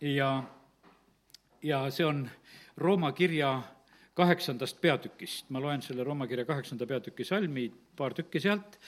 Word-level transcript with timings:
ja, 0.00 0.42
ja 1.62 1.90
see 1.90 2.06
on 2.06 2.26
Rooma 2.76 3.12
kirja 3.12 3.62
kaheksandast 4.14 4.80
peatükist. 4.80 5.50
ma 5.50 5.60
loen 5.60 5.82
selle 5.82 6.04
Rooma 6.04 6.26
kirja 6.26 6.44
kaheksanda 6.44 6.86
peatüki 6.86 7.24
salmi, 7.24 7.72
paar 7.96 8.14
tükki 8.14 8.40
sealt, 8.40 8.78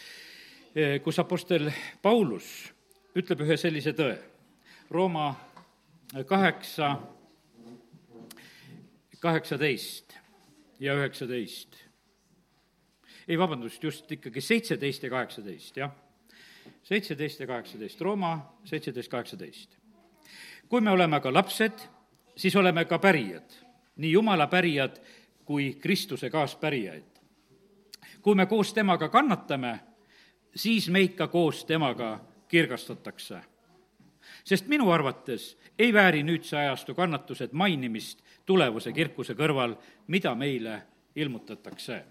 kus 1.04 1.18
Apostel 1.18 1.71
Paulus 2.02 2.72
ütleb 3.16 3.40
ühe 3.44 3.56
sellise 3.56 3.92
tõe. 3.96 4.16
Rooma 4.90 5.32
kaheksa, 6.29 6.96
kaheksateist 9.20 10.16
ja 10.80 10.95
üheksateist. 10.95 11.77
ei, 13.29 13.38
vabandust, 13.38 13.82
just 13.84 14.12
ikkagi 14.12 14.40
seitseteist 14.40 15.02
ja 15.02 15.11
kaheksateist, 15.11 15.77
jah. 15.77 15.90
seitseteist 16.82 17.40
ja 17.40 17.46
kaheksateist, 17.46 18.00
Rooma 18.00 18.32
seitseteist, 18.64 19.11
kaheksateist. 19.11 19.77
Kui 20.69 20.80
me 20.80 20.91
oleme 20.91 21.21
ka 21.21 21.32
lapsed, 21.32 21.80
siis 22.37 22.57
oleme 22.57 22.84
ka 22.84 22.98
pärijad, 22.98 23.52
nii 23.97 24.12
Jumala 24.12 24.47
pärijad 24.47 25.01
kui 25.45 25.75
Kristuse 25.80 26.30
kaaspärijaid. 26.30 27.05
kui 28.23 28.34
me 28.34 28.47
koos 28.47 28.75
temaga 28.75 29.09
kannatame, 29.09 29.80
siis 30.55 30.89
meid 30.89 31.15
ka 31.16 31.28
koos 31.28 31.65
temaga 31.65 32.20
kirgastatakse. 32.48 33.41
sest 34.45 34.66
minu 34.69 34.91
arvates 34.91 35.59
ei 35.78 35.92
vääri 35.92 36.23
nüüdse 36.23 36.56
ajastu 36.56 36.95
kannatused 36.95 37.53
mainimist 37.53 38.23
tulevuse 38.47 38.92
kirkuse 38.92 39.34
kõrval, 39.34 39.77
mida 40.06 40.34
meile 40.34 40.83
ilmutatakse. 41.16 42.05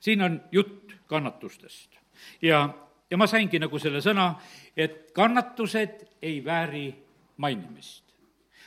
siin 0.00 0.22
on 0.22 0.42
jutt 0.52 0.92
kannatustest 1.06 1.98
ja, 2.42 2.74
ja 3.10 3.16
ma 3.16 3.26
saingi 3.26 3.58
nagu 3.58 3.78
selle 3.78 4.00
sõna, 4.00 4.34
et 4.76 5.12
kannatused 5.12 6.06
ei 6.22 6.44
vääri 6.44 7.03
mainimist. 7.36 8.02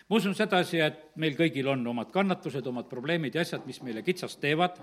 ma 0.09 0.15
usun 0.15 0.35
sedasi, 0.35 0.79
et 0.79 1.01
meil 1.15 1.35
kõigil 1.35 1.67
on 1.67 1.87
omad 1.87 2.11
kannatused, 2.11 2.67
omad 2.67 2.87
probleemid 2.89 3.35
ja 3.35 3.41
asjad, 3.41 3.65
mis 3.67 3.81
meile 3.83 4.03
kitsast 4.03 4.39
teevad 4.39 4.79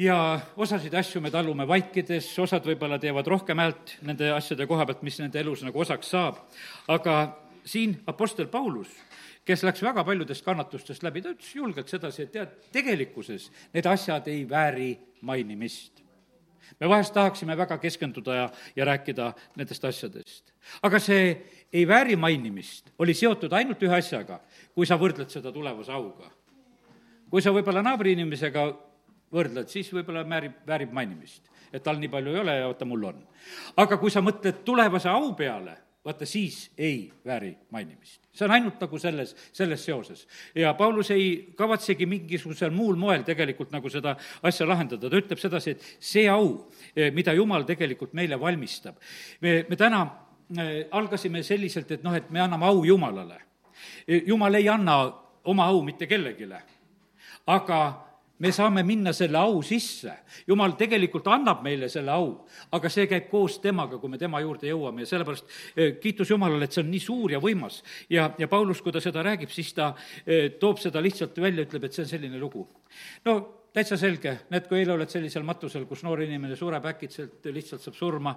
ja 0.00 0.40
osasid 0.56 0.94
asju 0.94 1.20
me 1.20 1.30
tallume 1.30 1.66
vaikides, 1.68 2.30
osad 2.40 2.64
võib-olla 2.66 2.98
teevad 3.00 3.28
rohkem 3.28 3.60
häält 3.60 3.96
nende 4.06 4.32
asjade 4.32 4.66
koha 4.68 4.86
pealt, 4.88 5.04
mis 5.04 5.20
nende 5.20 5.40
elus 5.40 5.64
nagu 5.66 5.82
osaks 5.84 6.12
saab, 6.14 6.40
aga 6.88 7.16
siin 7.64 7.98
Apostel 8.08 8.48
Paulus, 8.48 8.92
kes 9.44 9.64
läks 9.66 9.82
väga 9.84 10.04
paljudest 10.06 10.44
kannatustest 10.46 11.04
läbi, 11.04 11.22
ta 11.22 11.34
ütles 11.34 11.52
julgelt 11.54 11.92
sedasi, 11.92 12.24
et 12.24 12.32
tead, 12.36 12.54
tegelikkuses 12.72 13.50
need 13.74 13.88
asjad 13.90 14.28
ei 14.32 14.46
vääri 14.48 14.92
mainimist. 15.26 16.00
Me 16.80 16.88
vahest 16.88 17.14
tahaksime 17.14 17.56
väga 17.56 17.78
keskenduda 17.78 18.34
ja, 18.34 18.50
ja 18.76 18.84
rääkida 18.84 19.32
nendest 19.56 19.84
asjadest. 19.84 20.52
aga 20.82 20.98
see 20.98 21.32
ei 21.72 21.86
vääri 21.88 22.16
mainimist 22.16 22.92
oli 22.98 23.14
seotud 23.14 23.52
ainult 23.52 23.82
ühe 23.82 23.96
asjaga, 23.96 24.40
kui 24.74 24.86
sa 24.86 24.98
võrdled 25.00 25.30
seda 25.30 25.52
tulevase 25.52 25.92
auga. 25.92 26.30
kui 27.30 27.42
sa 27.42 27.52
võib-olla 27.54 27.82
naabriinimesega 27.82 28.66
võrdled, 29.32 29.68
siis 29.70 29.90
võib-olla 29.94 30.24
väärib, 30.28 30.58
väärib 30.66 30.92
mainimist. 30.92 31.50
et 31.72 31.82
tal 31.82 31.98
nii 31.98 32.10
palju 32.10 32.34
ei 32.34 32.40
ole 32.40 32.56
ja 32.56 32.66
vaata, 32.66 32.84
mul 32.84 33.04
on. 33.12 33.22
aga 33.76 33.96
kui 33.96 34.10
sa 34.10 34.20
mõtled 34.20 34.64
tulevase 34.64 35.08
au 35.08 35.32
peale, 35.34 35.76
vaata 36.04 36.26
siis 36.26 36.70
ei 36.78 37.12
vääri 37.26 37.56
mainimist. 37.70 38.20
see 38.32 38.44
on 38.44 38.54
ainult 38.54 38.80
nagu 38.80 38.98
selles, 38.98 39.36
selles 39.52 39.84
seoses. 39.84 40.26
ja 40.54 40.74
Paulus 40.74 41.10
ei 41.10 41.52
kavatsegi 41.56 42.06
mingisugusel 42.06 42.70
muul 42.70 42.96
moel 42.96 43.22
tegelikult 43.22 43.70
nagu 43.70 43.90
seda 43.90 44.16
asja 44.42 44.68
lahendada, 44.68 45.10
ta 45.10 45.16
ütleb 45.16 45.38
sedasi, 45.38 45.70
et 45.70 45.84
see 46.00 46.28
au, 46.28 46.70
eh, 46.96 47.10
mida 47.12 47.34
Jumal 47.34 47.64
tegelikult 47.68 48.12
meile 48.12 48.40
valmistab, 48.40 48.96
me, 49.40 49.64
me 49.68 49.76
täna 49.76 50.02
eh, 50.58 50.86
algasime 50.90 51.42
selliselt, 51.42 51.90
et 51.90 52.04
noh, 52.04 52.16
et 52.16 52.30
me 52.30 52.40
anname 52.40 52.66
au 52.66 52.84
Jumalale. 52.84 53.40
Eh, 54.06 54.22
Jumal 54.26 54.54
ei 54.54 54.68
anna 54.68 55.02
oma 55.44 55.66
au 55.68 55.82
mitte 55.82 56.06
kellelegi, 56.06 56.48
aga 57.46 58.09
me 58.40 58.52
saame 58.52 58.82
minna 58.86 59.12
selle 59.16 59.38
au 59.38 59.60
sisse. 59.62 60.12
jumal 60.48 60.74
tegelikult 60.78 61.28
annab 61.28 61.62
meile 61.64 61.88
selle 61.88 62.12
au, 62.12 62.32
aga 62.72 62.90
see 62.92 63.06
käib 63.10 63.28
koos 63.30 63.60
temaga, 63.60 63.98
kui 64.00 64.10
me 64.10 64.18
tema 64.18 64.40
juurde 64.40 64.68
jõuame 64.70 65.04
ja 65.04 65.12
sellepärast 65.12 65.46
eh, 65.76 65.94
kiitus 66.00 66.30
Jumalale, 66.30 66.64
et 66.64 66.72
see 66.72 66.84
on 66.84 66.90
nii 66.90 67.04
suur 67.04 67.36
ja 67.36 67.40
võimas. 67.42 67.82
ja, 68.08 68.30
ja 68.38 68.48
Paulus, 68.48 68.82
kui 68.82 68.92
ta 68.92 69.00
seda 69.00 69.24
räägib, 69.26 69.52
siis 69.52 69.72
ta 69.76 69.92
eh, 70.26 70.50
toob 70.60 70.80
seda 70.80 71.02
lihtsalt 71.04 71.36
välja, 71.40 71.66
ütleb, 71.68 71.84
et 71.84 71.96
see 71.96 72.06
on 72.06 72.12
selline 72.16 72.40
lugu. 72.40 72.66
no 73.24 73.59
täitsa 73.72 73.96
selge, 74.00 74.32
näed, 74.50 74.66
kui 74.66 74.80
eile 74.80 74.94
oled 74.96 75.10
sellisel 75.10 75.44
matusel, 75.46 75.84
kus 75.86 76.02
noor 76.02 76.24
inimene 76.24 76.56
sureb 76.58 76.86
äkitselt, 76.90 77.44
lihtsalt 77.54 77.84
saab 77.84 77.96
surma, 77.96 78.32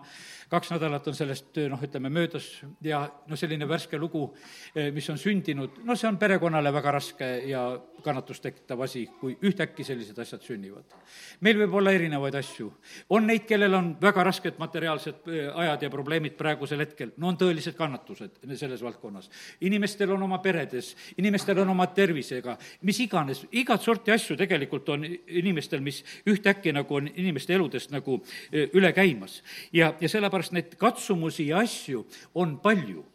kaks 0.52 0.74
nädalat 0.76 1.08
on 1.10 1.18
sellest 1.18 1.58
noh, 1.72 1.82
ütleme 1.82 2.12
möödas 2.14 2.50
ja 2.86 3.02
noh, 3.30 3.40
selline 3.40 3.68
värske 3.70 3.98
lugu, 3.98 4.28
eh, 4.76 4.92
mis 4.94 5.10
on 5.10 5.18
sündinud, 5.18 5.82
no 5.88 5.98
see 5.98 6.10
on 6.10 6.20
perekonnale 6.22 6.74
väga 6.74 6.94
raske 7.00 7.30
ja 7.50 7.64
kannatust 8.04 8.44
tekitav 8.44 8.82
asi, 8.84 9.08
kui 9.20 9.38
ühtäkki 9.48 9.86
sellised 9.88 10.18
asjad 10.20 10.44
sünnivad. 10.44 10.94
meil 11.42 11.58
võib 11.64 11.78
olla 11.80 11.92
erinevaid 11.96 12.36
asju. 12.36 12.72
on 13.10 13.28
neid, 13.28 13.48
kellel 13.48 13.74
on 13.74 13.96
väga 14.02 14.24
rasked 14.24 14.60
materiaalsed 14.60 15.28
eh, 15.32 15.50
ajad 15.50 15.88
ja 15.88 15.90
probleemid 15.90 16.38
praegusel 16.38 16.86
hetkel, 16.86 17.14
no 17.18 17.32
on 17.32 17.38
tõelised 17.42 17.78
kannatused 17.80 18.44
selles 18.54 18.84
valdkonnas. 18.84 19.30
inimestel 19.62 20.12
on 20.12 20.24
oma 20.24 20.38
peredes, 20.38 20.94
inimestel 21.18 21.60
on 21.66 21.74
oma 21.74 21.88
tervisega, 21.88 22.58
mis 22.82 23.00
iganes, 23.00 23.46
igat 23.52 23.82
sorti 23.82 24.12
asju 24.12 24.38
tegelikult 24.38 24.90
on 24.90 25.10
inimestel, 25.28 25.82
mis 25.82 26.04
ühtäkki 26.30 26.74
nagu 26.74 26.96
on 26.96 27.10
inimeste 27.16 27.54
eludest 27.54 27.92
nagu 27.92 28.20
e, 28.52 28.68
üle 28.74 28.94
käimas. 28.94 29.42
ja, 29.74 29.94
ja 30.02 30.10
sellepärast 30.10 30.54
neid 30.54 30.76
katsumusi 30.78 31.48
ja 31.48 31.60
asju 31.64 32.06
on 32.36 32.60
palju. 32.60 33.06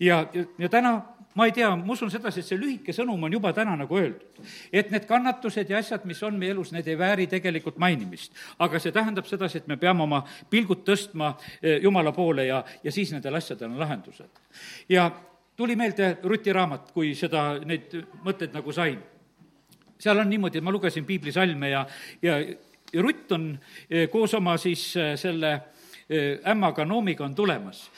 ja, 0.00 0.26
ja, 0.58 0.68
täna 0.68 1.00
ma 1.34 1.46
ei 1.46 1.52
tea, 1.52 1.70
ma 1.76 1.92
usun 1.92 2.10
sedasi, 2.10 2.42
et 2.42 2.46
see 2.46 2.58
lühike 2.58 2.92
sõnum 2.94 3.22
on 3.24 3.32
juba 3.32 3.52
täna 3.54 3.76
nagu 3.78 3.96
öeldud. 3.96 4.42
et 4.72 4.90
need 4.90 5.06
kannatused 5.06 5.70
ja 5.70 5.78
asjad, 5.78 6.04
mis 6.04 6.22
on 6.22 6.38
meie 6.38 6.50
elus, 6.52 6.72
need 6.72 6.88
ei 6.88 6.98
vääri 6.98 7.26
tegelikult 7.26 7.78
mainimist. 7.78 8.32
aga 8.58 8.78
see 8.78 8.92
tähendab 8.92 9.26
sedasi, 9.26 9.58
et 9.58 9.68
me 9.68 9.76
peame 9.76 10.02
oma 10.02 10.24
pilgud 10.50 10.84
tõstma 10.86 11.34
e, 11.62 11.78
Jumala 11.82 12.12
poole 12.12 12.46
ja, 12.46 12.64
ja 12.84 12.92
siis 12.92 13.12
nendel 13.12 13.34
asjadel 13.34 13.70
on 13.70 13.78
lahendused. 13.78 14.30
ja 14.88 15.10
tuli 15.56 15.76
meelde 15.76 16.18
Ruti 16.22 16.52
raamat, 16.52 16.90
kui 16.92 17.14
seda, 17.14 17.58
neid 17.64 17.94
mõtteid 18.24 18.54
nagu 18.56 18.72
sain 18.72 18.98
seal 20.00 20.18
on 20.18 20.30
niimoodi, 20.30 20.60
ma 20.60 20.72
lugesin 20.72 21.04
piiblisalme 21.04 21.70
ja, 21.70 21.86
ja, 22.22 22.38
ja 22.92 23.02
Rutt 23.02 23.32
on 23.32 23.52
eh, 23.90 24.08
koos 24.10 24.34
oma 24.34 24.56
siis 24.58 24.84
eh, 24.96 25.14
selle 25.20 25.52
eh, 26.08 26.40
ämmaga 26.50 26.84
Noomiga 26.84 27.24
on 27.24 27.34
tulemas 27.34 27.90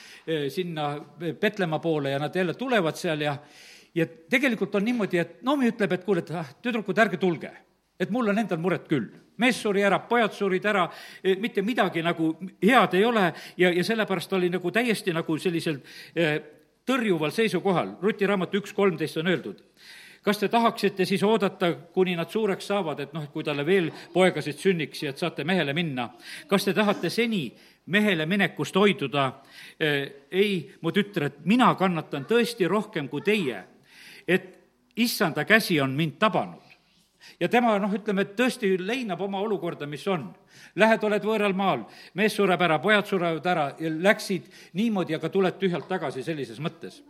sinna 0.54 1.00
Petlemma 1.40 1.80
poole 1.82 2.12
ja 2.12 2.18
nad 2.22 2.34
jälle 2.34 2.54
tulevad 2.54 2.94
seal 2.94 3.20
ja 3.20 3.36
ja 3.94 4.06
tegelikult 4.06 4.74
on 4.74 4.84
niimoodi, 4.84 5.18
et 5.18 5.42
Noomi 5.42 5.66
ütleb, 5.68 5.92
et 5.92 6.04
kuule, 6.04 6.22
et 6.22 6.30
ah, 6.30 6.46
tüdrukud, 6.62 6.98
ärge 6.98 7.18
tulge. 7.20 7.50
et 8.00 8.10
mul 8.10 8.28
on 8.28 8.38
endal 8.38 8.58
muret 8.58 8.86
küll. 8.88 9.10
mees 9.36 9.58
suri 9.62 9.82
ära, 9.82 9.98
pojad 9.98 10.32
surid 10.32 10.64
ära, 10.64 10.86
mitte 11.40 11.62
midagi 11.62 12.02
nagu 12.02 12.36
head 12.62 12.94
ei 12.94 13.04
ole 13.04 13.32
ja, 13.56 13.72
ja 13.72 13.84
sellepärast 13.84 14.32
oli 14.32 14.48
nagu 14.48 14.70
täiesti 14.70 15.12
nagu 15.12 15.38
sellisel 15.38 15.80
tõrjuval 16.86 17.30
seisukohal. 17.30 17.96
Ruti 18.02 18.26
raamatu 18.26 18.62
üks 18.62 18.72
kolmteist 18.72 19.16
on 19.16 19.26
öeldud 19.26 19.60
kas 20.22 20.38
te 20.38 20.48
tahaksite 20.48 21.04
siis 21.04 21.22
oodata, 21.22 21.72
kuni 21.94 22.16
nad 22.16 22.30
suureks 22.30 22.66
saavad, 22.66 23.00
et 23.00 23.12
noh, 23.12 23.28
kui 23.32 23.44
talle 23.44 23.66
veel 23.66 23.90
poegasid 24.12 24.58
sünniks 24.58 25.02
ja 25.02 25.10
et 25.10 25.18
saate 25.18 25.44
mehele 25.44 25.74
minna? 25.74 26.08
kas 26.48 26.64
te 26.64 26.74
tahate 26.74 27.10
seni 27.10 27.48
mehele 27.86 28.26
minekust 28.26 28.76
hoiduda? 28.76 29.32
ei, 30.30 30.70
mu 30.80 30.92
tütred, 30.92 31.42
mina 31.44 31.74
kannatan 31.74 32.26
tõesti 32.28 32.68
rohkem 32.68 33.08
kui 33.08 33.22
teie, 33.22 33.64
et 34.28 34.50
issanda 34.96 35.44
käsi 35.44 35.80
on 35.80 35.96
mind 35.96 36.18
tabanud 36.20 36.71
ja 37.40 37.48
tema 37.48 37.74
noh, 37.78 37.92
ütleme, 37.94 38.24
et 38.26 38.36
tõesti 38.38 38.72
leinab 38.80 39.20
oma 39.20 39.40
olukorda, 39.44 39.86
mis 39.86 40.06
on. 40.10 40.28
Lähed, 40.76 41.04
oled 41.04 41.24
võõral 41.26 41.54
maal, 41.56 41.84
mees 42.18 42.36
sureb 42.36 42.60
ära, 42.62 42.78
pojad 42.82 43.08
surevad 43.08 43.46
ära 43.46 43.66
ja 43.80 43.90
läksid 43.92 44.48
niimoodi, 44.78 45.16
aga 45.16 45.28
tuled 45.32 45.58
tühjalt 45.60 45.88
tagasi 45.88 46.24
sellises 46.24 46.60
mõttes. 46.60 47.02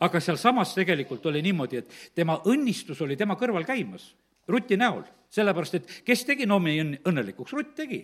aga 0.00 0.20
sealsamas 0.20 0.74
tegelikult 0.74 1.26
oli 1.26 1.42
niimoodi, 1.42 1.76
et 1.76 1.94
tema 2.14 2.38
õnnistus 2.46 3.00
oli 3.02 3.16
tema 3.16 3.34
kõrval 3.34 3.66
käimas, 3.66 4.14
Ruti 4.48 4.76
näol, 4.76 5.02
sellepärast 5.28 5.74
et 5.74 5.90
kes 6.06 6.24
tegi 6.24 6.46
Noomi 6.46 6.78
õnn-, 6.80 7.00
õnnelikuks, 7.04 7.52
Rutt 7.52 7.74
tegi 7.76 7.98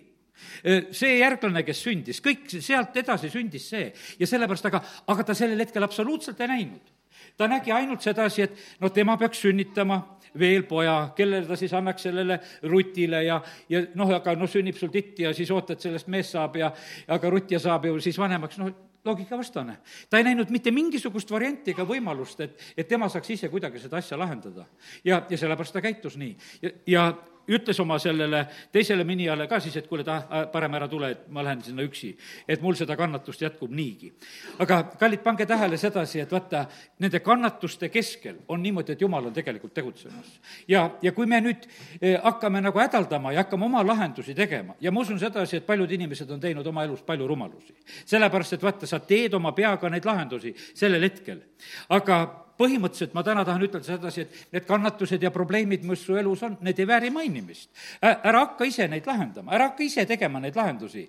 see 0.95 1.19
järglane, 1.19 1.63
kes 1.65 1.81
sündis, 1.85 2.19
kõik 2.23 2.49
sealt 2.51 2.95
edasi 2.99 3.29
sündis 3.31 3.69
see 3.71 3.87
ja 4.19 4.27
sellepärast, 4.27 4.67
aga, 4.69 4.81
aga 5.11 5.27
ta 5.27 5.35
sellel 5.37 5.61
hetkel 5.63 5.85
absoluutselt 5.85 6.41
ei 6.41 6.51
näinud. 6.51 6.91
ta 7.37 7.47
nägi 7.47 7.71
ainult 7.71 8.01
sedasi, 8.01 8.41
et 8.41 8.79
no 8.79 8.89
tema 8.89 9.17
peaks 9.17 9.41
sünnitama 9.43 10.14
veel 10.39 10.63
poja, 10.69 10.95
kellele 11.15 11.47
ta 11.47 11.57
siis 11.59 11.73
annaks 11.73 12.07
sellele 12.07 12.39
Rutile 12.63 13.23
ja, 13.25 13.41
ja 13.69 13.83
noh, 13.95 14.15
aga 14.17 14.35
noh, 14.39 14.49
sünnib 14.49 14.77
sul 14.79 14.91
titt 14.93 15.19
ja 15.25 15.33
siis 15.33 15.51
ootad, 15.51 15.81
sellest 15.81 16.09
mees 16.11 16.31
saab 16.35 16.57
ja 16.59 16.71
aga 17.07 17.31
Rutt 17.31 17.51
ja 17.51 17.61
saab 17.61 17.87
ju 17.89 17.99
siis 18.03 18.19
vanemaks, 18.19 18.59
noh, 18.61 18.73
loogikavastane. 19.05 19.77
ta 20.09 20.17
ei 20.17 20.23
näinud 20.23 20.49
mitte 20.49 20.71
mingisugust 20.71 21.31
varianti 21.31 21.75
ega 21.75 21.85
võimalust, 21.85 22.41
et, 22.41 22.57
et 22.77 22.87
tema 22.87 23.09
saaks 23.09 23.29
ise 23.37 23.49
kuidagi 23.53 23.79
seda 23.79 24.01
asja 24.01 24.17
lahendada. 24.17 24.65
ja, 25.03 25.21
ja 25.29 25.37
sellepärast 25.37 25.73
ta 25.73 25.81
käitus 25.81 26.17
nii. 26.17 26.35
ja, 26.61 26.71
ja 26.87 27.05
ütles 27.47 27.79
oma 27.79 27.97
sellele 27.99 28.45
teisele 28.71 29.03
minijale 29.03 29.47
ka 29.47 29.59
siis, 29.59 29.75
et 29.79 29.87
kuule, 29.87 30.03
ta, 30.03 30.47
parem 30.51 30.73
ära 30.77 30.87
tule, 30.91 31.11
et 31.11 31.25
ma 31.33 31.43
lähen 31.45 31.61
sinna 31.63 31.85
üksi. 31.85 32.15
et 32.47 32.61
mul 32.61 32.75
seda 32.75 32.95
kannatust 32.97 33.41
jätkub 33.41 33.71
niigi. 33.71 34.13
aga 34.59 34.83
kallid, 34.99 35.23
pange 35.23 35.45
tähele 35.45 35.77
sedasi, 35.77 36.19
et 36.19 36.31
vaata, 36.31 36.65
nende 36.99 37.19
kannatuste 37.19 37.89
keskel 37.89 38.37
on 38.47 38.63
niimoodi, 38.63 38.93
et 38.93 39.01
jumal 39.01 39.25
on 39.25 39.33
tegelikult 39.33 39.73
tegutsemas. 39.73 40.39
ja, 40.67 40.89
ja 41.01 41.11
kui 41.11 41.25
me 41.25 41.41
nüüd 41.41 41.67
eh, 42.01 42.19
hakkame 42.23 42.61
nagu 42.61 42.79
hädaldama 42.79 43.33
ja 43.33 43.43
hakkame 43.43 43.65
oma 43.65 43.83
lahendusi 43.85 44.35
tegema 44.35 44.75
ja 44.81 44.91
ma 44.91 45.01
usun 45.01 45.19
sedasi, 45.19 45.57
et 45.57 45.65
paljud 45.65 45.91
inimesed 45.91 46.31
on 46.31 46.39
teinud 46.39 46.67
oma 46.67 46.83
elus 46.83 47.01
palju 47.01 47.27
rumalusi. 47.27 47.75
sellepärast, 48.05 48.53
et 48.53 48.63
vaata, 48.63 48.87
sa 48.87 48.99
teed 48.99 49.33
oma 49.33 49.51
peaga 49.51 49.89
neid 49.89 50.05
lahendusi 50.05 50.55
sellel 50.73 51.03
hetkel. 51.03 51.41
aga 51.89 52.44
põhimõtteliselt 52.59 53.15
ma 53.15 53.23
täna 53.25 53.43
tahan 53.45 53.63
ütelda 53.65 53.85
sedasi, 53.85 54.25
et 54.25 54.53
need 54.55 54.67
kannatused 54.67 55.23
ja 55.23 55.31
probleemid, 55.33 55.83
mis 55.87 56.03
su 56.05 56.15
elus 56.19 56.43
on, 56.47 56.57
need 56.65 56.79
ei 56.79 56.87
vääri 56.87 57.11
mainimist. 57.13 57.69
ära 58.01 58.45
hakka 58.45 58.67
ise 58.67 58.87
neid 58.91 59.07
lahendama, 59.07 59.53
ära 59.55 59.69
hakka 59.71 59.83
ise 59.83 60.05
tegema 60.07 60.39
neid 60.39 60.55
lahendusi, 60.55 61.05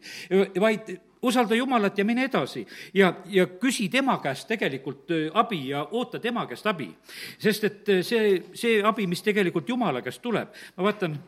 vaid 0.60 0.90
usalda 1.26 1.54
Jumalat 1.58 1.98
ja 1.98 2.04
mine 2.04 2.26
edasi. 2.26 2.66
ja, 2.94 3.12
ja 3.26 3.46
küsi 3.46 3.88
tema 3.90 4.18
käest 4.22 4.48
tegelikult 4.48 5.10
abi 5.34 5.68
ja 5.68 5.86
oota 5.90 6.18
tema 6.20 6.46
käest 6.46 6.66
abi. 6.66 6.90
sest 7.38 7.64
et 7.64 7.94
see, 8.02 8.42
see 8.54 8.82
abi, 8.82 9.06
mis 9.06 9.22
tegelikult 9.22 9.68
Jumala 9.68 10.02
käest 10.02 10.22
tuleb, 10.22 10.54
ma 10.76 10.90
vaatan, 10.90 11.18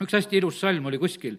üks 0.00 0.12
hästi 0.12 0.36
ilus 0.36 0.60
salm 0.60 0.86
oli 0.86 0.98
kuskil, 0.98 1.38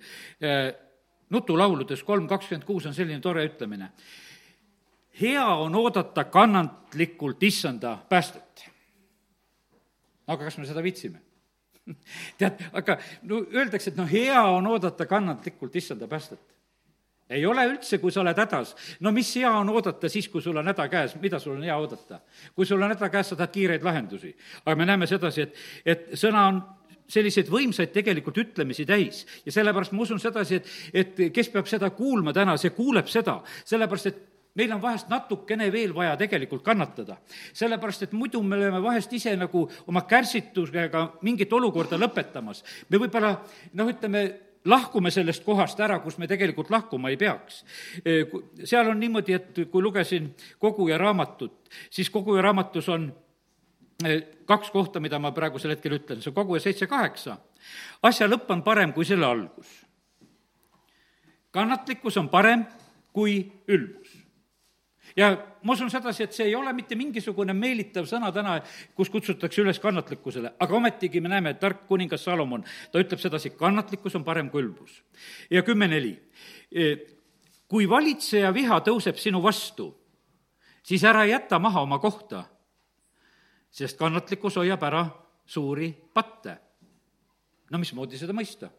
nutulauludes 1.29 2.03
kolm 2.03 2.27
kakskümmend 2.27 2.65
kuus 2.65 2.85
on 2.85 2.93
selline 2.93 3.21
tore 3.21 3.45
ütlemine 3.45 3.91
hea 5.21 5.45
on 5.45 5.75
oodata 5.75 6.23
kannatlikult 6.23 7.43
issanda 7.43 7.97
päästet. 8.09 8.69
aga 10.27 10.43
kas 10.43 10.57
me 10.57 10.65
seda 10.65 10.83
viitsime? 10.83 11.21
tead, 12.39 12.61
aga 12.73 12.97
no 13.23 13.41
öeldakse, 13.53 13.91
et 13.91 13.97
no 13.97 14.05
hea 14.09 14.41
on 14.43 14.67
oodata 14.67 15.05
kannatlikult 15.05 15.75
issanda 15.75 16.07
päästet. 16.07 16.41
ei 17.29 17.45
ole 17.45 17.65
üldse, 17.67 17.97
kui 17.97 18.11
sa 18.11 18.21
oled 18.21 18.37
hädas. 18.37 18.75
no 18.99 19.11
mis 19.11 19.35
hea 19.35 19.51
on 19.51 19.69
oodata 19.69 20.09
siis, 20.09 20.29
kui 20.29 20.41
sul 20.41 20.57
on 20.57 20.67
häda 20.67 20.87
käes, 20.89 21.15
mida 21.21 21.39
sul 21.39 21.55
on 21.57 21.63
hea 21.63 21.77
oodata? 21.77 22.19
kui 22.55 22.65
sul 22.65 22.81
on 22.81 22.91
häda 22.91 23.09
käes, 23.09 23.29
sa 23.29 23.35
tahad 23.35 23.51
kiireid 23.51 23.83
lahendusi. 23.83 24.35
aga 24.65 24.75
me 24.75 24.85
näeme 24.85 25.07
sedasi, 25.07 25.41
et, 25.41 25.55
et 25.85 26.09
sõna 26.13 26.47
on 26.47 26.63
selliseid 27.07 27.47
võimsaid 27.47 27.93
tegelikult 27.95 28.37
ütlemisi 28.37 28.85
täis 28.85 29.25
ja 29.45 29.51
sellepärast 29.51 29.93
ma 29.95 30.03
usun 30.03 30.19
sedasi, 30.19 30.59
et, 30.59 30.71
et 30.93 31.21
kes 31.33 31.49
peab 31.49 31.67
seda 31.67 31.89
kuulma 31.95 32.33
täna, 32.35 32.57
see 32.59 32.75
kuuleb 32.75 33.07
seda, 33.07 33.39
sellepärast 33.65 34.11
et 34.11 34.25
meil 34.57 34.73
on 34.73 34.81
vahest 34.81 35.11
natukene 35.11 35.69
veel 35.73 35.93
vaja 35.95 36.15
tegelikult 36.17 36.63
kannatada. 36.65 37.17
sellepärast, 37.53 38.07
et 38.07 38.11
muidu 38.11 38.41
me 38.43 38.57
oleme 38.57 38.81
vahest 38.83 39.13
ise 39.13 39.35
nagu 39.37 39.67
oma 39.87 40.01
kärsitusega 40.09 41.03
mingit 41.21 41.53
olukorda 41.53 41.97
lõpetamas. 41.97 42.63
me 42.89 42.97
võib-olla 42.97 43.35
noh, 43.73 43.89
ütleme, 43.93 44.23
lahkume 44.65 45.11
sellest 45.11 45.45
kohast 45.45 45.79
ära, 45.79 45.99
kus 46.03 46.17
me 46.17 46.27
tegelikult 46.27 46.71
lahkuma 46.73 47.09
ei 47.13 47.17
peaks. 47.17 47.63
E, 48.03 48.25
seal 48.65 48.89
on 48.89 48.99
niimoodi, 48.99 49.33
et 49.33 49.61
kui 49.71 49.83
lugesin 49.83 50.33
Koguja 50.59 50.97
raamatut, 50.97 51.69
siis 51.89 52.09
Koguja 52.09 52.41
raamatus 52.41 52.89
on 52.89 53.07
e, 54.03 54.19
kaks 54.45 54.71
kohta, 54.73 54.99
mida 54.99 55.19
ma 55.19 55.31
praegusel 55.31 55.75
hetkel 55.75 55.99
ütlen, 55.99 56.21
see 56.21 56.33
on 56.33 56.35
Koguja 56.41 56.65
seitse 56.65 56.87
kaheksa. 56.87 57.37
asja 58.03 58.27
lõpp 58.27 58.51
on 58.51 58.63
parem 58.63 58.93
kui 58.93 59.05
selle 59.05 59.25
algus. 59.25 59.85
kannatlikkus 61.51 62.17
on 62.17 62.29
parem 62.29 62.65
kui 63.13 63.39
ülbus 63.67 64.26
ja 65.15 65.29
ma 65.63 65.73
usun 65.73 65.89
sedasi, 65.91 66.25
et 66.25 66.35
see 66.35 66.47
ei 66.49 66.55
ole 66.55 66.71
mitte 66.75 66.95
mingisugune 66.97 67.53
meelitav 67.57 68.07
sõna 68.09 68.31
täna, 68.33 68.57
kus 68.95 69.11
kutsutakse 69.13 69.61
üles 69.63 69.79
kannatlikkusele, 69.83 70.53
aga 70.59 70.77
ometigi 70.77 71.21
me 71.23 71.31
näeme, 71.31 71.53
et 71.55 71.61
tark 71.61 71.85
kuningas 71.89 72.25
Salomon, 72.27 72.65
ta 72.91 73.01
ütleb 73.01 73.21
sedasi, 73.21 73.53
kannatlikkus 73.57 74.17
on 74.19 74.25
parem 74.27 74.51
kui 74.53 74.63
ülbus. 74.65 75.01
ja 75.49 75.63
kümme 75.63 75.87
neli. 75.87 76.15
E, 76.71 76.95
kui 77.67 77.89
valitseja 77.89 78.53
viha 78.53 78.79
tõuseb 78.83 79.19
sinu 79.21 79.41
vastu, 79.43 79.91
siis 80.83 81.03
ära 81.03 81.25
jäta 81.27 81.59
maha 81.59 81.81
oma 81.81 81.99
kohta, 81.99 82.43
sest 83.71 83.97
kannatlikkus 83.99 84.55
hoiab 84.57 84.83
ära 84.83 85.05
suuri 85.45 85.91
patte. 86.13 86.57
no 87.71 87.77
mismoodi 87.77 88.17
seda 88.17 88.33
mõista? 88.33 88.69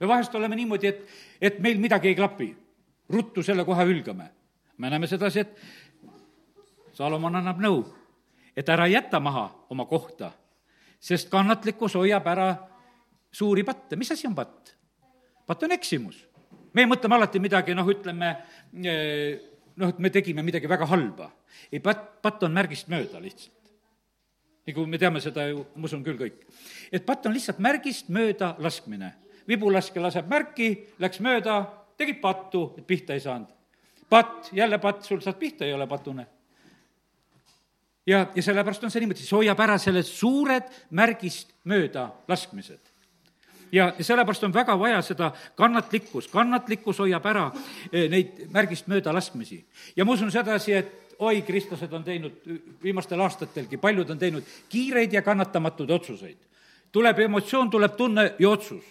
me 0.00 0.06
vahest 0.06 0.34
oleme 0.34 0.56
niimoodi, 0.56 0.86
et, 0.86 1.04
et 1.40 1.60
meil 1.60 1.78
midagi 1.78 2.08
ei 2.08 2.16
klapi, 2.16 2.48
ruttu 3.08 3.42
selle 3.42 3.64
koha 3.64 3.84
hülgame 3.88 4.26
me 4.78 4.90
näeme 4.90 5.06
sedasi, 5.06 5.40
et 5.40 5.56
Salomon 6.94 7.36
annab 7.38 7.60
nõu, 7.62 7.82
et 8.56 8.68
ära 8.68 8.88
jäta 8.90 9.20
maha 9.22 9.44
oma 9.70 9.86
kohta, 9.90 10.32
sest 10.98 11.30
kannatlikkus 11.30 11.94
hoiab 11.98 12.26
ära 12.26 12.48
suuri 13.30 13.62
patte. 13.64 13.96
mis 13.96 14.10
asi 14.12 14.26
on 14.26 14.34
patt? 14.34 14.74
patt 15.46 15.62
on 15.62 15.72
eksimus. 15.72 16.26
meie 16.74 16.86
mõtleme 16.86 17.14
alati 17.14 17.40
midagi, 17.40 17.74
noh, 17.74 17.86
ütleme, 17.86 18.36
eh, 18.84 19.38
noh, 19.76 19.88
et 19.88 19.98
me 19.98 20.10
tegime 20.10 20.42
midagi 20.42 20.68
väga 20.68 20.86
halba. 20.86 21.30
ei, 21.72 21.80
patt, 21.80 22.22
patt 22.22 22.42
on 22.42 22.52
märgist 22.52 22.88
mööda 22.88 23.20
lihtsalt. 23.20 23.72
nagu 24.66 24.86
me 24.86 24.98
teame 24.98 25.20
seda 25.20 25.48
ju, 25.48 25.66
ma 25.76 25.84
usun 25.84 26.04
küll 26.04 26.18
kõik. 26.18 26.46
et 26.92 27.06
patt 27.06 27.26
on 27.26 27.32
lihtsalt 27.32 27.58
märgist 27.58 28.08
mööda 28.08 28.56
laskmine. 28.58 29.14
vibulaskja 29.48 30.02
laseb 30.02 30.26
märki, 30.28 30.86
läks 30.98 31.20
mööda, 31.20 31.66
tegid 31.96 32.20
pattu, 32.20 32.74
et 32.78 32.86
pihta 32.86 33.14
ei 33.14 33.20
saanud 33.20 33.57
patt, 34.08 34.50
jälle 34.52 34.78
patt, 34.78 35.02
sul 35.04 35.20
saad 35.20 35.38
pihta, 35.38 35.64
ei 35.64 35.72
ole 35.72 35.86
patune. 35.86 36.26
ja, 38.06 38.26
ja 38.34 38.42
sellepärast 38.42 38.84
on 38.84 38.90
see 38.90 39.00
niimoodi, 39.04 39.24
see 39.24 39.36
hoiab 39.36 39.60
ära 39.60 39.78
selle 39.78 40.02
suured 40.02 40.70
märgist 40.90 41.52
mööda 41.64 42.08
laskmised 42.28 42.88
ja, 43.72 43.92
sellepärast 44.00 44.44
on 44.44 44.54
väga 44.54 44.78
vaja 44.78 45.02
seda 45.02 45.32
kannatlikkus, 45.56 46.28
kannatlikkus 46.32 46.98
hoiab 47.04 47.26
ära 47.26 47.50
eh, 47.92 48.08
neid 48.10 48.46
märgist 48.52 48.88
mööda 48.88 49.12
laskmisi. 49.14 49.64
ja 49.96 50.04
ma 50.04 50.12
usun 50.12 50.32
sedasi, 50.32 50.72
et 50.72 51.16
oi, 51.18 51.42
kristlased 51.42 51.92
on 51.92 52.04
teinud 52.04 52.44
viimastel 52.82 53.20
aastatelgi, 53.20 53.76
paljud 53.76 54.10
on 54.10 54.18
teinud 54.18 54.52
kiireid 54.68 55.12
ja 55.12 55.22
kannatamatuid 55.22 55.90
otsuseid. 55.90 56.38
tuleb 56.92 57.18
emotsioon, 57.18 57.70
tuleb 57.70 57.96
tunne 57.96 58.32
ja 58.38 58.48
otsus 58.48 58.84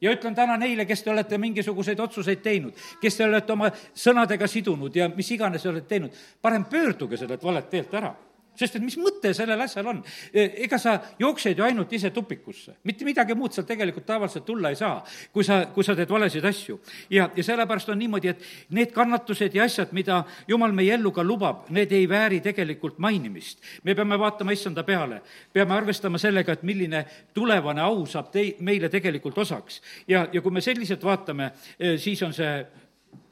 ja 0.00 0.12
ütlen 0.12 0.34
täna 0.34 0.56
neile, 0.60 0.84
kes 0.86 1.02
te 1.02 1.10
olete 1.10 1.38
mingisuguseid 1.38 2.00
otsuseid 2.00 2.42
teinud, 2.44 2.76
kes 3.00 3.16
te 3.16 3.24
olete 3.24 3.52
oma 3.52 3.70
sõnadega 3.94 4.48
sidunud 4.50 4.96
ja 4.96 5.08
mis 5.08 5.30
iganes 5.32 5.66
olete 5.66 5.88
teinud, 5.94 6.22
parem 6.42 6.64
pöörduge 6.70 7.16
sellelt 7.16 7.44
valet 7.44 7.70
teelt 7.70 7.94
ära 7.94 8.14
sest 8.56 8.78
et 8.78 8.84
mis 8.84 8.96
mõte 9.00 9.32
sellel 9.36 9.60
asjal 9.64 9.90
on? 9.90 10.00
E, 10.32 10.46
ega 10.64 10.78
sa 10.80 10.96
jooksed 11.20 11.58
ju 11.58 11.64
ainult 11.66 11.92
ise 11.96 12.10
tupikusse, 12.14 12.76
mitte 12.88 13.06
midagi 13.06 13.36
muud 13.38 13.54
sealt 13.54 13.68
tegelikult 13.68 14.06
tavaliselt 14.08 14.46
tulla 14.46 14.72
ei 14.72 14.78
saa, 14.78 14.98
kui 15.32 15.44
sa, 15.46 15.62
kui 15.74 15.84
sa 15.84 15.96
teed 15.98 16.10
valesid 16.10 16.44
asju. 16.44 16.78
ja, 17.10 17.28
ja 17.36 17.44
sellepärast 17.44 17.92
on 17.92 18.00
niimoodi, 18.00 18.32
et 18.32 18.42
need 18.76 18.92
kannatused 18.96 19.54
ja 19.54 19.66
asjad, 19.66 19.92
mida 19.96 20.22
jumal 20.48 20.74
meie 20.76 20.94
ellu 20.96 21.12
ka 21.12 21.24
lubab, 21.24 21.68
need 21.74 21.92
ei 21.92 22.08
vääri 22.08 22.40
tegelikult 22.44 22.98
mainimist. 22.98 23.60
me 23.84 23.94
peame 23.94 24.18
vaatama 24.18 24.56
issanda 24.56 24.84
peale, 24.84 25.22
peame 25.52 25.74
arvestama 25.74 26.18
sellega, 26.18 26.52
et 26.52 26.62
milline 26.62 27.04
tulevane 27.34 27.82
au 27.84 28.04
saab 28.06 28.32
tei-, 28.32 28.56
meile 28.60 28.88
tegelikult 28.88 29.38
osaks. 29.38 29.80
ja, 30.08 30.26
ja 30.32 30.42
kui 30.42 30.52
me 30.52 30.60
selliselt 30.60 31.04
vaatame, 31.04 31.52
e, 31.78 31.96
siis 31.98 32.22
on 32.22 32.32
see, 32.34 32.66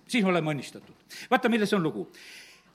siis 0.09 0.25
oleme 0.25 0.53
õnnistatud. 0.55 0.95
vaata, 1.31 1.49
milles 1.49 1.73
on 1.73 1.83
lugu. 1.83 2.09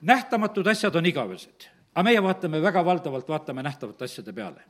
nähtamatud 0.00 0.66
asjad 0.66 0.94
on 0.96 1.06
igavesed 1.06 1.79
aga 1.94 2.04
meie 2.06 2.22
vaatame 2.22 2.60
väga 2.62 2.84
valdavalt, 2.84 3.28
vaatame 3.28 3.62
nähtavate 3.62 4.04
asjade 4.04 4.32
peale. 4.32 4.62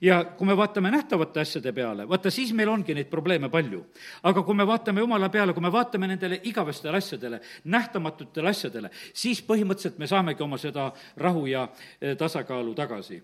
ja 0.00 0.24
kui 0.24 0.46
me 0.46 0.56
vaatame 0.56 0.90
nähtavate 0.90 1.40
asjade 1.40 1.72
peale, 1.72 2.08
vaata 2.08 2.30
siis 2.30 2.52
meil 2.52 2.68
ongi 2.68 2.94
neid 2.94 3.10
probleeme 3.12 3.48
palju. 3.48 3.84
aga 4.22 4.42
kui 4.42 4.54
me 4.54 4.66
vaatame 4.66 5.00
Jumala 5.00 5.28
peale, 5.28 5.52
kui 5.52 5.62
me 5.62 5.72
vaatame 5.72 6.06
nendele 6.06 6.40
igavestele 6.44 6.96
asjadele, 6.96 7.40
nähtamatutele 7.64 8.48
asjadele, 8.48 8.90
siis 9.12 9.42
põhimõtteliselt 9.42 9.98
me 9.98 10.06
saamegi 10.06 10.42
oma 10.42 10.58
seda 10.58 10.92
rahu 11.16 11.46
ja 11.46 11.68
eh, 12.00 12.16
tasakaalu 12.16 12.74
tagasi 12.74 13.22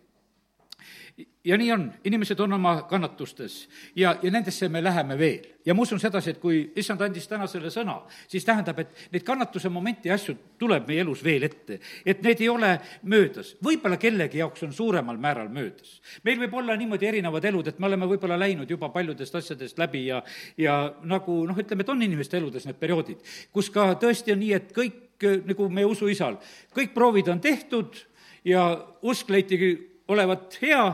ja 1.45 1.57
nii 1.59 1.73
on, 1.73 1.87
inimesed 2.05 2.41
on 2.41 2.53
oma 2.53 2.75
kannatustes 2.89 3.69
ja, 3.97 4.15
ja 4.23 4.31
nendesse 4.31 4.69
me 4.69 4.83
läheme 4.85 5.19
veel. 5.19 5.47
ja 5.67 5.75
ma 5.75 5.83
usun 5.83 6.01
sedasi, 6.01 6.31
et 6.31 6.39
kui 6.43 6.61
issand 6.77 7.03
andis 7.03 7.29
täna 7.31 7.47
selle 7.51 7.71
sõna, 7.71 7.99
siis 8.31 8.45
tähendab, 8.47 8.79
et 8.83 9.13
neid 9.13 9.25
kannatuse 9.27 9.71
momente 9.71 10.09
ja 10.09 10.17
asju 10.19 10.35
tuleb 10.59 10.89
meie 10.89 11.03
elus 11.05 11.23
veel 11.25 11.47
ette. 11.47 11.81
et 12.07 12.23
need 12.23 12.41
ei 12.41 12.49
ole 12.49 12.73
möödas. 13.03 13.57
võib-olla 13.65 13.99
kellegi 13.99 14.39
jaoks 14.39 14.63
on 14.63 14.73
suuremal 14.73 15.19
määral 15.19 15.49
möödas. 15.49 16.01
meil 16.25 16.39
võib 16.45 16.55
olla 16.63 16.77
niimoodi 16.77 17.07
erinevad 17.07 17.45
elud, 17.45 17.69
et 17.69 17.79
me 17.79 17.91
oleme 17.91 18.07
võib-olla 18.07 18.39
läinud 18.39 18.71
juba 18.71 18.89
paljudest 18.89 19.35
asjadest 19.35 19.79
läbi 19.79 20.07
ja, 20.07 20.23
ja 20.57 20.95
nagu 21.03 21.43
noh, 21.47 21.59
ütleme, 21.59 21.83
et 21.83 21.89
on 21.89 22.03
inimeste 22.03 22.39
eludes 22.39 22.67
need 22.67 22.79
perioodid, 22.79 23.19
kus 23.53 23.71
ka 23.71 23.93
tõesti 24.01 24.33
on 24.33 24.43
nii, 24.43 24.53
et 24.59 24.73
kõik, 24.73 25.01
nagu 25.47 25.69
meie 25.71 25.87
usuisal, 25.87 26.39
kõik 26.75 26.95
proovid 26.95 27.29
on 27.31 27.41
tehtud 27.41 27.99
ja 28.45 28.65
usk 29.03 29.31
leiti 29.31 29.59
olevat 30.09 30.59
hea 30.63 30.85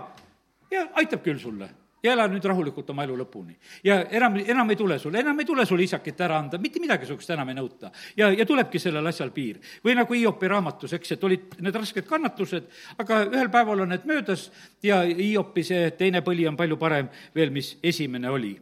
ja 0.71 0.87
aitab 0.95 1.23
küll 1.25 1.39
sulle. 1.39 1.69
ja 2.03 2.13
ela 2.13 2.29
nüüd 2.31 2.45
rahulikult 2.47 2.91
oma 2.93 3.03
elu 3.03 3.17
lõpuni. 3.19 3.57
ja 3.85 4.01
enam, 4.15 4.37
enam 4.47 4.71
ei 4.71 4.77
tule 4.77 4.99
sulle, 4.99 5.19
enam 5.19 5.41
ei 5.41 5.47
tule 5.47 5.65
sulle 5.67 5.83
isakit 5.83 6.21
ära 6.21 6.39
anda, 6.39 6.59
mitte 6.59 6.81
midagi 6.81 7.07
sihukest 7.07 7.31
enam 7.35 7.49
ei 7.49 7.59
nõuta. 7.59 7.91
ja, 8.17 8.31
ja 8.31 8.47
tulebki 8.47 8.79
sellel 8.79 9.07
asjal 9.07 9.31
piir. 9.31 9.59
või 9.85 9.97
nagu 9.99 10.15
Hiopi 10.15 10.49
raamatus, 10.49 10.93
eks, 10.93 11.13
et 11.13 11.25
olid 11.25 11.59
need 11.61 11.75
rasked 11.75 12.07
kannatused, 12.07 12.71
aga 12.99 13.23
ühel 13.27 13.51
päeval 13.51 13.85
on 13.87 13.95
need 13.95 14.07
möödas 14.07 14.51
ja 14.83 15.03
Hiopi 15.03 15.65
see 15.65 15.91
teine 15.91 16.23
põli 16.23 16.47
on 16.49 16.57
palju 16.57 16.77
parem 16.77 17.09
veel, 17.35 17.51
mis 17.51 17.77
esimene 17.83 18.31
oli. 18.31 18.57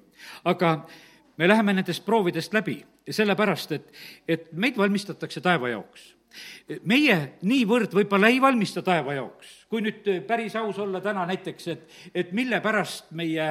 aga 0.44 0.76
me 1.36 1.48
läheme 1.48 1.76
nendest 1.76 2.04
proovidest 2.04 2.54
läbi, 2.54 2.80
sellepärast 3.10 3.72
et, 3.72 3.92
et 4.28 4.52
meid 4.52 4.76
valmistatakse 4.76 5.40
taeva 5.40 5.68
jaoks 5.68 6.15
meie 6.84 7.16
niivõrd 7.46 7.94
võib-olla 7.96 8.30
ei 8.32 8.40
valmista 8.42 8.82
taeva 8.82 9.14
jaoks. 9.16 9.52
kui 9.70 9.82
nüüd 9.82 10.08
päris 10.26 10.56
aus 10.56 10.78
olla 10.78 11.00
täna 11.00 11.26
näiteks, 11.26 11.68
et, 11.68 11.86
et 12.14 12.32
mille 12.32 12.60
pärast 12.60 13.10
meie 13.10 13.48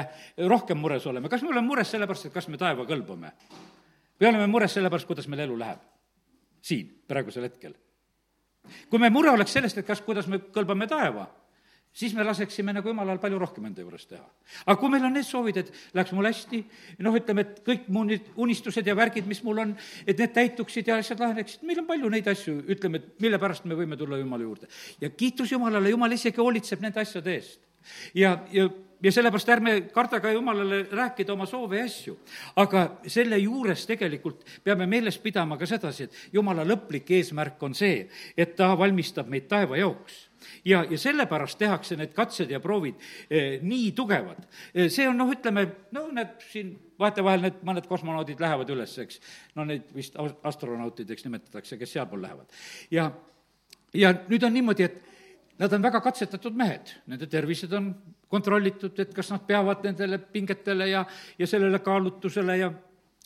rohkem 0.47 0.77
mures 0.79 1.05
oleme, 1.07 1.29
kas 1.29 1.43
me 1.43 1.51
oleme 1.53 1.67
mures 1.67 1.91
sellepärast, 1.91 2.29
et 2.29 2.33
kas 2.33 2.47
me 2.47 2.57
taeva 2.61 2.85
kõlbame? 2.87 3.33
või 4.19 4.29
oleme 4.29 4.47
mures 4.47 4.73
sellepärast, 4.73 5.07
kuidas 5.07 5.27
meil 5.27 5.45
elu 5.47 5.57
läheb? 5.59 5.81
siin, 6.65 6.87
praegusel 7.07 7.47
hetkel. 7.49 7.75
kui 8.89 8.99
meie 8.99 9.13
mure 9.13 9.31
oleks 9.31 9.53
sellest, 9.53 9.77
et 9.77 9.87
kas, 9.87 10.01
kuidas 10.01 10.27
me 10.27 10.39
kõlbame 10.53 10.87
taeva, 10.89 11.27
siis 11.95 12.13
me 12.15 12.25
laseksime 12.27 12.73
nagu 12.75 12.91
jumalal 12.91 13.19
palju 13.23 13.39
rohkem 13.39 13.69
enda 13.69 13.83
juures 13.83 14.05
teha. 14.09 14.23
aga 14.65 14.75
kui 14.79 14.91
meil 14.91 15.05
on 15.07 15.15
need 15.15 15.27
soovid, 15.27 15.61
et 15.61 15.71
läheks 15.95 16.13
mul 16.15 16.27
hästi, 16.27 16.61
noh, 17.05 17.15
ütleme, 17.15 17.45
et 17.45 17.61
kõik 17.67 17.87
mu 17.95 18.03
need 18.07 18.31
unistused 18.35 18.87
ja 18.87 18.95
värgid, 18.97 19.27
mis 19.29 19.41
mul 19.47 19.63
on, 19.63 19.75
et 20.05 20.19
need 20.19 20.33
täituksid 20.35 20.91
ja 20.91 20.99
asjad 20.99 21.23
laheneksid, 21.23 21.63
meil 21.67 21.83
on 21.83 21.87
palju 21.89 22.11
neid 22.11 22.27
asju, 22.31 22.57
ütleme, 22.75 22.99
et 22.99 23.23
mille 23.23 23.39
pärast 23.41 23.67
me 23.69 23.77
võime 23.79 23.97
tulla 23.99 24.19
Jumala 24.19 24.43
juurde. 24.43 24.71
ja 25.01 25.09
kiitus 25.09 25.55
Jumalale, 25.55 25.93
Jumal 25.93 26.17
isegi 26.17 26.41
hoolitseb 26.41 26.83
nende 26.83 26.99
asjade 26.99 27.35
eest. 27.35 27.61
ja, 28.13 28.41
ja 28.51 28.67
ja 29.05 29.11
sellepärast 29.13 29.49
ärme 29.53 29.73
karda 29.93 30.19
ka 30.21 30.31
jumalale 30.33 30.83
rääkida 30.91 31.33
oma 31.33 31.45
soove 31.45 31.77
ja 31.77 31.85
asju. 31.85 32.17
aga 32.55 32.85
selle 33.07 33.37
juures 33.37 33.85
tegelikult 33.85 34.45
peame 34.63 34.87
meeles 34.89 35.17
pidama 35.21 35.57
ka 35.57 35.65
sedasi, 35.69 36.03
et 36.03 36.33
jumala 36.33 36.65
lõplik 36.65 37.11
eesmärk 37.19 37.61
on 37.63 37.75
see, 37.77 38.07
et 38.37 38.55
ta 38.55 38.73
valmistab 38.77 39.29
meid 39.29 39.47
taeva 39.51 39.77
jaoks 39.77 40.25
ja, 40.65 40.83
ja 40.89 40.97
sellepärast 40.97 41.59
tehakse 41.61 41.97
need 41.99 42.13
katsed 42.17 42.51
ja 42.51 42.59
proovid 42.59 42.97
eh, 43.29 43.61
nii 43.61 43.91
tugevad. 43.97 44.45
Eh, 44.73 44.89
see 44.93 45.07
on 45.09 45.17
noh, 45.17 45.29
ütleme, 45.31 45.67
no 45.95 46.07
need 46.13 46.35
siin 46.49 46.73
vahetevahel 46.99 47.45
need 47.45 47.63
mõned 47.67 47.89
kosmonaudid 47.89 48.41
lähevad 48.41 48.69
üles, 48.73 48.97
eks, 49.03 49.21
no 49.55 49.65
neid 49.67 49.89
vist 49.95 50.17
astronautideks 50.17 51.27
nimetatakse, 51.27 51.77
kes 51.81 51.97
sealpool 51.97 52.23
lähevad. 52.25 52.61
ja, 52.91 53.11
ja 53.93 54.13
nüüd 54.29 54.45
on 54.47 54.55
niimoodi, 54.55 54.89
et 54.89 55.14
nad 55.59 55.73
on 55.73 55.85
väga 55.85 56.01
katsetatud 56.03 56.57
mehed, 56.57 56.91
nende 57.07 57.27
tervised 57.31 57.73
on 57.77 57.93
kontrollitud, 58.31 58.97
et 58.99 59.13
kas 59.15 59.31
nad 59.31 59.45
peavad 59.47 59.85
nendele 59.85 60.19
pingetele 60.19 60.89
ja, 60.89 61.05
ja 61.39 61.47
sellele 61.47 61.79
kaalutlusele 61.83 62.57
ja 62.59 62.73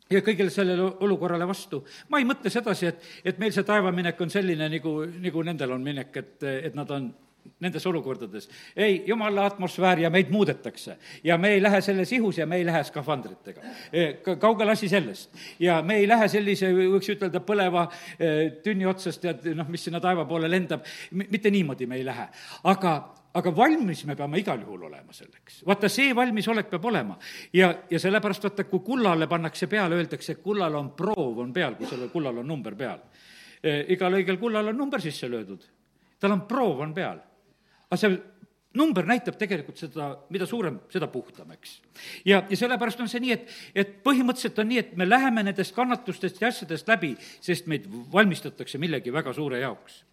ja 0.10 0.24
kõigele 0.26 0.50
sellele 0.50 0.88
olukorrale 1.06 1.46
vastu. 1.46 1.84
ma 2.10 2.18
ei 2.18 2.26
mõtle 2.26 2.50
sedasi, 2.50 2.88
et, 2.90 3.04
et 3.24 3.40
meil 3.42 3.54
see 3.54 3.66
taevaminek 3.66 4.22
on 4.22 4.32
selline, 4.34 4.70
nagu, 4.74 4.94
nagu 5.06 5.44
nendel 5.46 5.76
on 5.76 5.84
minek, 5.86 6.16
et, 6.18 6.46
et 6.50 6.76
nad 6.76 6.90
on 6.96 7.12
nendes 7.60 7.86
olukordades. 7.88 8.50
ei, 8.76 9.04
jumala 9.08 9.46
atmosfäär 9.46 10.00
ja 10.00 10.10
meid 10.10 10.30
muudetakse. 10.32 10.98
ja 11.24 11.38
me 11.38 11.50
ei 11.50 11.62
lähe 11.62 11.82
selles 11.82 12.12
ihus 12.14 12.38
ja 12.38 12.46
me 12.46 12.56
ei 12.56 12.66
lähe 12.66 12.84
skafandritega. 12.84 13.62
Kaugel 14.40 14.70
asi 14.70 14.90
sellest. 14.90 15.36
ja 15.60 15.82
me 15.82 15.96
ei 15.96 16.08
lähe 16.08 16.28
sellise, 16.28 16.72
võiks 16.74 17.10
ütelda, 17.16 17.40
põleva 17.40 17.88
tünni 18.64 18.86
otsast 18.86 19.24
ja 19.24 19.34
noh, 19.56 19.70
mis 19.70 19.84
sinna 19.84 20.00
taeva 20.00 20.26
poole 20.26 20.50
lendab, 20.50 20.86
mitte 21.12 21.52
niimoodi 21.52 21.88
me 21.88 22.00
ei 22.00 22.06
lähe. 22.06 22.28
aga, 22.64 22.94
aga 23.34 23.56
valmis 23.56 24.04
me 24.06 24.16
peame 24.16 24.42
igal 24.42 24.62
juhul 24.62 24.88
olema 24.90 25.14
selleks. 25.14 25.64
vaata, 25.68 25.90
see 25.90 26.14
valmisolek 26.16 26.70
peab 26.70 26.86
olema. 26.86 27.18
ja, 27.54 27.74
ja 27.90 28.00
sellepärast 28.00 28.50
vaata, 28.50 28.68
kui 28.70 28.84
kullale 28.86 29.28
pannakse 29.28 29.68
peale, 29.68 29.96
öeldakse, 29.96 30.38
et 30.38 30.44
kullal 30.44 30.76
on 30.76 30.92
proov 30.98 31.44
on 31.46 31.54
peal, 31.54 31.76
kui 31.80 31.88
sellel 31.88 32.10
kullal 32.14 32.44
on 32.44 32.48
number 32.48 32.76
peal. 32.76 33.02
E, 33.64 33.84
igal 33.96 34.16
õigel 34.16 34.40
kullal 34.40 34.72
on 34.72 34.78
number 34.78 35.02
sisse 35.02 35.30
löödud. 35.30 35.66
tal 36.20 36.32
on 36.36 36.42
proov 36.48 36.82
on 36.84 36.94
peal 36.94 37.20
aga 37.90 38.00
see 38.02 38.20
number 38.78 39.06
näitab 39.10 39.38
tegelikult 39.40 39.80
seda, 39.82 40.12
mida 40.30 40.46
suurem, 40.46 40.78
seda 40.94 41.08
puhtam, 41.10 41.50
eks. 41.56 41.80
ja, 42.28 42.44
ja 42.50 42.58
sellepärast 42.58 43.02
on 43.02 43.10
see 43.10 43.24
nii, 43.24 43.38
et, 43.38 43.56
et 43.74 43.96
põhimõtteliselt 44.06 44.62
on 44.62 44.70
nii, 44.70 44.84
et 44.84 44.92
me 45.00 45.08
läheme 45.10 45.44
nendest 45.48 45.74
kannatustest 45.78 46.42
ja 46.42 46.52
asjadest 46.54 46.92
läbi, 46.92 47.16
sest 47.42 47.70
meid 47.72 47.90
valmistatakse 48.14 48.82
millegi 48.82 49.14
väga 49.14 49.34
suure 49.34 49.64
jaoks 49.64 50.04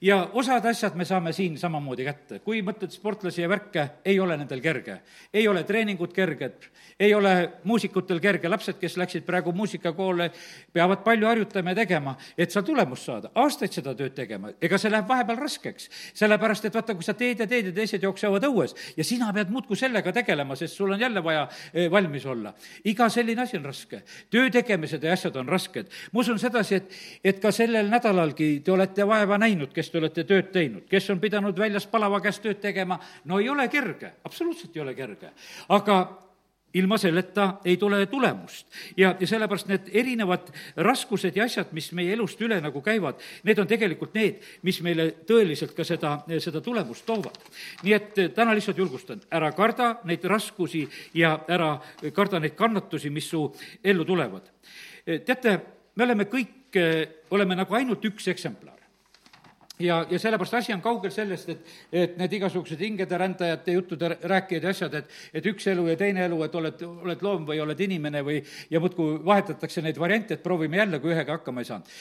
ja 0.00 0.28
osad 0.32 0.64
asjad 0.64 0.94
me 0.96 1.04
saame 1.04 1.32
siin 1.32 1.58
samamoodi 1.58 2.04
kätte. 2.04 2.38
kui 2.38 2.62
mõtled 2.64 2.92
sportlasi 2.92 3.42
ja 3.42 3.48
värke, 3.48 3.86
ei 4.04 4.20
ole 4.20 4.36
nendel 4.36 4.60
kerge. 4.60 5.00
ei 5.34 5.48
ole 5.48 5.64
treeningud 5.64 6.12
kerged, 6.12 6.64
ei 7.00 7.14
ole 7.14 7.52
muusikutel 7.64 8.20
kerge, 8.20 8.48
lapsed, 8.48 8.78
kes 8.80 8.96
läksid 8.96 9.26
praegu 9.26 9.52
muusikakoole, 9.52 10.30
peavad 10.72 11.04
palju 11.04 11.26
harjutama 11.26 11.70
ja 11.70 11.80
tegema, 11.82 12.16
et 12.38 12.50
seal 12.50 12.64
tulemust 12.64 13.04
saada, 13.04 13.30
aastaid 13.34 13.72
seda 13.72 13.94
tööd 13.94 14.14
tegema, 14.16 14.52
ega 14.60 14.78
see 14.78 14.90
läheb 14.90 15.08
vahepeal 15.08 15.38
raskeks. 15.40 15.90
sellepärast, 16.14 16.64
et 16.64 16.74
vaata, 16.74 16.94
kui 16.94 17.04
sa 17.04 17.14
teed 17.14 17.44
ja 17.44 17.46
teed 17.46 17.70
ja 17.70 17.72
teised 17.72 18.02
jooksevad 18.02 18.44
õues 18.48 18.74
ja 18.96 19.04
sina 19.04 19.32
pead 19.32 19.50
muudkui 19.52 19.76
sellega 19.76 20.12
tegelema, 20.12 20.56
sest 20.56 20.76
sul 20.76 20.92
on 20.92 21.00
jälle 21.00 21.24
vaja 21.24 21.48
eh, 21.74 21.90
valmis 21.90 22.26
olla. 22.26 22.54
iga 22.84 23.08
selline 23.08 23.42
asi 23.42 23.56
on 23.56 23.64
raske. 23.64 24.02
töö 24.30 24.50
tegemised 24.50 25.04
ja 25.04 25.12
asjad 25.12 25.36
on 25.36 25.48
rasked. 25.48 25.92
ma 26.12 26.20
usun 26.20 26.38
sedasi, 26.38 26.74
et, 26.74 26.92
et 27.24 27.40
ka 27.40 27.52
sellel 27.52 27.88
nädalalgi 27.90 28.60
te 28.64 28.72
olete 28.72 29.06
vaeva 29.06 29.38
näinud, 29.38 29.72
kes 29.72 29.89
kes 29.90 29.98
te 29.98 29.98
olete 29.98 30.24
tööd 30.24 30.50
teinud, 30.54 30.86
kes 30.88 31.10
on 31.10 31.20
pidanud 31.20 31.58
väljas 31.58 31.86
palava 31.90 32.20
käes 32.22 32.38
tööd 32.38 32.60
tegema, 32.62 32.98
no 33.26 33.40
ei 33.40 33.48
ole 33.50 33.66
kerge, 33.68 34.20
absoluutselt 34.24 34.76
ei 34.76 34.82
ole 34.82 34.94
kerge. 34.94 35.32
aga 35.68 35.96
ilma 36.74 36.98
selleta 36.98 37.58
ei 37.64 37.76
tule 37.76 38.06
tulemust. 38.06 38.66
ja, 38.96 39.16
ja 39.18 39.26
sellepärast 39.26 39.66
need 39.66 39.90
erinevad 39.92 40.52
raskused 40.76 41.36
ja 41.36 41.44
asjad, 41.44 41.72
mis 41.72 41.90
meie 41.92 42.12
elust 42.12 42.40
üle 42.40 42.60
nagu 42.60 42.80
käivad, 42.80 43.18
need 43.42 43.58
on 43.58 43.66
tegelikult 43.66 44.14
need, 44.14 44.38
mis 44.62 44.80
meile 44.80 45.10
tõeliselt 45.26 45.74
ka 45.74 45.84
seda, 45.84 46.20
seda 46.38 46.60
tulemust 46.60 47.06
toovad. 47.06 47.42
nii 47.82 47.92
et 47.92 48.18
eh, 48.18 48.30
täna 48.30 48.54
lihtsalt 48.54 48.78
julgustan, 48.78 49.20
ära 49.30 49.50
karda 49.52 49.96
neid 50.04 50.24
raskusi 50.24 50.86
ja 51.14 51.40
ära 51.48 51.80
karda 52.14 52.38
neid 52.38 52.54
kannatusi, 52.54 53.10
mis 53.10 53.26
su 53.28 53.48
ellu 53.82 54.04
tulevad. 54.04 54.46
Eh, 55.06 55.20
teate, 55.26 55.58
me 55.96 56.04
oleme 56.04 56.30
kõik, 56.30 56.76
eh, 56.78 57.24
oleme 57.30 57.58
nagu 57.58 57.74
ainult 57.74 58.04
üks 58.04 58.30
eksemplar 58.30 58.79
ja, 59.80 60.06
ja 60.10 60.18
sellepärast 60.18 60.54
asi 60.54 60.72
on 60.74 60.82
kaugel 60.84 61.12
sellest, 61.14 61.48
et, 61.48 61.72
et 61.92 62.16
need 62.20 62.36
igasugused 62.38 62.80
hingede 62.80 63.18
rändajate 63.18 63.74
juttude 63.76 64.12
rääkijad 64.22 64.66
ja 64.66 64.74
asjad, 64.74 64.94
et, 65.00 65.16
et 65.34 65.50
üks 65.50 65.66
elu 65.72 65.86
ja 65.90 65.96
teine 66.00 66.24
elu, 66.28 66.40
et 66.46 66.54
oled, 66.60 66.84
oled 67.06 67.24
loom 67.26 67.46
või 67.48 67.60
oled 67.64 67.84
inimene 67.86 68.22
või, 68.26 68.40
ja 68.70 68.80
muudkui 68.82 69.18
vahetatakse 69.24 69.84
neid 69.84 69.98
variante, 70.00 70.36
et 70.36 70.44
proovime 70.44 70.80
jälle, 70.82 71.02
kui 71.02 71.14
ühega 71.14 71.38
hakkama 71.38 71.64
ei 71.64 71.70
saanud. 71.70 71.92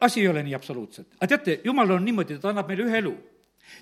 asi 0.00 0.20
ei 0.20 0.28
ole 0.28 0.42
nii 0.42 0.54
absoluutselt. 0.54 1.08
aga 1.16 1.32
teate, 1.36 1.60
jumal 1.64 1.90
on 1.90 2.04
niimoodi, 2.04 2.38
ta 2.38 2.52
annab 2.52 2.68
meile 2.68 2.88
ühe 2.88 3.02
elu. 3.02 3.16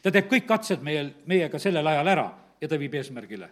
ta 0.02 0.10
teeb 0.10 0.30
kõik 0.30 0.46
katsed 0.46 0.82
meie, 0.82 1.06
meiega 1.26 1.58
sellel 1.58 1.86
ajal 1.86 2.12
ära 2.16 2.28
ja 2.60 2.68
ta 2.68 2.78
viib 2.78 2.94
eesmärgile 2.94 3.50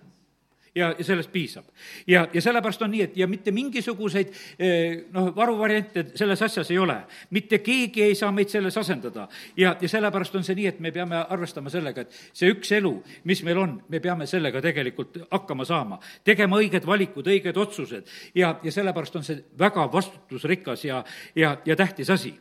ja, 0.75 0.95
ja 0.99 1.05
sellest 1.05 1.33
piisab. 1.33 1.65
ja, 2.07 2.29
ja 2.33 2.43
sellepärast 2.43 2.83
on 2.83 2.91
nii, 2.91 3.03
et 3.03 3.17
ja 3.17 3.27
mitte 3.29 3.53
mingisuguseid 3.53 4.33
eh, 4.59 5.05
noh, 5.13 5.31
varuvariante 5.37 6.05
selles 6.15 6.43
asjas 6.43 6.71
ei 6.71 6.79
ole. 6.79 6.97
mitte 7.31 7.59
keegi 7.59 8.03
ei 8.03 8.15
saa 8.15 8.33
meid 8.33 8.49
selles 8.49 8.79
asendada. 8.79 9.29
ja, 9.57 9.77
ja 9.81 9.89
sellepärast 9.89 10.35
on 10.35 10.45
see 10.45 10.57
nii, 10.57 10.67
et 10.67 10.81
me 10.81 10.93
peame 10.93 11.17
arvestama 11.29 11.71
sellega, 11.71 12.01
et 12.01 12.33
see 12.33 12.51
üks 12.53 12.73
elu, 12.73 12.95
mis 13.25 13.43
meil 13.45 13.59
on, 13.59 13.77
me 13.89 14.01
peame 14.01 14.27
sellega 14.27 14.63
tegelikult 14.65 15.19
hakkama 15.31 15.65
saama. 15.65 16.01
tegema 16.25 16.61
õiged 16.61 16.87
valikud, 16.87 17.29
õiged 17.29 17.57
otsused 17.57 18.09
ja, 18.35 18.57
ja 18.63 18.73
sellepärast 18.73 19.17
on 19.21 19.27
see 19.29 19.45
väga 19.59 19.87
vastutusrikas 19.93 20.85
ja, 20.85 21.05
ja, 21.37 21.57
ja 21.65 21.77
tähtis 21.77 22.11
asi. 22.11 22.35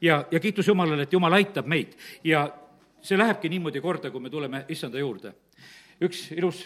ja, 0.00 0.24
ja 0.30 0.40
kiitus 0.40 0.68
Jumalale, 0.68 1.02
et 1.02 1.12
Jumal 1.12 1.38
aitab 1.38 1.66
meid 1.66 1.94
ja 2.24 2.48
see 3.02 3.18
lähebki 3.18 3.48
niimoodi 3.48 3.80
korda, 3.80 4.10
kui 4.10 4.20
me 4.20 4.30
tuleme 4.30 4.64
issanda 4.68 4.98
juurde. 4.98 5.32
üks 6.02 6.32
ilus 6.34 6.64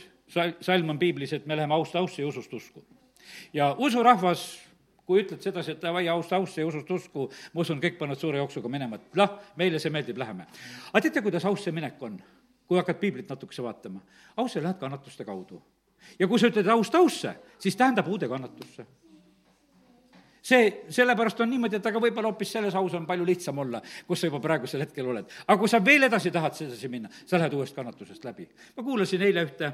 salm 0.60 0.90
on 0.90 0.99
piiblis, 0.99 1.32
et 1.32 1.46
me 1.46 1.56
läheme 1.56 1.75
aust 1.75 1.96
ausse 1.96 2.22
ja 2.22 2.28
usust 2.28 2.52
usku. 2.54 2.84
ja 3.52 3.75
usurahvas, 3.78 4.60
kui 5.06 5.22
ütled 5.22 5.42
sedasi, 5.42 5.75
et 5.75 5.82
davai, 5.82 6.08
aust 6.08 6.32
ausse 6.32 6.60
ja 6.60 6.66
usust 6.66 6.90
usku, 6.90 7.28
ma 7.54 7.64
usun, 7.64 7.80
kõik 7.82 7.99
panevad 7.99 8.18
suure 8.18 8.38
jooksuga 8.38 8.68
minema, 8.68 8.96
et 8.96 9.18
noh, 9.18 9.38
meile 9.56 9.78
see 9.82 9.90
meeldib, 9.90 10.18
läheme. 10.18 10.46
aga 10.92 11.02
teate, 11.02 11.22
kuidas 11.22 11.44
ausse 11.44 11.72
minek 11.72 12.02
on? 12.02 12.20
kui 12.70 12.78
hakkad 12.78 13.00
piiblit 13.00 13.26
natukese 13.26 13.62
vaatama, 13.66 13.99
ausse 14.38 14.62
lähed 14.62 14.78
kannatuste 14.78 15.25
kaudu. 15.26 15.62
ja 16.18 16.28
kui 16.28 16.38
sa 16.38 16.50
ütled 16.50 16.68
aust 16.70 16.94
ausse, 16.94 17.34
siis 17.58 17.76
tähendab 17.76 18.08
uude 18.08 18.28
kannatusse 18.28 18.87
see, 20.42 20.70
sellepärast 20.88 21.40
on 21.44 21.50
niimoodi, 21.50 21.78
et 21.78 21.87
aga 21.87 22.00
võib-olla 22.02 22.30
hoopis 22.30 22.54
selles 22.56 22.75
aus 22.78 22.94
on 22.97 23.06
palju 23.09 23.26
lihtsam 23.28 23.59
olla, 23.61 23.80
kus 24.06 24.23
sa 24.23 24.30
juba 24.30 24.40
praegusel 24.42 24.85
hetkel 24.85 25.09
oled. 25.12 25.28
aga 25.47 25.59
kui 25.61 25.68
sa 25.68 25.80
veel 25.85 26.06
edasi 26.09 26.32
tahad 26.32 26.56
sedasi 26.56 26.88
minna, 26.88 27.11
sa 27.26 27.38
lähed 27.38 27.54
uuest 27.56 27.76
kannatusest 27.76 28.25
läbi. 28.25 28.49
ma 28.76 28.85
kuulasin 28.85 29.23
eile 29.23 29.44
ühte, 29.47 29.73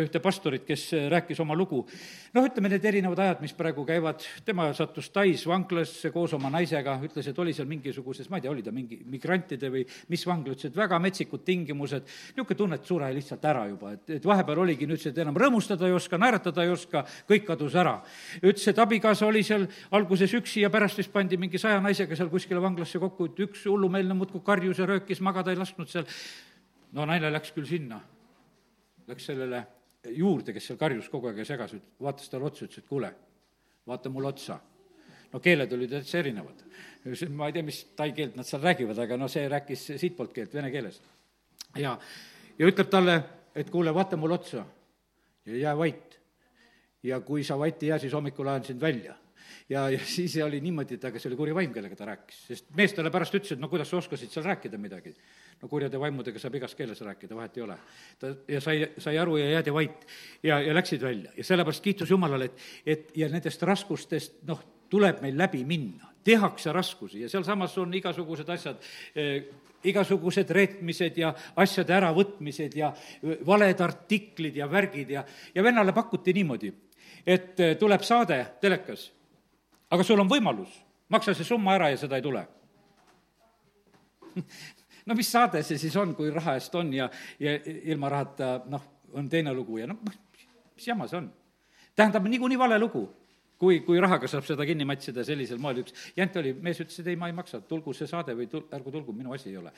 ühte 0.00 0.22
pastorit, 0.22 0.64
kes 0.66 0.90
rääkis 1.10 1.40
oma 1.40 1.54
lugu. 1.54 1.86
noh, 2.34 2.46
ütleme 2.46 2.68
need 2.72 2.84
erinevad 2.84 3.18
ajad, 3.18 3.40
mis 3.44 3.54
praegu 3.56 3.84
käivad, 3.86 4.24
tema 4.44 4.70
sattus 4.74 5.10
Tais 5.10 5.46
vanglasse 5.46 6.10
koos 6.10 6.34
oma 6.34 6.50
naisega, 6.50 6.98
ütles, 7.02 7.26
et 7.26 7.38
oli 7.38 7.54
seal 7.54 7.68
mingisuguses, 7.70 8.30
ma 8.30 8.38
ei 8.38 8.46
tea, 8.46 8.50
oli 8.50 8.62
ta 8.62 8.74
mingi 8.74 9.00
migrantide 9.10 9.70
või 9.70 9.84
mis 10.08 10.26
vangla, 10.26 10.54
ütles, 10.54 10.70
et 10.70 10.76
väga 10.76 10.98
metsikud 11.02 11.44
tingimused, 11.46 12.06
niisugune 12.34 12.58
tunne, 12.58 12.78
et 12.80 12.86
sure 12.86 13.10
lihtsalt 13.14 13.44
ära 13.44 13.66
juba, 13.68 13.94
et, 13.96 14.04
et 14.18 14.26
vahepeal 14.26 14.62
oligi, 14.64 14.86
nüüd 14.86 15.00
ütles, 15.00 15.12
et 15.12 15.22
enam 15.22 15.38
rõõmustada 15.38 15.88
ei 15.88 15.94
oska, 15.96 16.18
naeratada 16.20 16.64
ei 16.66 16.72
oska, 16.72 17.04
kõik 17.28 17.46
kadus 17.48 17.74
ära. 17.78 17.98
ütles, 18.42 18.66
et 18.70 18.78
abikaasa 18.78 19.26
oli 19.26 19.42
seal 19.46 19.66
alguses 20.00 20.32
üksi 20.36 20.64
ja 20.64 20.70
pärast 20.72 20.98
vist 21.00 21.12
pandi 21.12 21.38
mingi 21.40 21.58
saja 21.60 21.80
naisega 21.82 22.16
seal 22.16 22.30
kuskile 22.32 22.62
vanglasse 22.62 23.00
kokku, 23.02 23.30
et 23.30 23.42
üks 23.46 23.66
hullumeelne 23.68 24.16
muudkui 24.16 24.42
karjus 24.46 24.80
ja 24.80 24.88
röökis, 24.88 25.20
magada 25.24 25.52
ei 25.52 25.60
lasknud 25.60 25.90
seal. 25.90 26.08
no 26.96 27.06
naine 27.06 27.30
läks 27.30 27.52
küll 27.54 27.68
sinna, 27.68 28.00
läks 29.08 29.28
sellele 29.30 29.62
juurde, 30.16 30.54
kes 30.56 30.70
seal 30.70 30.80
karjus 30.80 31.08
kogu 31.12 31.30
aeg 31.30 31.42
ja 31.42 31.46
segas, 31.52 31.76
vaatas 32.00 32.32
talle 32.32 32.48
otsa, 32.48 32.66
ütles, 32.66 32.82
et 32.82 32.88
kuule, 32.88 33.12
vaata 33.86 34.10
mulle 34.10 34.32
otsa. 34.32 34.58
no 35.32 35.40
keeled 35.40 35.72
olid 35.72 35.94
täitsa 35.94 36.18
erinevad. 36.18 36.64
ma 37.30 37.46
ei 37.46 37.52
tea, 37.52 37.62
mis 37.62 37.84
tai 37.96 38.12
keelt 38.12 38.36
nad 38.36 38.46
seal 38.46 38.62
räägivad, 38.62 38.98
aga 38.98 39.16
no 39.16 39.28
see 39.28 39.48
rääkis 39.48 39.86
siitpoolt 39.96 40.32
keelt, 40.32 40.54
vene 40.54 40.70
keeles. 40.70 41.00
ja, 41.76 41.98
ja 42.58 42.66
ütleb 42.66 42.90
talle, 42.90 43.22
et 43.54 43.70
kuule, 43.70 43.94
vaata 43.94 44.16
mulle 44.16 44.34
otsa 44.34 44.64
ja 45.46 45.56
jää 45.56 45.78
vait. 45.78 46.20
ja 47.02 47.20
kui 47.20 47.44
sa 47.44 47.58
vait 47.58 47.82
ei 47.82 47.88
jää, 47.88 47.98
siis 47.98 48.12
hommikul 48.12 48.48
ajan 48.48 48.64
sind 48.64 48.80
välja 48.80 49.14
ja, 49.70 49.84
ja 49.90 49.98
siis 50.04 50.36
oli 50.44 50.60
niimoodi, 50.60 50.98
et 50.98 51.04
aga 51.06 51.20
see 51.20 51.30
oli 51.30 51.38
kuri 51.38 51.54
vaim, 51.54 51.70
kellega 51.74 51.96
ta 51.96 52.08
rääkis, 52.08 52.40
sest 52.48 52.66
mees 52.76 52.94
talle 52.96 53.12
pärast 53.14 53.36
ütles, 53.38 53.54
et 53.54 53.62
no 53.62 53.70
kuidas 53.70 53.90
sa 53.90 54.00
oskasid 54.00 54.32
seal 54.32 54.46
rääkida 54.48 54.78
midagi. 54.78 55.14
no 55.62 55.68
kurjade 55.68 56.00
vaimudega 56.00 56.40
saab 56.40 56.56
igas 56.58 56.74
keeles 56.74 57.00
rääkida, 57.04 57.36
vahet 57.36 57.56
ei 57.56 57.62
ole. 57.62 57.76
ta, 58.18 58.34
ja 58.48 58.60
sai, 58.60 58.82
sai 58.98 59.18
aru 59.18 59.36
ja 59.36 59.50
jäädi 59.50 59.74
vait. 59.74 60.06
Ja, 60.42 60.60
ja 60.60 60.74
läksid 60.74 61.02
välja. 61.02 61.32
Ja 61.36 61.44
sellepärast 61.44 61.82
kiitus 61.84 62.10
Jumalale, 62.10 62.44
et, 62.50 62.68
et 62.86 63.16
ja 63.16 63.28
nendest 63.28 63.62
raskustest, 63.62 64.42
noh, 64.48 64.62
tuleb 64.90 65.22
meil 65.22 65.38
läbi 65.38 65.62
minna, 65.64 66.10
tehakse 66.24 66.72
raskusi 66.72 67.22
ja 67.22 67.28
sealsamas 67.28 67.78
on 67.78 67.94
igasugused 67.94 68.48
asjad 68.50 68.82
eh,, 69.14 69.46
igasugused 69.84 70.50
reetmised 70.52 71.16
ja 71.16 71.30
asjade 71.56 71.94
äravõtmised 71.96 72.74
ja 72.76 72.90
valed 73.46 73.80
artiklid 73.80 74.58
ja 74.60 74.66
värgid 74.68 75.14
ja, 75.14 75.24
ja 75.54 75.64
vennale 75.64 75.94
pakuti 75.96 76.34
niimoodi, 76.36 76.72
et 77.24 77.60
eh, 77.60 77.78
tuleb 77.80 78.04
saade 78.04 78.42
telekas 78.60 79.06
aga 79.90 80.06
sul 80.06 80.20
on 80.22 80.30
võimalus, 80.30 80.72
maksa 81.10 81.34
see 81.34 81.46
summa 81.46 81.74
ära 81.78 81.90
ja 81.92 82.00
seda 82.00 82.20
ei 82.20 82.26
tule. 82.26 82.46
No 85.08 85.14
mis 85.16 85.30
saade 85.32 85.62
see 85.64 85.78
siis 85.80 85.94
on, 85.96 86.12
kui 86.14 86.28
raha 86.30 86.52
eest 86.58 86.74
on 86.76 86.90
ja, 86.92 87.06
ja 87.40 87.54
ilma 87.88 88.10
rahata, 88.12 88.50
noh, 88.70 88.82
on 89.16 89.30
teine 89.32 89.50
lugu 89.56 89.78
ja 89.80 89.86
noh, 89.88 89.96
mis 90.04 90.86
jama 90.86 91.08
see 91.08 91.16
on? 91.18 91.30
tähendab, 91.96 92.28
niikuinii 92.28 92.58
vale 92.60 92.78
lugu 92.78 93.06
kui, 93.60 93.80
kui 93.84 94.00
rahaga 94.00 94.28
saab 94.30 94.46
seda 94.48 94.64
kinni 94.68 94.86
matssida 94.88 95.24
sellisel 95.26 95.60
moel, 95.60 95.82
üks 95.82 95.94
jant 96.16 96.36
oli, 96.40 96.54
mees 96.64 96.80
ütles, 96.80 96.96
et 97.02 97.10
ei, 97.12 97.18
ma 97.20 97.28
ei 97.28 97.36
maksa, 97.36 97.60
tulgu 97.68 97.92
see 97.96 98.08
saade 98.08 98.34
või 98.36 98.48
tul-, 98.50 98.64
ärgu 98.72 98.94
tulgu, 98.94 99.14
minu 99.16 99.34
asi 99.36 99.50
ei 99.52 99.58
ole. 99.60 99.72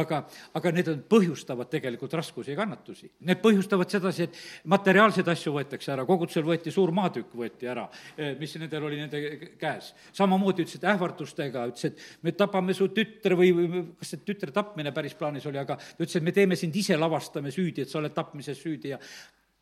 aga, 0.00 0.24
aga 0.58 0.72
need 0.74 0.90
on, 0.92 1.04
põhjustavad 1.14 1.70
tegelikult 1.70 2.16
raskusi 2.18 2.52
ja 2.52 2.58
kannatusi. 2.58 3.10
Need 3.28 3.42
põhjustavad 3.44 3.94
sedasi, 3.94 4.26
et 4.26 4.40
materiaalseid 4.74 5.30
asju 5.30 5.54
võetakse 5.54 5.94
ära, 5.94 6.06
kogudusel 6.08 6.46
võeti 6.46 6.74
suur 6.74 6.92
maatükk, 6.96 7.36
võeti 7.38 7.70
ära, 7.70 7.86
eh, 8.16 8.34
mis 8.40 8.56
nendel 8.58 8.88
oli 8.90 9.00
nende 9.00 9.22
käes. 9.60 9.92
samamoodi 10.12 10.64
ütlesid 10.64 10.84
ähvardustega, 10.90 11.66
ütles, 11.70 11.84
et 11.92 12.22
me 12.22 12.32
tapame 12.32 12.74
su 12.74 12.88
tütre 12.94 13.38
või, 13.38 13.52
või 13.54 13.84
kas 14.00 14.14
see 14.14 14.24
tütre 14.26 14.52
tapmine 14.52 14.92
päris 14.92 15.14
plaanis 15.14 15.46
oli, 15.46 15.58
aga 15.58 15.76
ta 15.78 16.02
ütles, 16.02 16.16
et 16.16 16.26
me 16.26 16.34
teeme 16.34 16.56
sind 16.56 16.76
ise, 16.76 16.96
lavastame 16.98 17.52
süüdi, 17.54 17.82
et 17.84 17.90
sa 17.90 18.00
oled 18.02 18.14
tapmises 18.14 18.58
süüdi 18.58 18.94
ja 18.94 18.98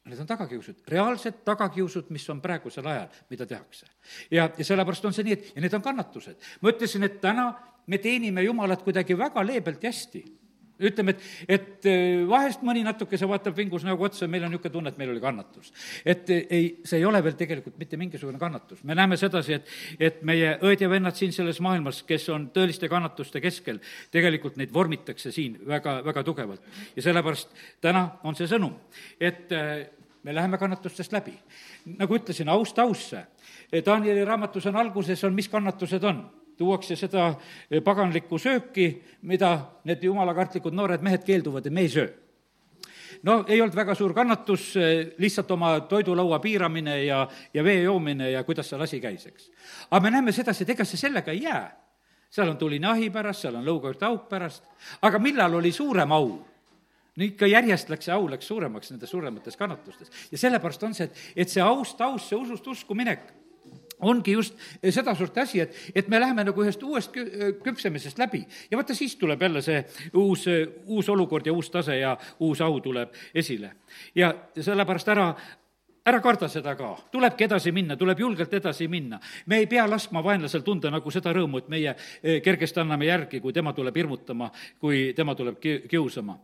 Need 0.06 0.20
on 0.22 0.26
tagakiusud, 0.28 0.84
reaalsed 0.88 1.40
tagakiusud, 1.44 2.10
mis 2.14 2.26
on 2.30 2.40
praegusel 2.42 2.86
ajal, 2.86 3.08
mida 3.30 3.46
tehakse. 3.46 3.86
ja, 4.30 4.48
ja 4.58 4.64
sellepärast 4.64 5.04
on 5.04 5.14
see 5.16 5.26
nii, 5.26 5.34
et 5.34 5.52
ja 5.56 5.64
need 5.64 5.74
on 5.74 5.82
kannatused. 5.82 6.36
ma 6.60 6.70
ütlesin, 6.70 7.06
et 7.08 7.20
täna 7.20 7.50
me 7.86 7.98
teenime 7.98 8.44
Jumalat 8.46 8.82
kuidagi 8.86 9.18
väga 9.18 9.42
leebelt 9.46 9.82
ja 9.82 9.90
hästi 9.90 10.22
ütleme, 10.76 11.14
et, 11.14 11.22
et 11.48 11.88
äh, 11.88 12.22
vahest 12.28 12.60
mõni 12.66 12.82
natukese 12.84 13.28
vaatab 13.28 13.56
vingus 13.56 13.84
näoga 13.86 14.10
otsa 14.10 14.28
meil 14.28 14.44
on 14.44 14.52
niisugune 14.52 14.72
tunne, 14.74 14.92
et 14.92 14.98
meil 15.00 15.12
oli 15.14 15.22
kannatus. 15.22 15.72
et 16.04 16.30
äh, 16.30 16.42
ei, 16.50 16.66
see 16.84 17.00
ei 17.00 17.06
ole 17.08 17.22
veel 17.24 17.36
tegelikult 17.38 17.78
mitte 17.80 17.96
mingisugune 17.96 18.38
kannatus. 18.38 18.82
me 18.84 18.94
näeme 18.94 19.16
sedasi, 19.16 19.56
et, 19.56 19.72
et 19.98 20.22
meie 20.22 20.56
õed 20.60 20.84
ja 20.84 20.90
vennad 20.92 21.16
siin 21.16 21.32
selles 21.32 21.60
maailmas, 21.64 22.02
kes 22.08 22.28
on 22.34 22.50
tõeliste 22.54 22.90
kannatuste 22.92 23.40
keskel, 23.40 23.80
tegelikult 24.12 24.60
neid 24.60 24.72
vormitakse 24.72 25.32
siin 25.32 25.56
väga, 25.66 26.02
väga 26.04 26.24
tugevalt. 26.26 26.72
ja 26.96 27.08
sellepärast 27.08 27.56
täna 27.80 28.08
on 28.24 28.36
see 28.36 28.50
sõnum, 28.50 28.76
et 29.20 29.52
äh, 29.56 29.86
me 30.26 30.34
läheme 30.34 30.58
kannatustest 30.58 31.12
läbi. 31.12 31.38
nagu 31.98 32.16
ütlesin, 32.16 32.48
aust 32.48 32.78
ausse. 32.78 33.26
Danieli 33.86 34.24
raamatus 34.24 34.66
on 34.66 34.76
alguses 34.76 35.24
on, 35.24 35.34
mis 35.34 35.48
kannatused 35.48 36.02
on 36.04 36.24
tuuakse 36.58 36.96
seda 36.96 37.28
paganlikku 37.84 38.38
sööki, 38.38 38.88
mida 39.22 39.52
need 39.86 40.02
jumalakartlikud 40.02 40.74
noored 40.74 41.04
mehed 41.04 41.22
keelduvad 41.22 41.68
ja 41.68 41.70
me 41.70 41.84
ei 41.86 41.92
söö. 41.92 42.08
no 43.22 43.44
ei 43.48 43.60
olnud 43.60 43.76
väga 43.76 43.94
suur 43.94 44.14
kannatus, 44.14 44.74
lihtsalt 45.18 45.50
oma 45.50 45.80
toidulaua 45.80 46.38
piiramine 46.38 47.04
ja, 47.04 47.28
ja 47.54 47.64
vee 47.64 47.82
joomine 47.82 48.30
ja 48.30 48.42
kuidas 48.44 48.68
seal 48.68 48.82
asi 48.82 49.00
käis, 49.00 49.26
eks. 49.26 49.50
aga 49.90 50.02
me 50.02 50.10
näeme 50.10 50.32
sedasi, 50.32 50.64
et 50.64 50.74
ega 50.74 50.84
see 50.84 50.98
sellega 50.98 51.30
ei 51.30 51.42
jää. 51.42 51.70
seal 52.30 52.48
on 52.48 52.58
tuline 52.58 52.86
ahi 52.86 53.10
pärast, 53.10 53.46
seal 53.46 53.62
on 53.62 53.64
lõugaürte 53.64 54.10
auk 54.10 54.28
pärast, 54.28 54.66
aga 55.02 55.18
millal 55.22 55.54
oli 55.54 55.72
suurem 55.72 56.12
au? 56.12 56.55
No 57.16 57.24
ikka 57.24 57.48
järjest 57.50 57.90
läks 57.92 58.08
see 58.08 58.14
au, 58.14 58.28
läks 58.30 58.46
suuremaks 58.48 58.92
nendes 58.92 59.10
suuremates 59.10 59.56
kannatustes. 59.56 60.12
ja 60.32 60.38
sellepärast 60.38 60.86
on 60.88 60.94
see, 60.94 61.08
et, 61.08 61.26
et 61.36 61.52
see 61.52 61.64
aust 61.64 62.00
aus, 62.00 62.28
see 62.28 62.38
usust 62.38 62.66
usku 62.72 62.94
minek, 62.94 63.26
ongi 64.00 64.32
just 64.32 64.56
sedasorti 64.90 65.40
asi, 65.40 65.60
et, 65.60 65.76
et 65.94 66.08
me 66.08 66.20
läheme 66.20 66.44
nagu 66.44 66.64
ühest 66.64 66.82
uuest 66.84 67.14
küpsemisest 67.64 68.18
läbi 68.20 68.42
ja 68.70 68.78
vaata, 68.78 68.94
siis 68.94 69.16
tuleb 69.16 69.42
jälle 69.42 69.62
see 69.64 69.84
uus, 70.14 70.44
uus 70.86 71.08
olukord 71.08 71.46
ja 71.46 71.52
uus 71.52 71.70
tase 71.70 71.98
ja 71.98 72.16
uus 72.40 72.60
au 72.60 72.80
tuleb 72.80 73.14
esile. 73.34 73.72
ja 74.14 74.34
sellepärast 74.60 75.08
ära, 75.08 75.30
ära 76.06 76.20
karda 76.20 76.48
seda 76.52 76.74
ka, 76.76 76.92
tulebki 77.12 77.48
edasi 77.48 77.72
minna, 77.72 77.96
tuleb 77.96 78.20
julgelt 78.20 78.52
edasi 78.54 78.88
minna. 78.88 79.20
me 79.46 79.62
ei 79.62 79.66
pea 79.66 79.88
laskma 79.90 80.24
vaenlasel 80.24 80.60
tunda 80.66 80.90
nagu 80.90 81.10
seda 81.10 81.32
rõõmu, 81.32 81.64
et 81.64 81.72
meie 81.72 81.96
kergesti 82.44 82.80
anname 82.80 83.08
järgi, 83.08 83.40
kui 83.40 83.52
tema 83.52 83.72
tuleb 83.72 83.96
hirmutama, 83.96 84.50
kui 84.78 85.14
tema 85.16 85.34
tuleb 85.34 85.58
ki-, 85.60 85.80
kiusama 85.88 86.36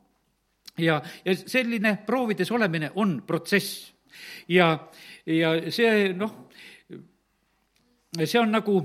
ja, 0.78 1.00
ja 1.24 1.37
selline 1.37 1.96
proovides 2.06 2.50
olemine 2.52 2.90
on 2.94 3.22
protsess. 3.26 3.92
ja, 4.48 4.88
ja 5.26 5.52
see 5.70 6.12
noh, 6.14 6.35
see 8.24 8.40
on 8.40 8.52
nagu 8.52 8.80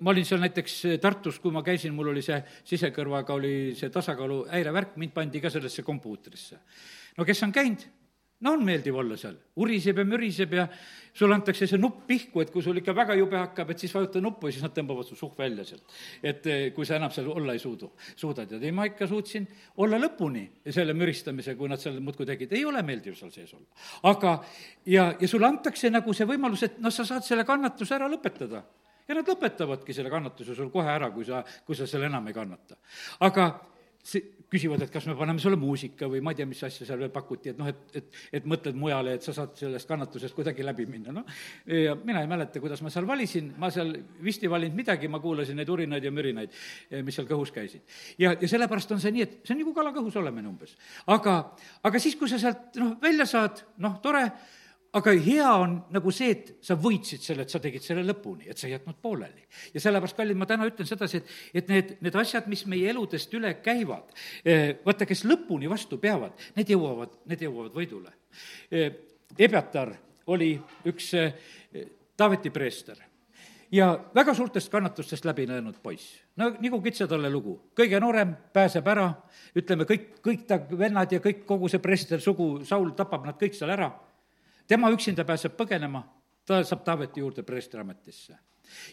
ma 0.00 0.10
olin 0.10 0.24
seal 0.24 0.40
näiteks 0.40 0.74
Tartus, 1.02 1.38
kui 1.42 1.52
ma 1.52 1.62
käisin, 1.66 1.94
mul 1.94 2.12
oli 2.12 2.22
see 2.24 2.38
sisekõrvaga 2.64 3.34
oli 3.34 3.74
see 3.76 3.90
tasakaalu 3.92 4.44
häirevärk, 4.50 4.94
mind 5.00 5.12
pandi 5.14 5.42
ka 5.42 5.50
sellesse 5.52 5.82
kompuutrisse. 5.82 6.58
no 7.18 7.24
kes 7.24 7.42
on 7.42 7.52
käinud, 7.52 7.86
no 8.44 8.52
on 8.52 8.64
meeldiv 8.64 8.96
olla 9.00 9.16
seal, 9.16 9.36
uriseb 9.62 10.00
ja 10.02 10.04
müriseb 10.04 10.52
ja 10.58 10.66
sulle 11.16 11.36
antakse 11.38 11.66
see 11.68 11.80
nupp 11.80 12.02
pihku, 12.08 12.42
et 12.42 12.50
kui 12.52 12.64
sul 12.64 12.76
ikka 12.76 12.92
väga 12.96 13.16
jube 13.16 13.38
hakkab, 13.38 13.70
et 13.72 13.80
siis 13.80 13.94
vajuta 13.96 14.20
nuppu 14.20 14.50
ja 14.50 14.56
siis 14.56 14.66
nad 14.66 14.74
tõmbavad 14.76 15.08
su 15.08 15.16
suh 15.16 15.32
välja 15.38 15.64
sealt. 15.64 15.96
et 16.22 16.46
eh, 16.52 16.64
kui 16.76 16.86
sa 16.86 16.98
enam 17.00 17.12
seal 17.14 17.30
olla 17.32 17.54
ei 17.56 17.62
suudu, 17.62 17.92
suudad 18.16 18.52
ja 18.52 18.60
ei, 18.60 18.72
ma 18.76 18.84
ikka 18.90 19.08
suutsin 19.08 19.46
olla 19.76 20.00
lõpuni 20.02 20.44
selle 20.68 20.92
müristamise, 20.92 21.56
kui 21.56 21.72
nad 21.72 21.80
seal 21.80 22.00
muudkui 22.00 22.28
tegid, 22.28 22.52
ei 22.52 22.64
ole 22.68 22.82
meeldiv 22.84 23.16
seal 23.16 23.32
sees 23.32 23.54
olla. 23.56 23.66
aga, 24.12 24.38
ja, 24.86 25.14
ja 25.20 25.28
sulle 25.28 25.48
antakse 25.48 25.90
nagu 25.90 26.12
see 26.12 26.28
võimalus, 26.28 26.66
et 26.68 26.80
noh, 26.84 26.92
sa 26.92 27.08
saad 27.08 27.24
selle 27.24 27.46
kannatuse 27.48 27.96
ära 27.96 28.10
lõpetada 28.12 28.62
ja 29.08 29.16
nad 29.16 29.28
lõpetavadki 29.30 29.96
selle 29.96 30.12
kannatuse 30.12 30.54
sul 30.58 30.68
kohe 30.74 30.92
ära, 30.92 31.08
kui 31.14 31.24
sa, 31.24 31.40
kui 31.64 31.78
sa 31.78 31.88
selle 31.88 32.10
enam 32.10 32.28
ei 32.28 32.36
kannata. 32.36 32.76
aga 33.24 33.48
see, 34.02 34.35
küsivad, 34.52 34.82
et 34.84 34.92
kas 34.92 35.06
me 35.10 35.16
paneme 35.18 35.42
sulle 35.42 35.58
muusika 35.58 36.06
või 36.10 36.20
ma 36.24 36.32
ei 36.32 36.38
tea, 36.38 36.46
mis 36.48 36.62
asja 36.66 36.86
seal 36.86 37.00
veel 37.02 37.12
pakuti, 37.14 37.50
et 37.52 37.58
noh, 37.58 37.68
et, 37.70 37.80
et, 37.98 38.18
et 38.38 38.48
mõtled 38.48 38.78
mujale, 38.78 39.16
et 39.16 39.26
sa 39.26 39.34
saad 39.34 39.56
sellest 39.58 39.88
kannatusest 39.90 40.36
kuidagi 40.36 40.66
läbi 40.66 40.86
minna, 40.90 41.14
noh. 41.14 41.38
ja 41.66 41.96
mina 41.98 42.22
ei 42.22 42.30
mäleta, 42.30 42.62
kuidas 42.62 42.82
ma 42.84 42.92
seal 42.94 43.08
valisin, 43.08 43.52
ma 43.58 43.70
seal 43.74 43.90
vist 44.22 44.44
ei 44.46 44.52
valinud 44.52 44.78
midagi, 44.78 45.10
ma 45.10 45.20
kuulasin 45.22 45.58
neid 45.58 45.72
urinaid 45.72 46.06
ja 46.06 46.12
mürinaid, 46.14 46.54
eh, 46.90 47.02
mis 47.06 47.18
seal 47.18 47.26
kõhus 47.30 47.50
käisid. 47.54 47.82
ja, 48.22 48.36
ja 48.38 48.52
sellepärast 48.52 48.94
on 48.94 49.02
see 49.02 49.14
nii, 49.16 49.26
et 49.26 49.40
see 49.42 49.56
on 49.56 49.64
nagu 49.64 49.74
kala 49.74 49.94
kõhus 49.96 50.20
olemine 50.22 50.48
umbes. 50.52 50.76
aga, 51.06 51.38
aga 51.82 52.02
siis, 52.02 52.14
kui 52.18 52.30
sa 52.30 52.38
sealt 52.42 52.78
noh, 52.78 52.94
välja 53.02 53.26
saad, 53.26 53.64
noh, 53.82 53.98
tore 54.02 54.28
aga 54.96 55.12
hea 55.20 55.48
on 55.60 55.74
nagu 55.94 56.12
see, 56.14 56.30
et 56.32 56.52
sa 56.64 56.76
võitsid 56.80 57.24
selle, 57.24 57.44
et 57.46 57.52
sa 57.52 57.60
tegid 57.62 57.84
selle 57.84 58.04
lõpuni, 58.06 58.48
et 58.50 58.58
sa 58.58 58.68
ei 58.68 58.74
jätnud 58.74 58.98
pooleli. 59.02 59.44
ja 59.74 59.82
sellepärast, 59.82 60.16
kallid, 60.16 60.38
ma 60.40 60.48
täna 60.48 60.68
ütlen 60.68 60.88
sedasi, 60.88 61.20
et, 61.20 61.34
et 61.62 61.72
need, 61.72 61.96
need 62.06 62.20
asjad, 62.22 62.48
mis 62.50 62.64
meie 62.70 62.90
eludest 62.92 63.34
üle 63.36 63.54
käivad, 63.64 64.14
eh, 64.44 64.78
vaata, 64.84 65.08
kes 65.08 65.26
lõpuni 65.28 65.68
vastu 65.70 66.00
peavad, 66.02 66.36
need 66.56 66.72
jõuavad, 66.72 67.18
need 67.30 67.44
jõuavad 67.48 67.76
võidule. 67.76 68.14
Eh, 68.70 68.88
Ebjatar 69.36 69.92
oli 70.32 70.54
üks 70.88 71.12
eh, 71.18 71.36
Taaveti 72.16 72.48
preester 72.48 73.02
ja 73.72 73.90
väga 74.14 74.34
suurtest 74.34 74.70
kannatustest 74.72 75.24
läbi 75.24 75.44
näinud 75.46 75.76
poiss. 75.82 76.22
no 76.36 76.50
nagu 76.60 76.80
Kitsatalle 76.82 77.30
lugu, 77.30 77.58
kõige 77.76 78.00
noorem 78.00 78.32
pääseb 78.52 78.86
ära, 78.88 79.10
ütleme, 79.56 79.84
kõik, 79.84 80.06
kõik 80.24 80.46
ta 80.48 80.60
vennad 80.70 81.12
ja 81.12 81.20
kõik, 81.20 81.44
kogu 81.44 81.68
see 81.68 81.82
preester 81.82 82.20
sugu, 82.20 82.64
Saul 82.64 82.94
tapab 82.96 83.26
nad 83.26 83.36
kõik 83.40 83.58
seal 83.58 83.74
ära, 83.74 83.90
tema 84.68 84.90
üksinda 84.94 85.24
pääseb 85.24 85.56
põgenema, 85.58 86.02
ta 86.46 86.62
saab 86.64 86.84
Taaveti 86.84 87.20
juurde 87.20 87.42
preestriametisse. 87.42 88.36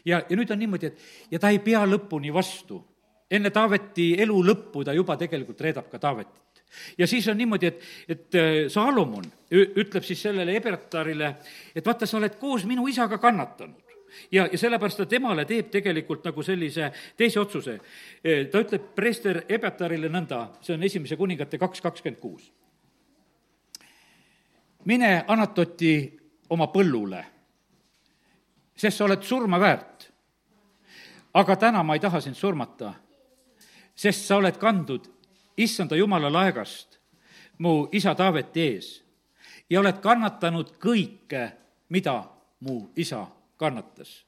ja, 0.06 0.22
ja 0.30 0.38
nüüd 0.38 0.52
on 0.52 0.60
niimoodi, 0.60 0.86
et 0.86 1.32
ja 1.32 1.40
ta 1.40 1.50
ei 1.50 1.60
pea 1.60 1.86
lõpuni 1.86 2.34
vastu. 2.34 2.84
enne 3.32 3.50
Taaveti 3.50 4.14
elu 4.22 4.44
lõppu 4.44 4.86
ta 4.86 4.94
juba 4.94 5.18
tegelikult 5.18 5.62
reedab 5.62 5.90
ka 5.90 6.00
Taavetit 6.00 6.64
ja 6.98 7.08
siis 7.08 7.28
on 7.28 7.38
niimoodi, 7.38 7.66
et, 7.66 7.82
et 8.10 8.36
äh, 8.36 8.52
Saalomon 8.68 9.26
ütleb 9.52 10.04
siis 10.04 10.22
sellele 10.22 10.56
Ebertarile, 10.58 11.36
et 11.76 11.86
vaata, 11.86 12.06
sa 12.06 12.18
oled 12.18 12.38
koos 12.40 12.66
minu 12.66 12.88
isaga 12.88 13.18
kannatanud 13.18 13.94
ja, 14.32 14.48
ja 14.52 14.58
sellepärast 14.58 15.04
ta 15.04 15.08
temale 15.10 15.46
teeb 15.50 15.70
tegelikult 15.74 16.26
nagu 16.28 16.44
sellise 16.46 16.90
teise 17.18 17.42
otsuse. 17.42 17.78
Äh, 18.24 18.48
ta 18.52 18.64
ütleb 18.64 18.92
preester 18.96 19.44
Ebetarile 19.50 20.12
nõnda, 20.12 20.46
see 20.62 20.78
on 20.78 20.86
esimese 20.90 21.18
kuningate 21.20 21.62
kaks 21.62 21.82
kakskümmend 21.82 22.22
kuus. 22.22 22.52
Mine 24.86 25.24
Anatoti 25.28 25.94
oma 26.50 26.68
põllule, 26.74 27.22
sest 28.76 28.98
sa 28.98 29.06
oled 29.06 29.24
surma 29.24 29.60
väärt. 29.60 30.10
aga 31.34 31.56
täna 31.56 31.84
ma 31.84 31.94
ei 31.94 32.00
taha 32.00 32.22
sind 32.22 32.36
surmata, 32.36 32.94
sest 33.96 34.26
sa 34.28 34.38
oled 34.38 34.58
kandud 34.58 35.08
issanda 35.58 35.96
jumala 35.96 36.30
laegast 36.30 37.00
mu 37.58 37.88
isa 37.92 38.16
Taaveti 38.16 38.62
ees 38.62 39.04
ja 39.70 39.80
oled 39.80 39.98
kannatanud 40.02 40.76
kõike, 40.78 41.52
mida 41.90 42.24
mu 42.60 42.92
isa 42.96 43.26
kannatas 43.58 44.24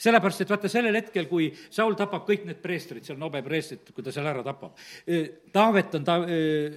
sellepärast, 0.00 0.44
et 0.44 0.52
vaata, 0.52 0.70
sellel 0.70 0.98
hetkel, 0.98 1.26
kui 1.30 1.48
Saul 1.70 1.96
tapab 1.98 2.26
kõik 2.28 2.44
need 2.48 2.60
preestrid, 2.62 3.04
seal 3.06 3.18
Nobe 3.20 3.42
preestrid, 3.46 3.90
kui 3.94 4.04
ta 4.04 4.12
seal 4.14 4.28
ära 4.30 4.44
tapab, 4.46 4.78
Taavet 5.54 5.98
on 5.98 6.06
ta, 6.06 6.18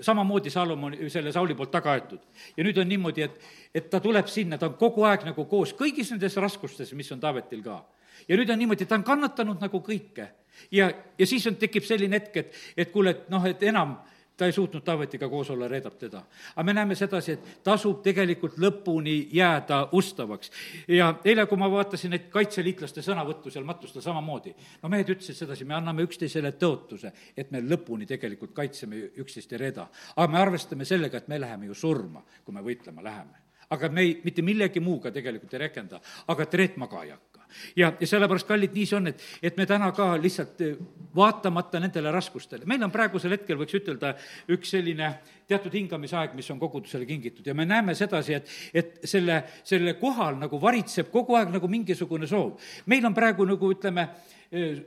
samamoodi 0.06 0.54
Salomon, 0.54 0.98
selle 1.14 1.34
Sauli 1.36 1.58
poolt 1.58 1.74
taga 1.74 1.94
aetud. 1.98 2.24
ja 2.58 2.66
nüüd 2.66 2.82
on 2.82 2.90
niimoodi, 2.90 3.28
et, 3.28 3.40
et 3.74 3.90
ta 3.90 4.02
tuleb 4.04 4.28
sinna, 4.32 4.58
ta 4.58 4.72
on 4.72 4.80
kogu 4.80 5.06
aeg 5.08 5.28
nagu 5.28 5.46
koos 5.50 5.76
kõigis 5.78 6.12
nendes 6.14 6.36
raskustes, 6.38 6.94
mis 6.94 7.12
on 7.12 7.20
Taavetil 7.24 7.64
ka. 7.64 7.84
ja 8.28 8.38
nüüd 8.38 8.50
on 8.50 8.60
niimoodi, 8.60 8.86
ta 8.86 8.98
on 9.00 9.08
kannatanud 9.08 9.62
nagu 9.62 9.82
kõike 9.82 10.30
ja, 10.72 10.92
ja 11.18 11.28
siis 11.28 11.48
on, 11.48 11.58
tekib 11.60 11.86
selline 11.86 12.20
hetk, 12.20 12.38
et, 12.38 12.62
et 12.78 12.92
kuule, 12.92 13.14
et 13.14 13.30
noh, 13.34 13.46
et 13.48 13.64
enam 13.70 13.98
ta 14.38 14.46
ei 14.46 14.52
suutnud 14.52 14.84
Taavetiga 14.84 15.30
koos 15.30 15.50
olla, 15.50 15.68
reedab 15.68 15.98
teda. 15.98 16.22
aga 16.56 16.64
me 16.64 16.74
näeme 16.74 16.96
sedasi, 16.96 17.32
et 17.32 17.64
tasub 17.64 18.02
tegelikult 18.04 18.58
lõpuni 18.58 19.30
jääda 19.34 19.88
ustavaks. 19.92 20.52
ja 20.88 21.14
eile, 21.26 21.46
kui 21.46 21.58
ma 21.58 21.72
vaatasin 21.72 22.12
neid 22.14 22.30
kaitseliitlaste 22.30 23.02
sõnavõttu 23.02 23.52
seal 23.52 23.66
matustel 23.66 24.02
samamoodi, 24.02 24.56
no 24.84 24.90
mehed 24.90 25.10
ütlesid 25.10 25.36
sedasi, 25.42 25.66
me 25.66 25.74
anname 25.74 26.06
üksteisele 26.06 26.52
tõotuse, 26.52 27.12
et 27.38 27.52
me 27.52 27.62
lõpuni 27.62 28.06
tegelikult 28.06 28.54
kaitseme 28.54 29.10
üksteist 29.18 29.54
ei 29.54 29.64
reeda. 29.66 29.88
aga 30.16 30.28
me 30.32 30.40
arvestame 30.40 30.86
sellega, 30.86 31.18
et 31.18 31.28
me 31.28 31.40
läheme 31.40 31.66
ju 31.66 31.74
surma, 31.74 32.24
kui 32.46 32.54
me 32.54 32.62
võitlema 32.62 33.04
läheme 33.04 33.46
aga 33.70 33.90
me 33.90 34.02
ei, 34.02 34.22
mitte 34.24 34.42
millegi 34.42 34.80
muuga 34.80 35.12
tegelikult 35.12 35.54
ei 35.54 35.60
rehkenda, 35.60 36.00
aga 36.28 36.44
et 36.44 36.54
reetma 36.54 36.88
ka 36.88 37.04
ei 37.04 37.10
hakka 37.12 37.37
ja, 37.76 37.92
ja 38.00 38.08
sellepärast, 38.08 38.48
kallid, 38.48 38.74
nii 38.76 38.86
see 38.90 38.98
on, 39.00 39.12
et, 39.12 39.24
et 39.42 39.58
me 39.58 39.66
täna 39.70 39.90
ka 39.96 40.10
lihtsalt 40.22 40.62
eh, 40.66 40.78
vaatamata 41.16 41.82
nendele 41.82 42.12
raskustele, 42.14 42.68
meil 42.70 42.84
on 42.86 42.94
praegusel 42.94 43.36
hetkel, 43.36 43.60
võiks 43.62 43.78
ütelda, 43.80 44.14
üks 44.54 44.74
selline 44.76 45.12
teatud 45.48 45.74
hingamisaeg, 45.74 46.36
mis 46.38 46.50
on 46.52 46.60
kogudusele 46.60 47.08
kingitud 47.08 47.46
ja 47.48 47.56
me 47.56 47.66
näeme 47.68 47.96
sedasi, 47.96 48.38
et, 48.38 48.56
et 48.74 48.98
selle, 49.08 49.42
selle 49.68 49.96
kohal 50.00 50.40
nagu 50.42 50.60
varitseb 50.62 51.12
kogu 51.14 51.38
aeg 51.40 51.54
nagu 51.56 51.70
mingisugune 51.72 52.28
soov. 52.28 52.58
meil 52.86 53.06
on 53.08 53.16
praegu 53.16 53.48
nagu 53.48 53.72
ütleme, 53.72 54.10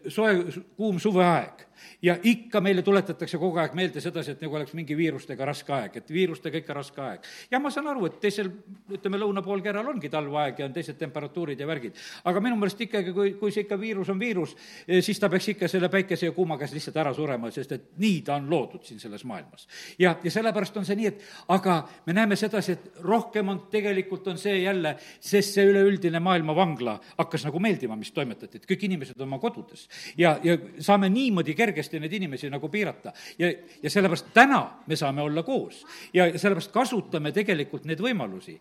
soe, 0.08 0.36
kuum 0.76 0.98
suveaeg 0.98 1.70
ja 2.02 2.16
ikka 2.22 2.60
meile 2.60 2.82
tuletatakse 2.82 3.38
kogu 3.38 3.58
aeg 3.60 3.74
meelde 3.76 4.00
sedasi, 4.00 4.34
et 4.34 4.42
nagu 4.44 4.56
oleks 4.56 4.72
mingi 4.76 4.96
viirustega 4.96 5.44
raske 5.48 5.72
aeg, 5.74 5.96
et 6.00 6.12
viirustega 6.12 6.60
ikka 6.62 6.76
raske 6.76 7.02
aeg. 7.04 7.28
ja 7.50 7.60
ma 7.60 7.70
saan 7.70 7.90
aru, 7.92 8.06
et 8.08 8.18
teisel, 8.22 8.50
ütleme, 8.90 9.20
lõunapoolkeral 9.20 9.88
ongi 9.92 10.08
talveaeg 10.12 10.60
ja 10.60 10.68
on 10.68 10.76
teised 10.76 10.98
temperatuurid 11.00 11.60
ja 11.60 11.68
värgid. 11.68 11.98
aga 12.24 12.40
minu 12.40 12.56
meelest 12.60 12.80
ikkagi, 12.86 13.12
kui, 13.16 13.34
kui 13.40 13.52
see 13.52 13.66
ikka 13.66 13.78
viirus 13.80 14.08
on 14.12 14.20
viirus, 14.20 14.56
siis 15.00 15.20
ta 15.20 15.28
peaks 15.32 15.50
ikka 15.54 15.68
selle 15.68 15.90
päikese 15.92 16.30
ja 16.30 16.36
kuuma 16.36 16.58
käes 16.58 16.72
lihtsalt 16.76 16.96
ära 17.02 17.14
surema, 17.14 17.50
sest 17.50 17.72
et 17.76 17.88
nii 18.00 18.22
ta 18.26 18.36
on 18.40 18.48
loodud 18.50 18.84
siin 18.86 19.00
selles 19.00 19.24
maailmas. 19.24 19.68
ja, 19.98 20.16
ja 20.22 20.30
sellepärast 20.30 20.76
on 20.76 20.88
see 20.88 20.98
nii, 21.00 21.12
et 21.12 21.24
aga 21.48 21.82
me 22.06 22.16
näeme 22.16 22.36
sedasi, 22.36 22.78
et 22.78 23.04
rohkem 23.04 23.48
on, 23.48 23.62
tegelikult 23.70 24.26
on 24.32 24.38
see 24.38 24.62
jälle, 24.62 24.96
sest 25.20 25.58
see 25.58 25.68
üleüldine 25.68 26.20
maailmavangla 26.20 26.98
hakkas 27.18 27.44
nagu 27.48 27.60
meeldima, 27.60 27.96
mis 27.96 28.12
toimetati, 28.16 28.60
et 28.60 28.68
kõik 28.68 28.88
inimesed 28.88 29.20
oma 29.20 29.38
kodudes. 29.50 29.88
ja, 30.16 30.38
ja 30.42 30.56
saame 30.78 31.08
niimoodi 31.10 31.54
kergesti 31.54 32.00
neid 32.00 32.12
inimesi 32.12 32.50
nagu 32.50 32.68
piirata. 32.68 33.12
ja, 33.38 33.52
ja 33.82 33.90
sellepärast 33.90 34.32
täna 34.34 34.60
me 34.86 34.96
saame 34.96 35.22
olla 35.22 35.42
koos 35.42 35.84
ja 36.14 36.26
sellepärast 36.38 36.72
kasutame 36.72 37.32
tegelikult 37.32 37.84
neid 37.84 38.00
võimalusi. 38.00 38.58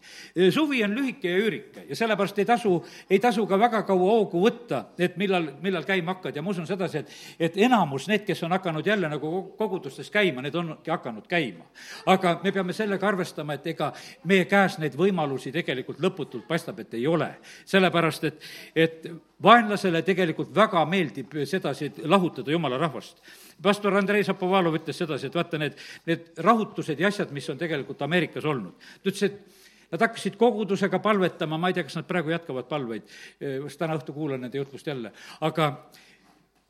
suvi 0.51 0.83
on 0.83 0.95
lühike 0.95 1.31
ja 1.31 1.37
üürike 1.37 1.85
ja 1.89 1.95
sellepärast 1.95 2.39
ei 2.39 2.45
tasu, 2.45 2.75
ei 3.09 3.19
tasu 3.19 3.45
ka 3.47 3.59
väga 3.59 3.83
kaua 3.87 4.11
hoogu 4.11 4.41
võtta, 4.43 4.83
et 4.99 5.17
millal, 5.17 5.51
millal 5.61 5.85
käima 5.87 6.15
hakkad 6.15 6.35
ja 6.35 6.41
ma 6.41 6.53
usun 6.53 6.67
sedasi, 6.67 7.03
et, 7.03 7.15
et 7.39 7.57
enamus, 7.65 8.07
need, 8.09 8.25
kes 8.27 8.43
on 8.47 8.55
hakanud 8.55 8.87
jälle 8.87 9.09
nagu 9.09 9.43
kogudustes 9.57 10.11
käima, 10.13 10.43
need 10.45 10.55
ongi 10.55 10.91
hakanud 10.91 11.27
käima. 11.29 11.65
aga 12.05 12.39
me 12.43 12.51
peame 12.51 12.73
sellega 12.73 13.07
arvestama, 13.07 13.57
et 13.57 13.67
ega 13.73 13.91
meie 14.29 14.45
käes 14.49 14.79
neid 14.81 14.97
võimalusi 14.99 15.53
tegelikult 15.55 16.01
lõputult 16.03 16.47
paistab, 16.47 16.79
et 16.79 16.93
ei 16.93 17.07
ole. 17.07 17.31
sellepärast, 17.65 18.23
et, 18.23 18.49
et 18.75 19.11
vaenlasele 19.43 20.01
tegelikult 20.05 20.51
väga 20.55 20.81
meeldib 20.89 21.37
sedasi 21.47 21.91
lahutada 22.03 22.51
jumala 22.51 22.77
rahvast. 22.77 23.21
pastor 23.61 23.95
Andrei 23.97 24.23
Zapovalov 24.23 24.75
ütles 24.75 24.97
sedasi, 24.97 25.27
et 25.27 25.35
vaata, 25.35 25.57
need, 25.57 25.79
need 26.05 26.27
rahutused 26.37 26.99
ja 26.99 27.07
asjad, 27.07 27.31
mis 27.31 27.49
on 27.49 27.57
tegelikult 27.57 28.01
Ameerikas 28.01 28.45
olnud, 28.45 28.75
ta 29.03 29.09
ütles, 29.09 29.23
et 29.23 29.57
Nad 29.89 30.03
hakkasid 30.05 30.35
kogudusega 30.37 30.99
palvetama, 31.01 31.57
ma 31.57 31.71
ei 31.71 31.73
tea, 31.73 31.83
kas 31.87 31.95
nad 31.97 32.05
praegu 32.05 32.29
jätkavad 32.29 32.67
palveid, 32.69 33.07
sest 33.41 33.79
täna 33.81 33.95
õhtul 33.97 34.13
kuulan 34.13 34.43
nende 34.45 34.59
jutlust 34.61 34.85
jälle, 34.85 35.09
aga 35.41 35.69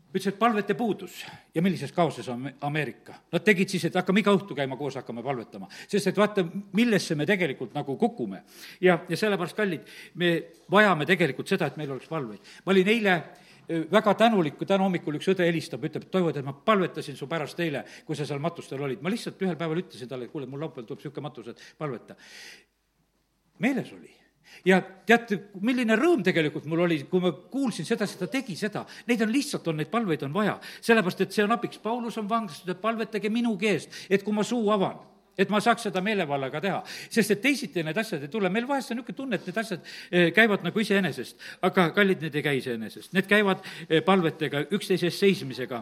ütles, 0.10 0.32
et 0.32 0.40
palvete 0.40 0.74
puudus 0.78 1.20
ja 1.54 1.62
millises 1.62 1.92
kaoses 1.94 2.28
on 2.34 2.48
Ameerika. 2.66 3.16
Nad 3.34 3.44
tegid 3.46 3.70
siis, 3.70 3.86
et 3.86 3.98
hakkame 4.00 4.24
iga 4.24 4.34
õhtu 4.34 4.58
käima 4.58 4.78
koos, 4.78 4.98
hakkame 4.98 5.24
palvetama. 5.26 5.70
sest 5.88 6.10
et 6.10 6.18
vaata, 6.18 6.46
millesse 6.74 7.16
me 7.16 7.28
tegelikult 7.30 7.76
nagu 7.78 7.98
kukume. 7.98 8.44
ja, 8.82 9.00
ja 9.10 9.18
sellepärast, 9.18 9.58
kallid, 9.58 9.86
me 10.16 10.32
vajame 10.72 11.06
tegelikult 11.06 11.48
seda, 11.48 11.68
et 11.68 11.78
meil 11.78 11.92
oleks 11.92 12.10
palveid. 12.10 12.42
ma 12.66 12.74
olin 12.74 12.88
eile 12.88 13.16
e, 13.68 13.84
väga 13.92 14.14
tänulik, 14.14 14.58
kui 14.58 14.68
täna 14.68 14.84
hommikul 14.84 15.20
üks 15.20 15.30
õde 15.30 15.46
helistab, 15.46 15.86
ütleb, 15.86 16.08
et 16.08 16.12
Toivo, 16.12 16.34
tead, 16.34 16.46
ma 16.46 16.54
palvetasin 16.54 17.18
su 17.18 17.28
pärast 17.28 17.60
eile, 17.60 17.86
kui 18.06 18.16
sa 18.16 18.26
seal 18.26 18.42
matustel 18.42 18.82
olid. 18.82 19.02
ma 19.02 19.14
lihtsalt 19.14 19.42
ühel 19.46 19.58
päeval 19.60 19.84
ütlesin 19.84 20.10
talle, 20.10 20.26
et 20.26 20.34
kuule, 20.34 20.50
mul 20.50 20.66
laupäeval 20.66 20.90
tuleb 20.90 21.04
niisugune 21.04 21.28
matus, 21.30 21.54
et 21.54 21.62
palveta. 21.78 22.18
meeles 23.60 23.94
oli 23.94 24.19
ja 24.66 24.80
teate, 24.82 25.40
milline 25.62 25.96
rõõm 26.00 26.24
tegelikult 26.26 26.66
mul 26.70 26.86
oli, 26.86 27.02
kui 27.10 27.24
ma 27.24 27.32
kuulsin 27.52 27.88
sedasi, 27.88 28.18
ta 28.20 28.28
tegi 28.32 28.56
seda. 28.60 28.86
Neid 29.08 29.22
on 29.26 29.32
lihtsalt, 29.34 29.68
on 29.72 29.80
neid 29.80 29.92
palveid 29.92 30.26
on 30.28 30.34
vaja, 30.36 30.58
sellepärast 30.82 31.26
et 31.26 31.36
see 31.36 31.46
on 31.46 31.56
abiks. 31.56 31.80
Paulus 31.84 32.18
on 32.22 32.28
vanglastatud, 32.30 32.76
et 32.76 32.82
palvetage 32.82 33.32
minugi 33.34 33.72
eest, 33.72 34.02
et 34.10 34.26
kui 34.26 34.36
ma 34.36 34.46
suu 34.48 34.70
avan 34.76 35.00
et 35.40 35.48
ma 35.48 35.62
saaks 35.64 35.86
seda 35.88 36.02
meelevallaga 36.04 36.60
teha, 36.60 36.80
sest 37.08 37.32
et 37.32 37.40
teisiti 37.40 37.80
need 37.86 37.98
asjad 38.02 38.26
ei 38.26 38.32
tule, 38.32 38.50
meil 38.52 38.66
vahest 38.68 38.92
on 38.92 39.00
niisugune 39.00 39.16
tunne, 39.16 39.38
et 39.40 39.46
need 39.48 39.60
asjad 39.62 39.86
eh, 40.12 40.26
käivad 40.36 40.66
nagu 40.68 40.82
iseenesest, 40.84 41.38
aga 41.64 41.86
kallid, 41.96 42.26
need 42.26 42.36
ei 42.36 42.44
käi 42.44 42.58
iseenesest, 42.60 43.14
need 43.16 43.30
käivad 43.30 43.64
eh, 43.88 44.02
palvetega, 44.04 44.66
üksteise 44.76 45.08
eest 45.08 45.24
seismisega 45.24 45.80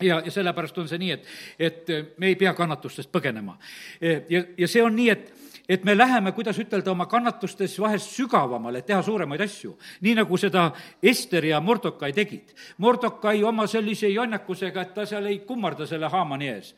ja, 0.00 0.20
ja 0.20 0.30
sellepärast 0.30 0.78
on 0.78 0.86
see 0.90 1.00
nii, 1.02 1.16
et, 1.16 1.26
et 1.58 1.90
me 2.22 2.30
ei 2.30 2.38
pea 2.38 2.52
kannatustest 2.54 3.10
põgenema. 3.10 3.56
Eh, 4.00 4.22
ja, 4.30 4.44
ja 4.58 4.70
see 4.70 4.84
on 4.86 4.94
nii, 4.96 5.08
et 5.10 5.45
et 5.68 5.84
me 5.84 5.96
läheme, 5.98 6.32
kuidas 6.32 6.58
ütelda, 6.58 6.90
oma 6.90 7.06
kannatustes 7.06 7.78
vahest 7.80 8.10
sügavamale, 8.14 8.78
et 8.78 8.86
teha 8.86 9.02
suuremaid 9.02 9.40
asju. 9.40 9.76
nii 10.00 10.14
nagu 10.14 10.38
seda 10.38 10.70
Ester 11.02 11.44
ja 11.44 11.60
Mordokai 11.60 12.12
tegid. 12.12 12.54
Mordokai 12.78 13.42
oma 13.44 13.66
sellise 13.66 14.08
jonnakusega, 14.08 14.82
et 14.82 14.94
ta 14.94 15.06
seal 15.06 15.26
ei 15.26 15.38
kummarda 15.38 15.86
selle 15.86 16.08
Haamani 16.08 16.48
ees 16.48 16.74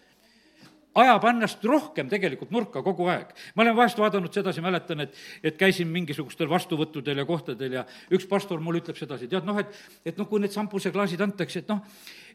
ajab 1.03 1.27
ennast 1.31 1.65
rohkem 1.65 2.11
tegelikult 2.11 2.53
nurka 2.55 2.83
kogu 2.85 3.09
aeg. 3.13 3.33
ma 3.55 3.65
olen 3.65 3.77
vahest 3.77 3.99
vaadanud 4.01 4.35
sedasi, 4.35 4.63
mäletan, 4.65 5.05
et, 5.07 5.17
et 5.43 5.59
käisin 5.61 5.89
mingisugustel 5.93 6.51
vastuvõttudel 6.51 7.23
ja 7.23 7.27
kohtadel 7.29 7.79
ja 7.81 7.85
üks 8.15 8.29
pastor 8.29 8.63
mulle 8.65 8.83
ütleb 8.83 8.99
sedasi, 8.99 9.29
tead 9.31 9.49
noh, 9.49 9.59
et, 9.61 9.75
et 10.07 10.19
noh, 10.19 10.29
kui 10.31 10.43
need 10.43 10.55
šampuseklaasid 10.55 11.25
antakse, 11.25 11.65
et 11.65 11.73
noh, 11.73 11.83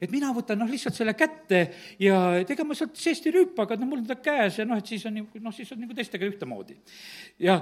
et 0.01 0.11
mina 0.11 0.33
võtan 0.35 0.59
noh, 0.59 0.69
lihtsalt 0.69 0.97
selle 0.97 1.15
kätte 1.17 1.65
ja 2.01 2.19
ega 2.41 2.67
ma 2.67 2.77
sealt 2.77 2.97
seest 2.99 3.29
ei 3.29 3.37
rüüpa, 3.37 3.67
aga 3.67 3.79
noh, 3.79 3.89
mul 3.89 4.03
on 4.03 4.09
ta 4.09 4.19
käes 4.19 4.59
ja 4.59 4.67
noh, 4.67 4.81
et 4.81 4.89
siis 4.89 5.05
on 5.09 5.21
noh, 5.21 5.55
siis 5.55 5.71
on 5.75 5.83
nagu 5.83 5.97
teistega 5.97 6.27
ühtemoodi. 6.29 6.77
ja 7.43 7.61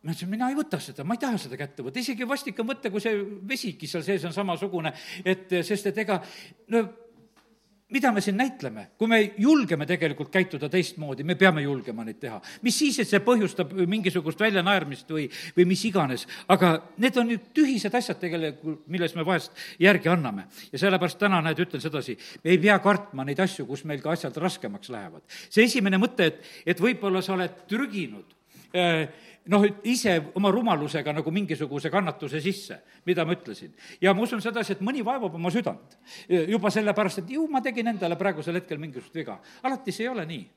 ma 0.00 0.14
ütlesin, 0.14 0.30
mina 0.32 0.48
ei 0.48 0.56
võta 0.56 0.78
seda, 0.80 1.04
ma 1.04 1.16
ei 1.16 1.20
taha 1.20 1.38
seda 1.40 1.58
kätte 1.60 1.84
võtta, 1.84 2.00
isegi 2.00 2.28
vastik 2.28 2.60
on 2.62 2.70
võtta, 2.70 2.92
kui 2.92 3.02
see 3.04 3.18
vesiki 3.50 3.88
seal 3.90 4.04
sees 4.06 4.24
on 4.24 4.32
samasugune, 4.32 4.94
et 5.28 5.52
sest 5.66 5.90
et 5.90 5.98
ega 6.06 6.22
no 6.72 6.84
mida 7.90 8.12
me 8.12 8.20
siin 8.20 8.36
näitleme, 8.36 8.86
kui 8.98 9.08
me 9.08 9.20
julgeme 9.38 9.86
tegelikult 9.86 10.30
käituda 10.32 10.68
teistmoodi, 10.70 11.24
me 11.26 11.34
peame 11.34 11.62
julgema 11.62 12.04
neid 12.04 12.20
teha. 12.22 12.40
mis 12.62 12.78
siis, 12.78 12.98
et 13.02 13.08
see 13.08 13.20
põhjustab 13.24 13.72
mingisugust 13.90 14.40
väljanaermist 14.40 15.10
või, 15.10 15.26
või 15.56 15.66
mis 15.72 15.84
iganes, 15.88 16.26
aga 16.48 16.72
need 17.02 17.16
on 17.20 17.30
ju 17.34 17.38
tühised 17.60 17.94
asjad 17.94 18.20
tegelikult, 18.20 18.82
milles 18.86 19.14
me 19.18 19.26
vahest 19.26 19.52
järgi 19.78 20.08
anname. 20.08 20.46
ja 20.72 20.78
sellepärast 20.78 21.18
täna, 21.18 21.42
näed, 21.44 21.58
ütlen 21.58 21.82
sedasi, 21.82 22.16
me 22.44 22.54
ei 22.54 22.58
pea 22.58 22.78
kartma 22.78 23.24
neid 23.24 23.40
asju, 23.40 23.66
kus 23.66 23.84
meil 23.84 24.02
ka 24.02 24.14
asjad 24.14 24.36
raskemaks 24.36 24.90
lähevad. 24.90 25.22
see 25.48 25.64
esimene 25.64 25.98
mõte, 25.98 26.26
et, 26.32 26.44
et 26.66 26.80
võib-olla 26.80 27.22
sa 27.22 27.34
oled 27.34 27.64
trüginud 27.68 28.39
noh, 28.72 29.66
ise 29.84 30.16
oma 30.38 30.50
rumalusega 30.54 31.14
nagu 31.16 31.32
mingisuguse 31.34 31.90
kannatuse 31.90 32.40
sisse, 32.40 32.80
mida 33.06 33.24
ma 33.24 33.34
ütlesin. 33.34 33.72
ja 34.00 34.14
ma 34.14 34.22
usun 34.22 34.42
sedasi, 34.42 34.76
et 34.76 34.84
mõni 34.84 35.04
vaevab 35.06 35.34
oma 35.34 35.50
südant 35.50 35.98
juba 36.28 36.70
sellepärast, 36.70 37.24
et 37.24 37.34
ju 37.34 37.46
ma 37.50 37.62
tegin 37.64 37.88
endale 37.90 38.18
praegusel 38.20 38.60
hetkel 38.60 38.78
mingisugust 38.78 39.14
viga. 39.14 39.40
alati 39.62 39.92
see 39.92 40.06
ei 40.06 40.12
ole 40.12 40.26
nii 40.26 40.48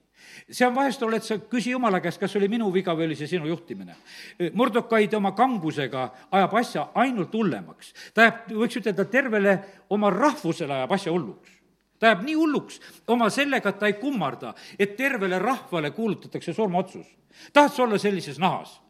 see 0.50 0.68
on 0.68 0.76
vahest 0.76 1.02
oled 1.04 1.24
sa, 1.26 1.38
küsi 1.50 1.74
jumala 1.74 2.00
käest, 2.04 2.20
kas 2.22 2.36
oli 2.40 2.48
minu 2.52 2.70
viga 2.74 2.94
või 2.96 3.10
oli 3.10 3.18
see 3.18 3.28
sinu 3.28 3.48
juhtimine. 3.50 3.96
Mordokaid 4.54 5.14
oma 5.18 5.34
kangusega 5.36 6.06
ajab 6.32 6.56
asja 6.62 6.86
ainult 7.02 7.34
hullemaks. 7.34 7.94
ta 8.14 8.28
ajab, 8.28 8.46
võiks 8.62 8.80
ütelda, 8.80 9.06
tervele 9.10 9.58
oma 9.90 10.14
rahvusele 10.14 10.80
ajab 10.82 10.96
asja 10.96 11.12
hulluks 11.12 11.53
ta 12.00 12.12
jääb 12.12 12.24
nii 12.26 12.36
hulluks 12.36 12.80
oma 13.08 13.30
sellega, 13.30 13.70
et 13.70 13.80
ta 13.80 13.88
ei 13.88 13.94
kummarda, 14.00 14.54
et 14.80 14.96
tervele 14.98 15.40
rahvale 15.40 15.92
kuulutatakse 15.92 16.54
surmaotsus. 16.54 17.08
tahad 17.54 17.72
sa 17.72 17.84
olla 17.84 17.98
sellises 17.98 18.40
nahas? 18.40 18.82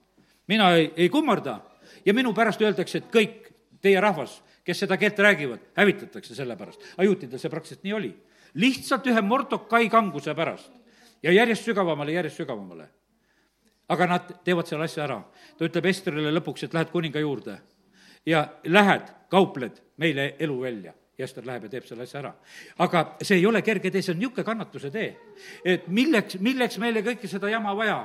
mina 0.47 0.73
ei, 0.75 0.93
ei 0.95 1.09
kummarda 1.09 1.59
ja 2.05 2.13
minu 2.13 2.33
pärast 2.33 2.61
öeldakse, 2.61 2.97
et 2.97 3.11
kõik 3.11 3.51
teie 3.81 3.99
rahvas, 4.01 4.41
kes 4.63 4.79
seda 4.79 4.97
keelt 4.97 5.19
räägivad, 5.19 5.59
hävitatakse 5.75 6.35
selle 6.35 6.55
pärast. 6.55 6.81
aga 6.93 7.03
juutidel 7.03 7.39
see 7.39 7.49
praktiliselt 7.49 7.83
nii 7.83 7.93
oli. 7.93 8.15
lihtsalt 8.53 9.07
ühe 9.07 9.21
Mordokai 9.21 9.89
kanguse 9.89 10.35
pärast 10.35 10.71
ja 11.23 11.31
järjest 11.31 11.65
sügavamale, 11.65 12.11
järjest 12.11 12.37
sügavamale. 12.37 12.87
aga 13.89 14.07
nad 14.07 14.33
teevad 14.43 14.67
selle 14.67 14.83
asja 14.83 15.03
ära. 15.03 15.23
ta 15.57 15.65
ütleb 15.65 15.85
Estrile 15.85 16.31
lõpuks, 16.31 16.63
et 16.63 16.73
lähed 16.73 16.89
kuninga 16.89 17.19
juurde 17.19 17.61
ja 18.25 18.47
lähed, 18.63 19.13
kaupled 19.29 19.81
meile 19.97 20.35
elu 20.39 20.61
välja 20.61 20.93
ja 21.17 21.25
Ester 21.25 21.45
läheb 21.45 21.67
ja 21.67 21.69
teeb 21.75 21.85
selle 21.85 22.07
asja 22.07 22.19
ära. 22.19 22.33
aga 22.85 23.03
see 23.21 23.37
ei 23.37 23.45
ole 23.45 23.61
kerge 23.61 23.91
tee, 23.91 24.01
see 24.01 24.13
on 24.13 24.19
niisugune 24.19 24.45
kannatuse 24.45 24.91
tee. 24.91 25.15
et 25.65 25.87
milleks, 25.87 26.39
milleks 26.39 26.77
meile 26.81 27.03
kõike 27.05 27.29
seda 27.29 27.49
jama 27.49 27.75
vaja 27.77 27.99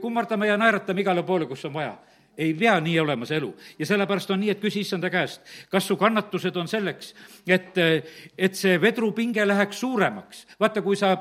kummardame 0.00 0.46
ja 0.46 0.56
naeratame 0.56 1.00
igale 1.00 1.22
poole, 1.22 1.46
kus 1.46 1.64
on 1.64 1.74
vaja 1.74 1.96
ei 2.36 2.54
pea 2.54 2.74
nii 2.80 2.98
olema 3.00 3.26
see 3.26 3.38
elu. 3.40 3.54
ja 3.78 3.86
sellepärast 3.86 4.30
on 4.30 4.40
nii, 4.40 4.50
et 4.52 4.60
küsi 4.60 4.82
issanda 4.84 5.10
käest, 5.10 5.40
kas 5.72 5.86
su 5.88 5.96
kannatused 5.96 6.56
on 6.56 6.68
selleks, 6.68 7.14
et, 7.46 7.78
et 8.38 8.54
see 8.54 8.80
vedrupinge 8.80 9.46
läheks 9.46 9.80
suuremaks. 9.80 10.46
vaata, 10.60 10.82
kui 10.82 10.96
sa 10.96 11.16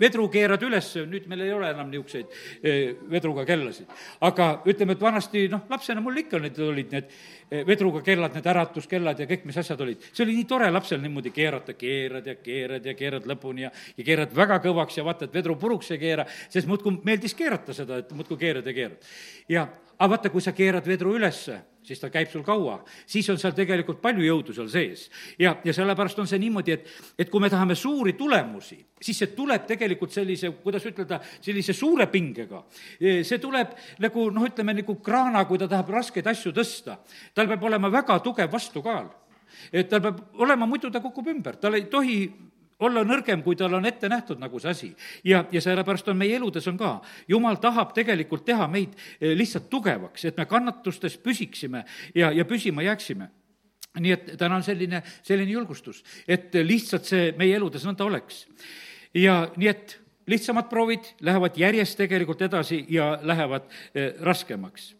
vedru 0.00 0.26
keerad 0.32 0.62
üles, 0.66 0.90
nüüd 1.08 1.28
meil 1.30 1.44
ei 1.46 1.52
ole 1.56 1.70
enam 1.72 1.88
niisuguseid 1.90 2.34
eh, 2.62 2.92
vedruga 3.10 3.46
kellasid. 3.48 3.88
aga 4.26 4.48
ütleme, 4.68 4.96
et 4.96 5.02
vanasti, 5.02 5.46
noh, 5.52 5.64
lapsena 5.70 6.02
mul 6.04 6.20
ikka 6.22 6.40
need 6.42 6.60
olid 6.60 6.92
need 6.92 7.14
eh, 7.50 7.62
vedruga 7.68 8.02
kellad, 8.06 8.34
need 8.36 8.50
äratuskellad 8.52 9.22
ja 9.22 9.28
kõik, 9.30 9.46
mis 9.48 9.60
asjad 9.62 9.80
olid. 9.80 10.04
see 10.12 10.24
oli 10.26 10.36
nii 10.40 10.48
tore 10.50 10.70
lapsel 10.72 11.00
niimoodi 11.04 11.32
keerata, 11.36 11.76
keerad 11.78 12.26
ja 12.26 12.36
keerad 12.42 12.86
ja 12.86 12.96
keerad 12.98 13.30
lõpuni 13.30 13.66
ja, 13.66 13.72
ja 13.96 14.08
keerad 14.10 14.36
väga 14.36 14.60
kõvaks 14.66 15.00
ja 15.00 15.06
vaata, 15.06 15.28
et 15.28 15.40
vedru 15.40 15.56
puruks 15.60 15.90
ei 15.96 16.02
keera, 16.02 16.26
sest 16.48 16.68
muudkui 16.68 17.00
meeldis 17.06 17.36
keerata 17.36 17.76
seda, 17.76 18.02
et 18.02 18.12
muudkui 18.12 18.40
keerad 18.40 18.66
ja 18.66 18.76
keerad. 18.76 19.10
ja, 19.48 19.68
aga 19.96 20.12
vaata, 20.16 20.34
kui 20.34 20.44
sa 20.44 20.52
keerad 20.56 20.86
vedru 20.86 21.16
ülesse 21.16 21.62
siis 21.86 22.00
ta 22.02 22.10
käib 22.12 22.30
sul 22.32 22.44
kaua, 22.46 22.80
siis 23.06 23.28
on 23.30 23.38
seal 23.40 23.54
tegelikult 23.56 24.00
palju 24.02 24.24
jõudu 24.26 24.54
seal 24.56 24.68
sees. 24.72 25.06
ja, 25.38 25.56
ja 25.64 25.74
sellepärast 25.76 26.18
on 26.22 26.30
see 26.30 26.40
niimoodi, 26.42 26.74
et, 26.74 26.88
et 27.18 27.30
kui 27.30 27.42
me 27.42 27.50
tahame 27.52 27.74
suuri 27.78 28.16
tulemusi, 28.18 28.78
siis 29.00 29.22
see 29.22 29.34
tuleb 29.36 29.66
tegelikult 29.68 30.14
sellise, 30.14 30.50
kuidas 30.62 30.86
ütelda, 30.88 31.20
sellise 31.40 31.76
suure 31.76 32.08
pingega. 32.12 32.64
see 33.00 33.38
tuleb 33.42 33.76
nagu 34.02 34.30
noh, 34.30 34.48
ütleme 34.48 34.74
nagu 34.80 34.98
kraana, 35.02 35.44
kui 35.46 35.58
ta 35.58 35.68
tahab 35.70 35.94
raskeid 35.98 36.26
asju 36.26 36.52
tõsta. 36.56 36.98
tal 37.34 37.48
peab 37.48 37.62
olema 37.70 37.92
väga 37.92 38.18
tugev 38.24 38.52
vastukaal 38.52 39.08
et 39.72 39.88
tal 39.88 40.02
peab 40.02 40.20
olema, 40.42 40.66
muidu 40.66 40.90
ta 40.92 41.00
kukub 41.00 41.28
ümber, 41.30 41.56
tal 41.60 41.78
ei 41.78 41.86
tohi 41.90 42.18
olla 42.84 43.04
nõrgem, 43.06 43.42
kui 43.44 43.56
tal 43.56 43.74
on 43.78 43.86
ette 43.88 44.08
nähtud 44.08 44.40
nagu 44.40 44.60
see 44.60 44.70
asi. 44.70 44.90
ja, 45.24 45.44
ja 45.52 45.60
sellepärast 45.60 46.08
on 46.12 46.18
meie 46.20 46.36
eludes 46.36 46.66
on 46.68 46.78
ka, 46.78 47.00
jumal 47.28 47.56
tahab 47.62 47.94
tegelikult 47.96 48.44
teha 48.44 48.68
meid 48.68 48.94
eh, 49.20 49.32
lihtsalt 49.36 49.70
tugevaks, 49.70 50.24
et 50.24 50.36
me 50.36 50.46
kannatustes 50.46 51.18
püsiksime 51.18 51.84
ja, 52.14 52.32
ja 52.32 52.44
püsima 52.44 52.84
jääksime 52.86 53.30
nii 53.96 54.12
et 54.12 54.26
täna 54.36 54.58
on 54.58 54.64
selline, 54.64 55.00
selline 55.24 55.54
julgustus, 55.54 56.02
et 56.28 56.52
lihtsalt 56.52 57.06
see 57.08 57.30
meie 57.38 57.56
eludes 57.56 57.84
nõnda 57.88 58.04
oleks. 58.04 58.44
ja 59.14 59.46
nii, 59.56 59.68
et 59.68 60.00
lihtsamad 60.26 60.68
proovid 60.68 61.14
lähevad 61.24 61.56
järjest 61.56 61.96
tegelikult 61.98 62.42
edasi 62.42 62.84
ja 62.88 63.18
lähevad 63.22 63.70
eh, 63.94 64.12
raskemaks. 64.20 64.94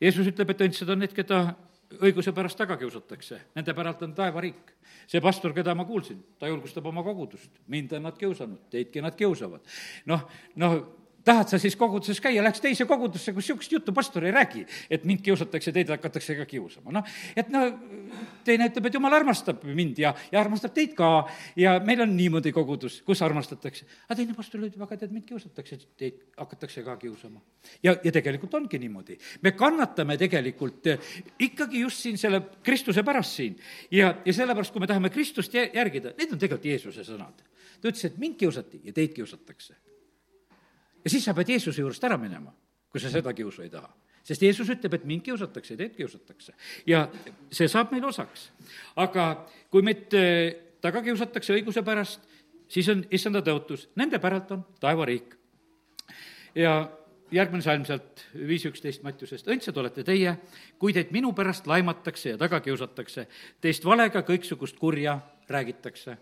Jeesus 0.00 0.26
ütleb, 0.26 0.50
et 0.50 0.64
õndsad 0.66 0.90
on 0.90 1.04
need, 1.04 1.14
keda 1.14 1.54
õiguse 2.02 2.32
pärast 2.34 2.58
taga 2.58 2.76
kiusatakse, 2.80 3.40
nende 3.54 3.74
päralt 3.74 4.02
on 4.02 4.14
taevariik. 4.14 4.74
see 5.06 5.20
pastor, 5.20 5.52
keda 5.52 5.74
ma 5.74 5.84
kuulsin, 5.84 6.22
ta 6.38 6.48
julgustab 6.48 6.86
oma 6.86 7.02
kogudust, 7.02 7.50
mind 7.68 7.92
on 7.92 8.02
nad 8.08 8.18
kiusanud, 8.18 8.68
teidki 8.70 9.02
nad 9.02 9.14
kiusavad. 9.14 9.60
noh, 10.06 10.28
noh, 10.56 10.78
tahad 11.24 11.48
sa 11.48 11.58
siis 11.58 11.76
koguduses 11.76 12.20
käia, 12.20 12.42
läheks 12.44 12.60
teise 12.62 12.86
kogudusse, 12.88 13.32
kus 13.32 13.48
niisugust 13.48 13.72
juttu 13.72 13.92
pastor 13.96 14.26
ei 14.26 14.32
räägi, 14.34 14.64
et 14.90 15.04
mind 15.08 15.22
kiusatakse, 15.24 15.72
teid 15.72 15.88
hakatakse 15.88 16.36
ka 16.36 16.46
kiusama. 16.48 16.92
noh, 16.92 17.08
et 17.36 17.48
no 17.52 17.62
teine 18.44 18.68
ütleb, 18.68 18.88
et 18.88 18.98
jumal 18.98 19.16
armastab 19.16 19.64
mind 19.64 19.98
ja, 19.98 20.14
ja 20.32 20.40
armastab 20.40 20.74
teid 20.76 20.92
ka 20.98 21.26
ja 21.56 21.78
meil 21.84 22.04
on 22.04 22.12
niimoodi 22.16 22.52
kogudus, 22.52 23.00
kus 23.06 23.22
armastatakse. 23.24 23.86
aga 24.08 24.18
teine 24.20 24.36
pastor 24.36 24.60
ütleb, 24.60 24.82
aga 24.84 25.00
tead, 25.00 25.14
mind 25.14 25.26
kiusatakse, 25.28 25.80
teid 25.96 26.20
hakatakse 26.36 26.84
ka 26.84 26.96
kiusama. 27.00 27.40
ja, 27.82 27.96
ja 28.04 28.12
tegelikult 28.12 28.54
ongi 28.60 28.78
niimoodi. 28.78 29.18
me 29.42 29.52
kannatame 29.52 30.18
tegelikult 30.20 30.92
ikkagi 31.38 31.80
just 31.80 32.04
siin 32.04 32.18
selle 32.20 32.42
Kristuse 32.62 33.02
pärast 33.02 33.40
siin 33.40 33.56
ja, 33.90 34.14
ja 34.24 34.32
sellepärast, 34.32 34.72
kui 34.72 34.84
me 34.84 34.90
tahame 34.90 35.10
Kristust 35.10 35.54
järgida, 35.54 36.12
need 36.18 36.32
on 36.32 36.38
tegelikult 36.38 36.68
Jeesuse 36.68 37.06
sõnad. 37.08 37.40
ta 37.80 37.88
ütles, 37.88 38.04
et 38.04 38.20
mind 38.20 38.36
kiusati 38.36 38.82
ja 38.84 38.92
teid 38.92 39.16
kiusatakse 39.16 39.83
ja 41.04 41.10
siis 41.10 41.24
sa 41.24 41.34
pead 41.36 41.52
Jeesuse 41.54 41.82
juurest 41.82 42.04
ära 42.04 42.18
minema, 42.20 42.52
kui 42.90 43.02
sa 43.02 43.12
seda 43.12 43.34
kiusu 43.36 43.62
ei 43.62 43.70
taha. 43.70 43.92
sest 44.24 44.42
Jeesus 44.42 44.68
ütleb, 44.72 44.94
et 44.94 45.04
mind 45.04 45.22
kiusatakse 45.22 45.74
ja 45.74 45.78
teid 45.78 45.96
kiusatakse. 45.96 46.54
ja 46.86 47.08
see 47.52 47.68
saab 47.68 47.92
meil 47.92 48.04
osaks. 48.04 48.50
aga 48.96 49.46
kui 49.70 49.82
meid 49.82 50.14
äh, 50.14 50.54
taga 50.80 51.02
kiusatakse 51.02 51.54
õiguse 51.54 51.82
pärast, 51.84 52.20
siis 52.68 52.88
on 52.88 53.04
issanda 53.10 53.42
tõotus, 53.42 53.88
nende 53.96 54.18
päralt 54.18 54.50
on 54.50 54.64
taevariik. 54.80 55.36
ja 56.54 56.90
järgmine 57.32 57.62
salm 57.62 57.84
sealt 57.84 58.24
viis 58.34 58.64
üksteist 58.64 59.02
Mattiusest, 59.02 59.48
õndsad 59.48 59.76
olete 59.80 60.04
teie, 60.04 60.36
kui 60.78 60.92
teid 60.92 61.10
minu 61.12 61.32
pärast 61.32 61.66
laimatakse 61.66 62.30
ja 62.30 62.38
taga 62.38 62.60
kiusatakse, 62.60 63.26
teist 63.60 63.84
valega 63.84 64.22
kõiksugust 64.22 64.78
kurja 64.78 65.18
räägitakse. 65.48 66.16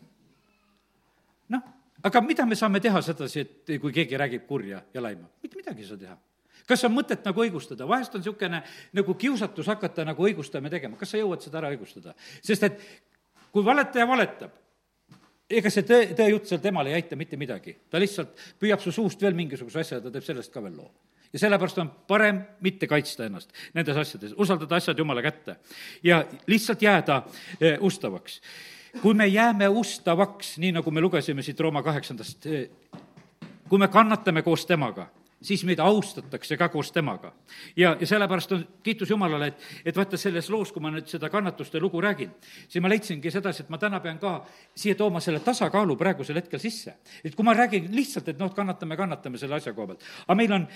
noh 1.48 1.81
aga 2.02 2.20
mida 2.20 2.46
me 2.46 2.58
saame 2.58 2.80
teha 2.80 3.02
sedasi, 3.02 3.40
et 3.40 3.72
kui 3.80 3.92
keegi 3.92 4.18
räägib 4.18 4.46
kurja 4.46 4.82
ja 4.94 5.02
laima? 5.02 5.28
mitte 5.42 5.56
midagi 5.56 5.84
ei 5.84 5.88
saa 5.88 6.00
teha 6.00 6.18
kas 6.68 6.84
on 6.86 6.94
mõtet 6.94 7.24
nagu 7.26 7.42
õigustada, 7.42 7.86
vahest 7.88 8.14
on 8.14 8.22
niisugune 8.22 8.62
nagu 8.96 9.14
kiusatus 9.18 9.70
hakata 9.72 10.06
nagu 10.06 10.26
õigustama 10.26 10.70
ja 10.70 10.76
tegema, 10.76 10.98
kas 11.00 11.14
sa 11.14 11.20
jõuad 11.20 11.44
seda 11.44 11.60
ära 11.62 11.72
õigustada? 11.74 12.14
sest 12.42 12.68
et 12.68 12.82
kui 13.52 13.64
valetaja 13.64 14.06
valetab, 14.08 14.58
ega 15.52 15.72
see 15.72 15.86
tõe, 15.86 16.12
tõejutt 16.16 16.48
seal 16.48 16.60
temal 16.62 16.88
ei 16.88 16.96
aita 16.96 17.18
mitte 17.18 17.36
midagi. 17.40 17.76
ta 17.90 18.00
lihtsalt 18.00 18.36
püüab 18.60 18.80
su 18.80 18.92
suust 18.92 19.22
veel 19.22 19.36
mingisuguse 19.36 19.82
asja 19.82 19.98
ja 19.98 20.04
ta 20.04 20.12
teeb 20.14 20.24
sellest 20.24 20.52
ka 20.52 20.62
veel 20.64 20.76
loo. 20.76 20.90
ja 21.32 21.38
sellepärast 21.38 21.78
on 21.82 21.90
parem 22.08 22.42
mitte 22.60 22.86
kaitsta 22.86 23.26
ennast 23.26 23.52
nendes 23.74 23.96
asjades, 23.96 24.36
usaldada 24.36 24.76
asjad 24.76 24.98
Jumala 24.98 25.22
kätte 25.22 25.56
ja 26.02 26.24
lihtsalt 26.46 26.82
jääda 26.82 27.22
eh, 27.60 27.78
ustavaks 27.80 28.40
kui 29.00 29.14
me 29.14 29.26
jääme 29.26 29.68
ustavaks, 29.68 30.58
nii 30.58 30.72
nagu 30.76 30.90
me 30.90 31.00
lugesime 31.00 31.42
siit 31.42 31.60
Rooma 31.60 31.82
kaheksandast, 31.82 32.46
kui 33.68 33.80
me 33.80 33.88
kannatame 33.88 34.42
koos 34.44 34.66
temaga, 34.68 35.06
siis 35.42 35.64
meid 35.64 35.80
austatakse 35.80 36.56
ka 36.56 36.68
koos 36.68 36.92
temaga. 36.92 37.32
ja, 37.76 37.96
ja 38.00 38.06
sellepärast 38.06 38.52
on 38.52 38.66
kiitus 38.82 39.10
Jumalale, 39.10 39.46
et, 39.46 39.62
et 39.84 39.96
vaata, 39.96 40.16
selles 40.16 40.50
loos, 40.50 40.72
kui 40.72 40.82
ma 40.82 40.92
nüüd 40.92 41.08
seda 41.08 41.30
kannatuste 41.32 41.80
lugu 41.80 42.00
räägin, 42.00 42.30
siis 42.68 42.82
ma 42.82 42.90
leidsingi 42.92 43.30
sedasi, 43.30 43.64
et 43.64 43.72
ma 43.72 43.80
täna 43.80 44.00
pean 44.00 44.20
ka 44.22 44.34
siia 44.74 44.94
tooma 44.98 45.20
selle 45.20 45.40
tasakaalu 45.40 45.96
praegusel 45.96 46.36
hetkel 46.42 46.60
sisse. 46.60 46.94
et 47.24 47.34
kui 47.34 47.44
ma 47.44 47.56
räägin 47.56 47.88
lihtsalt, 47.96 48.28
et 48.28 48.38
noh, 48.38 48.52
kannatame, 48.54 48.96
kannatame 48.96 49.40
selle 49.40 49.56
asja 49.56 49.72
koha 49.72 49.92
pealt, 49.92 50.06
aga 50.26 50.38
meil 50.38 50.52
on, 50.52 50.68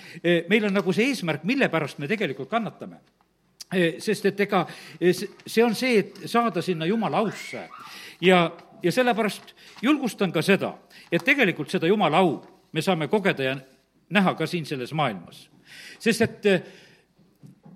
meil 0.49 0.65
on 0.65 0.73
nagu 0.81 0.93
see 0.93 1.13
eesmärk, 1.13 1.45
mille 1.45 1.69
pärast 1.69 1.99
me 1.99 2.09
tegelikult 2.09 2.49
kannatame 2.49 2.99
sest 3.99 4.25
et 4.29 4.39
ega 4.45 4.61
see 5.11 5.63
on 5.63 5.75
see, 5.75 5.97
et 5.99 6.21
saada 6.31 6.61
sinna 6.63 6.87
Jumala 6.87 7.19
ausse 7.19 7.65
ja, 8.21 8.51
ja 8.83 8.91
sellepärast 8.91 9.53
julgustan 9.81 10.31
ka 10.31 10.41
seda, 10.41 10.73
et 11.11 11.23
tegelikult 11.25 11.69
seda 11.69 11.87
Jumala 11.87 12.17
au 12.17 12.39
me 12.71 12.81
saame 12.81 13.07
kogeda 13.07 13.43
ja 13.43 13.57
näha 14.09 14.33
ka 14.35 14.47
siin 14.47 14.65
selles 14.65 14.93
maailmas. 14.93 15.49
sest 15.99 16.21
et 16.21 16.45
eh, 16.45 16.61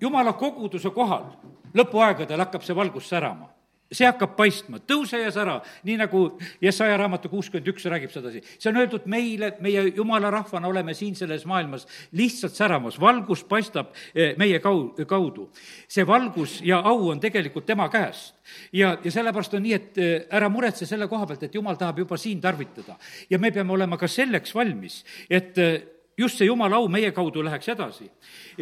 Jumala 0.00 0.32
koguduse 0.32 0.90
kohal 0.90 1.30
lõpuaegadel 1.74 2.40
hakkab 2.40 2.62
see 2.62 2.76
valgus 2.76 3.08
särama 3.08 3.51
see 3.92 4.08
hakkab 4.08 4.34
paistma, 4.36 4.80
tõuse 4.88 5.20
ja 5.20 5.30
sära, 5.34 5.58
nii 5.86 5.98
nagu 6.00 6.22
Jesaja 6.62 6.96
raamatu 7.00 7.30
kuuskümmend 7.32 7.68
üks 7.72 7.86
räägib 7.90 8.12
sedasi. 8.12 8.42
see 8.58 8.70
on 8.70 8.80
öeldud 8.80 9.06
meile, 9.10 9.52
meie 9.60 9.84
jumala 9.96 10.30
rahvana 10.32 10.68
oleme 10.68 10.94
siin 10.94 11.14
selles 11.16 11.44
maailmas 11.46 11.86
lihtsalt 12.12 12.56
säramas, 12.56 13.00
valgus 13.00 13.44
paistab 13.44 13.92
eh, 14.14 14.34
meie 14.38 14.58
kau-, 14.64 14.92
kaudu. 15.06 15.50
see 15.88 16.06
valgus 16.06 16.60
ja 16.64 16.80
au 16.80 17.08
on 17.10 17.20
tegelikult 17.20 17.66
tema 17.66 17.88
käest. 17.88 18.34
ja, 18.72 18.96
ja 19.04 19.10
sellepärast 19.10 19.54
on 19.54 19.62
nii, 19.62 19.74
et 19.74 19.98
eh, 19.98 20.26
ära 20.30 20.48
muretse 20.48 20.86
selle 20.86 21.08
koha 21.08 21.26
pealt, 21.26 21.42
et 21.42 21.54
jumal 21.54 21.76
tahab 21.76 21.98
juba 21.98 22.16
siin 22.16 22.40
tarvitada. 22.40 22.96
ja 23.30 23.38
me 23.38 23.52
peame 23.52 23.72
olema 23.72 23.98
ka 23.98 24.08
selleks 24.08 24.54
valmis, 24.54 25.04
et 25.30 25.58
eh, 25.58 25.82
just 26.18 26.38
see 26.38 26.46
jumala 26.46 26.76
au 26.76 26.88
meie 26.88 27.12
kaudu 27.12 27.42
läheks 27.44 27.68
edasi. 27.68 28.10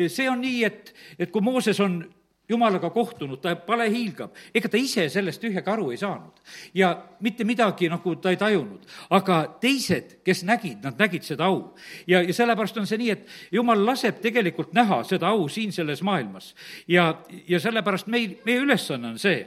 see 0.08 0.30
on 0.30 0.40
nii, 0.40 0.64
et, 0.64 0.94
et 1.18 1.30
kui 1.30 1.42
Mooses 1.42 1.80
on 1.80 2.02
jumalaga 2.50 2.90
kohtunud, 2.90 3.40
ta 3.42 3.54
palehiilgab, 3.56 4.34
ega 4.54 4.68
ta 4.68 4.78
ise 4.80 5.06
sellest 5.12 5.42
tühjaga 5.42 5.74
aru 5.76 5.90
ei 5.94 6.00
saanud. 6.00 6.42
ja 6.74 6.90
mitte 7.20 7.44
midagi 7.44 7.88
nagu 7.88 8.16
ta 8.16 8.30
ei 8.30 8.36
tajunud. 8.36 8.86
aga 9.10 9.40
teised, 9.60 10.18
kes 10.24 10.42
nägid, 10.44 10.82
nad 10.82 10.98
nägid 10.98 11.22
seda 11.26 11.46
au. 11.46 11.74
ja, 12.06 12.22
ja 12.22 12.34
sellepärast 12.34 12.76
on 12.76 12.86
see 12.86 12.98
nii, 12.98 13.10
et 13.10 13.26
jumal 13.52 13.86
laseb 13.86 14.20
tegelikult 14.20 14.74
näha 14.74 15.02
seda 15.04 15.28
au 15.28 15.48
siin 15.48 15.72
selles 15.72 16.02
maailmas. 16.02 16.54
ja, 16.88 17.14
ja 17.48 17.60
sellepärast 17.60 18.06
meil, 18.06 18.36
meie 18.44 18.60
ülesanne 18.60 19.14
on 19.14 19.18
see 19.18 19.46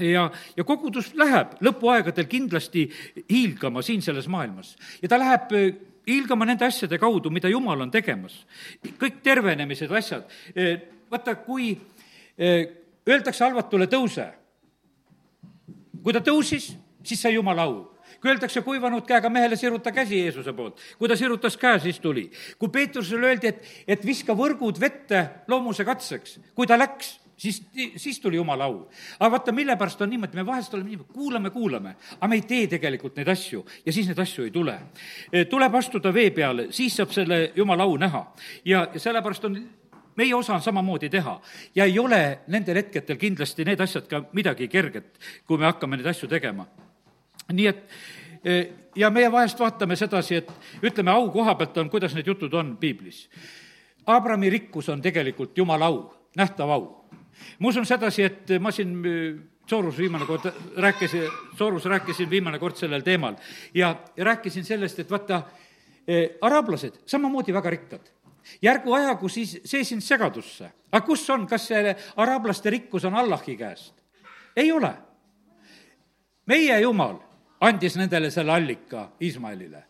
ja, 0.00 0.30
ja 0.56 0.64
kogudus 0.64 1.12
läheb 1.14 1.56
lõpuaegadel 1.64 2.26
kindlasti 2.28 2.88
hiilgama 3.30 3.82
siin 3.82 4.02
selles 4.02 4.28
maailmas 4.28 4.76
ja 5.02 5.08
ta 5.08 5.18
läheb 5.20 5.52
äh, 5.56 5.70
hiilgama 6.06 6.46
nende 6.46 6.66
asjade 6.66 6.98
kaudu, 7.02 7.30
mida 7.34 7.50
Jumal 7.50 7.80
on 7.82 7.90
tegemas. 7.90 8.44
kõik 9.00 9.20
tervenemised, 9.22 9.90
asjad, 9.90 10.30
äh, 10.54 10.78
vaata, 11.10 11.34
kui 11.46 11.74
öeldakse 12.38 13.44
halvatule 13.44 13.86
tõuse. 13.86 14.26
kui 16.02 16.12
ta 16.12 16.20
tõusis, 16.20 16.76
siis 17.02 17.22
sai 17.22 17.34
jumala 17.34 17.62
au 17.62 17.96
kui 18.20 18.30
öeldakse 18.30 18.62
kuivanud 18.64 19.04
käega 19.06 19.30
mehele, 19.30 19.56
siruta 19.56 19.92
käsi 19.92 20.18
Jeesuse 20.18 20.52
poolt. 20.52 20.80
kui 20.98 21.08
ta 21.08 21.16
sirutas 21.16 21.56
käe, 21.56 21.78
siis 21.78 22.00
tuli. 22.00 22.30
kui 22.58 22.68
Peetrusele 22.68 23.26
öeldi, 23.26 23.46
et, 23.52 23.62
et 23.88 24.06
viska 24.06 24.34
võrgud 24.34 24.80
vette 24.80 25.28
loomuse 25.48 25.84
katseks, 25.84 26.40
kui 26.54 26.66
ta 26.66 26.78
läks, 26.78 27.20
siis, 27.36 27.62
siis 27.96 28.20
tuli 28.20 28.36
jumala 28.36 28.64
au. 28.64 28.88
aga 29.20 29.30
vaata, 29.30 29.52
mille 29.52 29.76
pärast 29.76 30.02
on 30.02 30.10
niimoodi, 30.10 30.36
me 30.36 30.46
vahest 30.46 30.74
oleme 30.74 30.90
niimoodi, 30.90 31.12
kuulame, 31.12 31.50
kuulame, 31.50 31.96
aga 32.16 32.28
me 32.28 32.40
ei 32.40 32.46
tee 32.48 32.66
tegelikult 32.66 33.16
neid 33.16 33.28
asju 33.28 33.64
ja 33.86 33.92
siis 33.92 34.08
neid 34.08 34.18
asju 34.18 34.44
ei 34.44 34.50
tule. 34.50 34.78
tuleb 35.50 35.74
astuda 35.74 36.14
vee 36.14 36.30
peale, 36.30 36.70
siis 36.70 36.96
saab 36.96 37.12
selle 37.14 37.52
jumala 37.56 37.84
au 37.86 37.96
näha. 37.96 38.26
ja, 38.64 38.88
ja 38.92 39.00
sellepärast 39.00 39.44
on 39.44 39.60
meie 40.16 40.34
osa 40.34 40.54
on 40.54 40.62
samamoodi 40.62 41.08
teha 41.10 41.40
ja 41.74 41.84
ei 41.84 41.98
ole 41.98 42.38
nendel 42.46 42.80
hetkedel 42.80 43.18
kindlasti 43.20 43.64
need 43.64 43.80
asjad 43.80 44.08
ka 44.08 44.22
midagi 44.32 44.68
kerget, 44.68 45.18
kui 45.46 45.58
me 45.58 45.68
hakkame 45.68 45.96
neid 45.96 46.08
asju 46.10 46.28
tegema. 46.28 46.66
nii 47.52 47.66
et 47.66 47.82
e, 48.44 48.56
ja 48.96 49.10
meie 49.10 49.30
vahest 49.32 49.60
vaatame 49.60 49.96
sedasi, 49.96 50.40
et 50.42 50.50
ütleme, 50.82 51.10
au 51.10 51.30
koha 51.30 51.54
pealt 51.54 51.76
on, 51.78 51.90
kuidas 51.90 52.14
need 52.14 52.26
jutud 52.26 52.54
on 52.54 52.76
piiblis. 52.76 53.28
Abrami 54.06 54.50
rikkus 54.50 54.88
on 54.88 55.02
tegelikult 55.02 55.58
jumala 55.58 55.86
au, 55.86 56.00
nähtav 56.36 56.70
au. 56.70 57.04
ma 57.58 57.68
usun 57.68 57.86
sedasi, 57.86 58.22
et 58.22 58.56
ma 58.60 58.72
siin 58.72 59.04
e, 59.04 59.36
Soorus 59.66 59.96
viimane 59.98 60.26
kord 60.26 60.44
rääkisin, 60.76 61.30
Soorus 61.58 61.84
rääkisin 61.84 62.30
viimane 62.30 62.58
kord 62.58 62.76
sellel 62.76 63.02
teemal 63.02 63.34
ja, 63.74 63.96
ja 64.16 64.24
rääkisin 64.24 64.64
sellest, 64.64 64.98
et 64.98 65.10
vaata, 65.10 65.42
e, 66.06 66.38
araablased 66.40 67.02
samamoodi 67.06 67.54
väga 67.54 67.70
rikkad 67.70 68.15
järgu 68.62 68.94
ajagu 68.94 69.28
siis 69.28 69.58
see 69.64 69.84
sind 69.84 70.02
segadusse. 70.02 70.70
aga 70.92 71.06
kus 71.06 71.30
on, 71.30 71.46
kas 71.46 71.68
see 71.68 71.96
araablaste 72.16 72.70
rikkus 72.70 73.04
on 73.04 73.14
Allahi 73.14 73.56
käest? 73.56 73.94
ei 74.56 74.72
ole. 74.72 74.94
meie 76.46 76.80
Jumal 76.80 77.18
andis 77.60 77.96
nendele 77.96 78.30
selle 78.30 78.52
allika 78.52 79.10
Iismaelile 79.20 79.84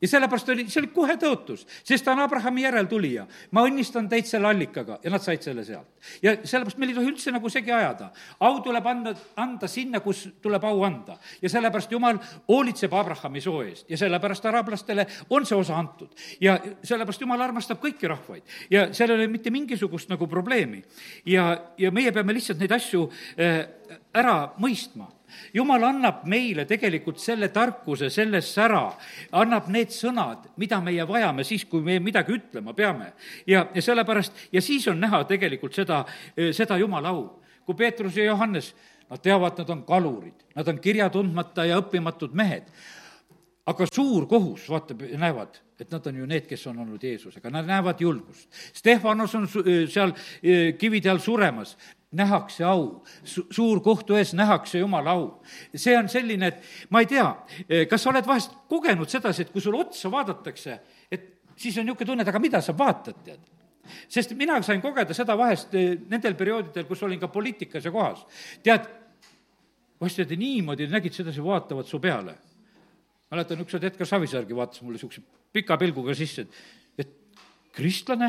ja 0.00 0.08
sellepärast 0.08 0.48
oli, 0.52 0.66
see 0.68 0.80
oli 0.82 0.90
kohe 0.92 1.16
tõotus, 1.20 1.64
sest 1.86 2.04
ta 2.04 2.12
on 2.12 2.20
Abrahami 2.24 2.66
järeltulija. 2.66 3.26
ma 3.56 3.64
õnnistan 3.64 4.08
teid 4.08 4.28
selle 4.28 4.48
allikaga 4.48 4.98
ja 5.02 5.10
nad 5.10 5.24
said 5.24 5.42
selle 5.42 5.64
sealt. 5.64 5.88
ja 6.22 6.36
sellepärast 6.42 6.78
meil 6.78 6.92
ei 6.92 6.98
tohi 6.98 7.10
üldse 7.12 7.32
nagu 7.32 7.48
segi 7.50 7.72
ajada. 7.72 8.10
au 8.40 8.60
tuleb 8.60 8.86
anda, 8.86 9.14
anda 9.36 9.68
sinna, 9.68 10.00
kus 10.00 10.26
tuleb 10.42 10.64
au 10.64 10.84
anda. 10.84 11.18
ja 11.42 11.48
sellepärast 11.48 11.92
Jumal 11.92 12.20
hoolitseb 12.48 12.92
Abrahami 12.92 13.40
soo 13.40 13.62
eest 13.62 13.90
ja 13.90 13.96
sellepärast 13.96 14.44
araablastele 14.46 15.06
on 15.30 15.46
see 15.46 15.56
osa 15.56 15.78
antud. 15.78 16.12
ja 16.40 16.58
sellepärast 16.82 17.20
Jumal 17.20 17.40
armastab 17.40 17.80
kõiki 17.80 18.08
rahvaid 18.08 18.42
ja 18.70 18.92
seal 18.92 19.10
ei 19.10 19.16
ole 19.16 19.28
mitte 19.32 19.50
mingisugust 19.50 20.12
nagu 20.12 20.26
probleemi. 20.26 20.84
ja, 21.26 21.72
ja 21.78 21.90
meie 21.90 22.12
peame 22.12 22.36
lihtsalt 22.36 22.60
neid 22.60 22.72
asju 22.72 23.08
äh, 23.40 23.64
ära 24.12 24.52
mõistma 24.60 25.15
jumal 25.54 25.84
annab 25.88 26.24
meile 26.30 26.64
tegelikult 26.68 27.20
selle 27.22 27.48
tarkuse, 27.54 28.10
selle 28.10 28.40
sära, 28.44 28.84
annab 29.32 29.70
need 29.72 29.94
sõnad, 29.94 30.50
mida 30.56 30.80
meie 30.84 31.06
vajame 31.08 31.44
siis, 31.44 31.64
kui 31.70 31.84
me 31.84 31.98
midagi 32.00 32.36
ütlema 32.36 32.74
peame. 32.74 33.12
ja, 33.46 33.66
ja 33.74 33.82
sellepärast, 33.82 34.32
ja 34.52 34.62
siis 34.62 34.88
on 34.88 35.00
näha 35.00 35.24
tegelikult 35.24 35.74
seda, 35.74 36.04
seda 36.52 36.78
jumala 36.78 37.14
au. 37.14 37.42
kui 37.66 37.74
Peetrus 37.74 38.16
ja 38.16 38.24
Johannes, 38.24 38.74
nad 39.10 39.22
teavad, 39.22 39.58
nad 39.58 39.70
on 39.70 39.82
kalurid, 39.84 40.46
nad 40.54 40.68
on 40.68 40.78
kirjatundmata 40.78 41.64
ja 41.66 41.80
õppimatud 41.80 42.34
mehed 42.34 42.70
aga 43.66 43.86
suur 43.90 44.26
kohus 44.30 44.68
vaatab, 44.70 45.02
näevad, 45.18 45.58
et 45.80 45.90
nad 45.90 46.06
on 46.06 46.20
ju 46.20 46.28
need, 46.30 46.46
kes 46.46 46.66
on 46.70 46.78
olnud 46.84 47.02
Jeesusega, 47.02 47.50
nad 47.50 47.66
näevad 47.66 48.00
julgust. 48.00 48.46
Stefanos 48.76 49.34
on 49.38 49.48
seal 49.50 50.14
kivide 50.78 51.10
all 51.10 51.22
suremas, 51.22 51.74
nähakse 52.16 52.64
au, 52.64 53.02
suur 53.24 53.82
kohtu 53.84 54.16
ees 54.16 54.32
nähakse 54.36 54.80
jumala 54.80 55.16
au. 55.16 55.26
see 55.74 55.96
on 55.98 56.08
selline, 56.08 56.48
et 56.52 56.90
ma 56.90 57.02
ei 57.04 57.10
tea, 57.10 57.26
eh, 57.68 57.84
kas 57.88 58.02
sa 58.02 58.10
oled 58.10 58.26
vahest 58.26 58.56
kogenud 58.68 59.10
sedasi, 59.10 59.46
et 59.46 59.52
kui 59.52 59.60
sulle 59.60 59.84
otsa 59.84 60.10
vaadatakse, 60.12 60.78
et 61.10 61.28
siis 61.56 61.76
on 61.78 61.86
niisugune 61.86 62.12
tunne, 62.12 62.26
et 62.26 62.32
aga 62.32 62.42
mida 62.42 62.62
sa 62.64 62.76
vaatad, 62.76 63.20
tead 63.24 63.52
sest 64.08 64.34
mina 64.38 64.58
sain 64.66 64.82
kogeda 64.82 65.14
seda 65.16 65.36
vahest 65.38 65.74
eh, 65.78 65.94
nendel 66.10 66.36
perioodidel, 66.38 66.86
kus 66.88 67.02
olin 67.06 67.20
ka 67.22 67.30
poliitikas 67.32 67.86
ja 67.86 67.92
kohas. 67.94 68.24
tead, 68.62 68.88
vahest 70.00 70.22
tead 70.22 70.36
niimoodi 70.38 70.88
nägid 70.90 71.14
sedasi, 71.16 71.44
vaatavad 71.44 71.88
su 71.88 72.00
peale. 72.02 72.36
mäletan, 73.30 73.60
ükskord 73.64 73.84
Edgar 73.84 74.06
Savisaargi 74.06 74.54
vaatas 74.54 74.82
mulle 74.82 74.96
niisuguse 74.96 75.22
pika 75.52 75.76
pilguga 75.80 76.14
sisse, 76.14 76.42
et, 76.42 77.06
et 77.06 77.40
kristlane 77.74 78.28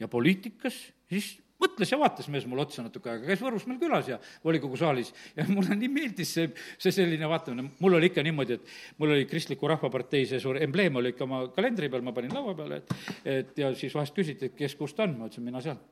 ja 0.00 0.08
poliitikas, 0.08 0.78
siis 1.10 1.34
mõtles 1.62 1.90
ja 1.92 1.98
vaatas 1.98 2.28
mees 2.30 2.46
mulle 2.46 2.64
otsa 2.64 2.84
natuke 2.84 3.10
aega, 3.10 3.26
käis 3.26 3.42
Võrus 3.42 3.66
meil 3.68 3.80
külas 3.80 4.08
ja 4.10 4.18
volikogu 4.44 4.78
saalis. 4.78 5.10
Ja 5.36 5.46
mulle 5.48 5.76
nii 5.78 5.90
meeldis 5.92 6.32
see, 6.36 6.48
see 6.78 6.94
selline 6.94 7.28
vaatamine, 7.30 7.68
mul 7.82 7.98
oli 7.98 8.10
ikka 8.12 8.22
niimoodi, 8.26 8.58
et 8.58 8.98
mul 8.98 9.14
oli 9.16 9.26
Kristliku 9.30 9.70
Rahvapartei 9.70 10.26
see 10.28 10.40
suur 10.42 10.60
embleem 10.62 10.98
oli 11.00 11.14
ikka 11.14 11.26
oma 11.26 11.44
kalendri 11.54 11.90
peal, 11.90 12.04
ma 12.06 12.14
panin 12.16 12.34
laua 12.34 12.54
peale, 12.58 12.82
et 12.82 13.38
et 13.38 13.62
ja 13.62 13.70
siis 13.76 13.94
vahest 13.94 14.16
küsiti, 14.16 14.50
et 14.50 14.56
kes 14.56 14.74
kust 14.78 14.98
on, 15.02 15.14
ma 15.18 15.28
ütlesin, 15.28 15.46
mina 15.46 15.62
sealt. 15.64 15.82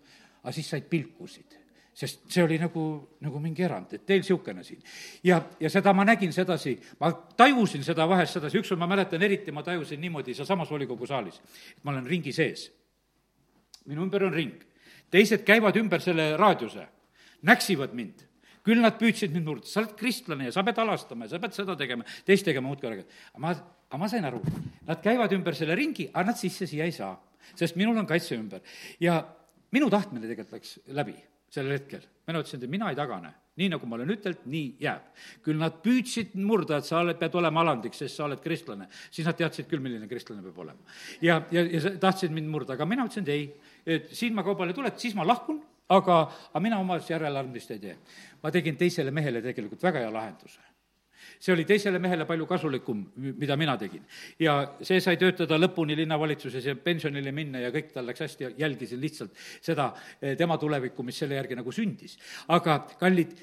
aga 0.42 0.52
siis 0.54 0.68
said 0.70 0.84
pilkusid. 0.90 1.62
Sest 1.96 2.26
see 2.28 2.42
oli 2.44 2.58
nagu, 2.60 2.82
nagu 3.24 3.40
mingi 3.40 3.64
erand, 3.64 3.94
et 3.96 4.02
teil 4.06 4.20
niisugune 4.20 4.62
siin. 4.64 4.82
ja, 5.24 5.40
ja 5.60 5.70
seda 5.72 5.92
ma 5.96 6.04
nägin 6.04 6.32
sedasi, 6.32 6.76
ma 7.00 7.10
tajusin 7.12 7.84
seda 7.84 8.06
vahest 8.08 8.36
sedasi, 8.36 8.60
ükskord 8.60 8.78
ma 8.78 8.86
mäletan 8.86 9.22
eriti, 9.22 9.52
ma 9.52 9.62
tajusin 9.62 10.00
niimoodi 10.00 10.34
sealsamas 10.34 10.70
volikogu 10.70 11.06
saalis, 11.06 11.40
et 11.72 11.84
ma 11.84 11.94
olen 11.94 12.06
ringi 12.06 12.32
sees. 12.32 12.70
minu 13.86 14.02
ümber 14.02 14.24
on 14.26 14.34
ring 14.34 14.75
teised 15.10 15.44
käivad 15.46 15.76
ümber 15.80 16.02
selle 16.04 16.32
raadiuse, 16.36 16.86
näksivad 17.46 17.94
mind 17.94 18.26
küll 18.66 18.82
nad 18.82 18.98
püüdsid 18.98 19.34
mind 19.34 19.46
murda, 19.46 19.68
sa 19.70 19.82
oled 19.82 19.94
kristlane 19.98 20.48
ja 20.48 20.54
sa 20.54 20.64
pead 20.66 20.80
halastama 20.82 21.26
ja 21.26 21.34
sa 21.34 21.40
pead 21.42 21.54
seda 21.54 21.76
tegema, 21.78 22.06
teist 22.26 22.46
tegema, 22.48 22.66
muudkui 22.72 22.90
räägid. 22.90 23.16
aga 23.30 23.42
ma, 23.44 23.52
aga 23.86 24.00
ma 24.02 24.08
sain 24.10 24.26
aru, 24.26 24.40
nad 24.88 25.02
käivad 25.04 25.34
ümber 25.36 25.54
selle 25.54 25.76
ringi, 25.78 26.08
aga 26.12 26.32
nad 26.32 26.40
sisse 26.40 26.66
siia 26.66 26.88
ei 26.88 26.94
saa, 26.94 27.14
sest 27.54 27.78
minul 27.78 27.98
on 28.02 28.08
kaitse 28.10 28.34
ümber. 28.34 28.64
ja 29.00 29.20
minu 29.74 29.90
tahtmine 29.92 30.26
tegelikult 30.26 30.58
läks 30.58 30.78
läbi 30.98 31.14
sellel 31.52 31.78
hetkel. 31.78 32.02
mina 32.26 32.42
ütlesin, 32.42 32.64
et 32.64 32.70
mina 32.70 32.90
ei 32.90 32.98
tagane, 32.98 33.32
nii 33.56 33.70
nagu 33.72 33.88
ma 33.88 33.96
olen 33.96 34.12
ütelnud, 34.16 34.42
nii 34.52 34.66
jääb. 34.84 35.06
küll 35.44 35.60
nad 35.60 35.78
püüdsid 35.84 36.34
murda, 36.40 36.80
et 36.80 36.88
sa 36.88 37.00
oled, 37.00 37.18
pead 37.20 37.34
olema 37.40 37.62
alandiks, 37.64 38.02
sest 38.02 38.18
sa 38.18 38.26
oled 38.26 38.42
kristlane, 38.44 38.88
siis 39.10 39.26
nad 39.26 39.38
teadsid 39.38 39.68
küll, 39.70 39.80
milline 39.84 40.08
kristlane 40.10 40.44
peab 40.44 40.58
olema. 40.66 40.98
ja, 41.24 41.40
ja, 41.50 41.64
ja 41.64 41.96
tahtsid 42.02 42.34
mind 42.34 42.52
murda, 42.52 42.76
aga 42.76 42.88
mina 42.88 43.08
ütlesin, 43.08 43.26
et 43.26 43.34
ei 43.34 43.48
et 43.86 44.14
silmakaubale 44.18 44.74
tuled, 44.74 44.98
siis 44.98 45.14
ma 45.14 45.26
lahkun, 45.26 45.60
aga, 45.94 46.22
aga 46.50 46.62
mina 46.62 46.78
omas 46.82 47.10
järeleandmist 47.10 47.70
ei 47.76 47.82
tee. 47.82 47.98
ma 48.42 48.50
tegin 48.50 48.76
teisele 48.76 49.10
mehele 49.14 49.42
tegelikult 49.42 49.82
väga 49.82 50.02
hea 50.02 50.12
lahenduse 50.12 50.75
see 51.38 51.52
oli 51.54 51.64
teisele 51.68 51.98
mehele 52.02 52.26
palju 52.26 52.46
kasulikum, 52.46 53.02
mida 53.16 53.56
mina 53.56 53.76
tegin. 53.78 54.04
ja 54.38 54.56
see 54.82 55.00
sai 55.00 55.16
töötada 55.20 55.58
lõpuni 55.58 55.96
linnavalitsuses 55.96 56.70
ja 56.70 56.76
pensionile 56.76 57.32
minna 57.32 57.60
ja 57.62 57.72
kõik 57.74 57.92
tal 57.94 58.06
läks 58.06 58.24
hästi 58.26 58.52
jälgisin 58.58 59.00
lihtsalt 59.00 59.36
seda 59.60 59.92
eh, 60.20 60.36
tema 60.36 60.58
tulevikku, 60.58 61.02
mis 61.02 61.18
selle 61.18 61.38
järgi 61.38 61.58
nagu 61.58 61.72
sündis. 61.72 62.18
aga 62.48 62.78
kallid, 63.00 63.36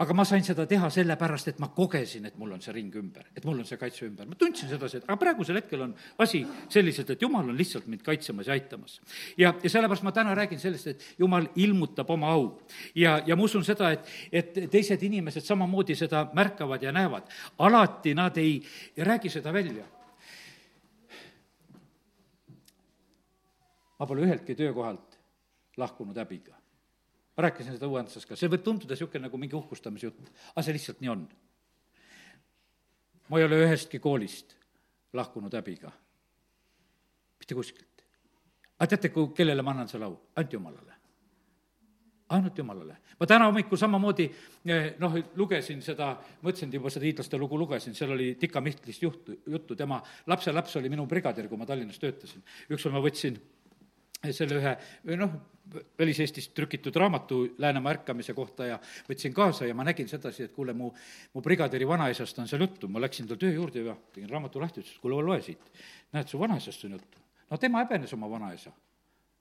aga 0.00 0.14
ma 0.16 0.24
sain 0.24 0.44
seda 0.44 0.64
teha 0.68 0.88
sellepärast, 0.92 1.50
et 1.52 1.58
ma 1.60 1.68
kogesin, 1.76 2.24
et 2.30 2.36
mul 2.40 2.54
on 2.54 2.62
see 2.64 2.72
ring 2.72 2.94
ümber, 2.96 3.26
et 3.36 3.44
mul 3.44 3.58
on 3.60 3.66
see 3.68 3.76
kaitse 3.80 4.06
ümber. 4.06 4.28
ma 4.28 4.38
tundsin 4.38 4.70
sedasi, 4.70 5.00
et 5.00 5.04
aga 5.04 5.16
praegusel 5.20 5.58
hetkel 5.60 5.84
on 5.84 5.92
asi 6.24 6.40
selliselt, 6.72 7.10
et 7.12 7.22
jumal 7.22 7.50
on 7.52 7.58
lihtsalt 7.58 7.88
mind 7.90 8.02
kaitsemas 8.06 8.48
ja 8.48 8.56
aitamas. 8.56 9.00
ja, 9.36 9.52
ja 9.62 9.70
sellepärast 9.70 10.06
ma 10.06 10.12
täna 10.16 10.34
räägin 10.34 10.60
sellest, 10.62 10.86
et 10.86 11.04
jumal 11.18 11.50
ilmutab 11.54 12.10
oma 12.10 12.32
au. 12.32 12.48
ja, 12.94 13.18
ja 13.26 13.36
ma 13.36 13.44
usun 13.44 13.64
seda, 13.64 13.90
et, 13.92 14.08
et 14.32 14.54
teised 14.72 15.02
inimesed 15.04 15.44
samamoodi 15.44 15.96
seda 15.98 16.26
märkavad 16.32 16.82
ja 16.82 16.92
näevad. 16.96 17.28
alati 17.58 18.14
nad 18.14 18.36
ei 18.40 18.62
räägi 18.96 19.28
seda 19.28 19.52
välja. 19.52 19.84
ma 23.98 24.06
pole 24.06 24.24
üheltki 24.24 24.56
töökohalt 24.56 25.20
lahkunud 25.76 26.16
häbiga 26.16 26.59
ma 27.36 27.46
rääkisin 27.46 27.76
seda 27.76 27.88
uuenduses 27.88 28.26
ka, 28.26 28.36
see 28.36 28.50
võib 28.50 28.64
tunduda 28.66 28.96
niisugune 28.96 29.26
nagu 29.26 29.38
mingi 29.40 29.56
uhkustamise 29.58 30.08
jutt, 30.08 30.30
aga 30.52 30.64
see 30.66 30.76
lihtsalt 30.76 31.02
nii 31.02 31.12
on. 31.12 31.26
ma 33.30 33.38
ei 33.38 33.46
ole 33.46 33.60
ühestki 33.64 34.00
koolist 34.02 34.56
lahkunud 35.16 35.54
häbiga, 35.54 35.92
mitte 37.40 37.54
kuskilt. 37.54 38.06
aga 38.78 38.88
teate, 38.94 39.12
kui, 39.14 39.30
kellele 39.36 39.62
ma 39.62 39.74
annan 39.76 39.88
selle 39.88 40.08
au? 40.08 40.16
ainult 40.36 40.52
Jumalale. 40.52 40.98
ainult 42.28 42.58
Jumalale. 42.58 42.96
ma 43.20 43.26
täna 43.26 43.46
hommikul 43.50 43.78
samamoodi 43.78 44.26
eh, 44.66 44.90
noh, 44.98 45.16
lugesin 45.36 45.82
seda, 45.86 46.12
mõtlesin 46.42 46.74
juba 46.74 46.90
seda 46.90 47.06
hiidlaste 47.06 47.38
lugu 47.38 47.58
lugesin, 47.58 47.94
seal 47.94 48.16
oli 48.16 48.34
Tika 48.40 48.60
Mihklist 48.60 49.02
juhtu, 49.02 49.38
juttu, 49.46 49.76
tema 49.76 50.02
lapselaps 50.26 50.76
oli 50.82 50.90
minu 50.90 51.06
brigadir, 51.06 51.48
kui 51.48 51.58
ma 51.58 51.66
Tallinnas 51.66 52.02
töötasin. 52.02 52.42
ükskord 52.68 52.98
ma 52.98 53.06
võtsin 53.06 53.38
selle 54.28 54.58
ühe, 54.60 54.74
noh, 55.16 55.36
väliseestist 55.98 56.52
trükitud 56.54 56.96
raamatu 56.96 57.40
Läänemaa 57.58 57.92
ärkamise 57.94 58.34
kohta 58.34 58.66
ja 58.66 58.78
võtsin 59.08 59.34
kaasa 59.34 59.68
ja 59.68 59.74
ma 59.76 59.84
nägin 59.86 60.08
sedasi, 60.10 60.48
et 60.48 60.52
kuule, 60.52 60.74
mu, 60.76 60.90
mu 61.34 61.42
brigadiri 61.44 61.88
vanaisast 61.88 62.38
on 62.42 62.48
seal 62.50 62.64
juttu, 62.66 62.88
ma 62.88 63.02
läksin 63.02 63.28
tal 63.30 63.38
töö 63.40 63.52
juurde 63.54 63.84
ja 63.86 63.96
tegin 64.14 64.30
raamatu 64.30 64.60
lahti, 64.60 64.82
ütles, 64.82 64.96
et 64.96 65.02
kuule, 65.02 65.20
loe 65.24 65.40
siit. 65.44 65.72
näed, 66.12 66.28
su 66.28 66.40
vanaisast 66.40 66.84
on 66.88 66.98
juttu. 66.98 67.22
no 67.50 67.58
tema 67.58 67.84
häbenes 67.84 68.12
oma 68.18 68.30
vanaisa. 68.30 68.70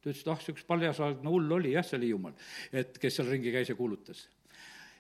ta 0.02 0.10
ütles, 0.10 0.22
et 0.22 0.32
ah, 0.32 0.42
see 0.44 0.56
üks 0.56 0.68
paljasaegne 0.70 1.30
hull 1.30 1.58
oli 1.60 1.74
jah, 1.74 1.86
seal 1.86 2.06
Hiiumaal, 2.06 2.38
et 2.72 2.98
kes 3.02 3.20
seal 3.20 3.32
ringi 3.32 3.52
käis 3.56 3.70
ja 3.70 3.76
kuulutas. 3.76 4.28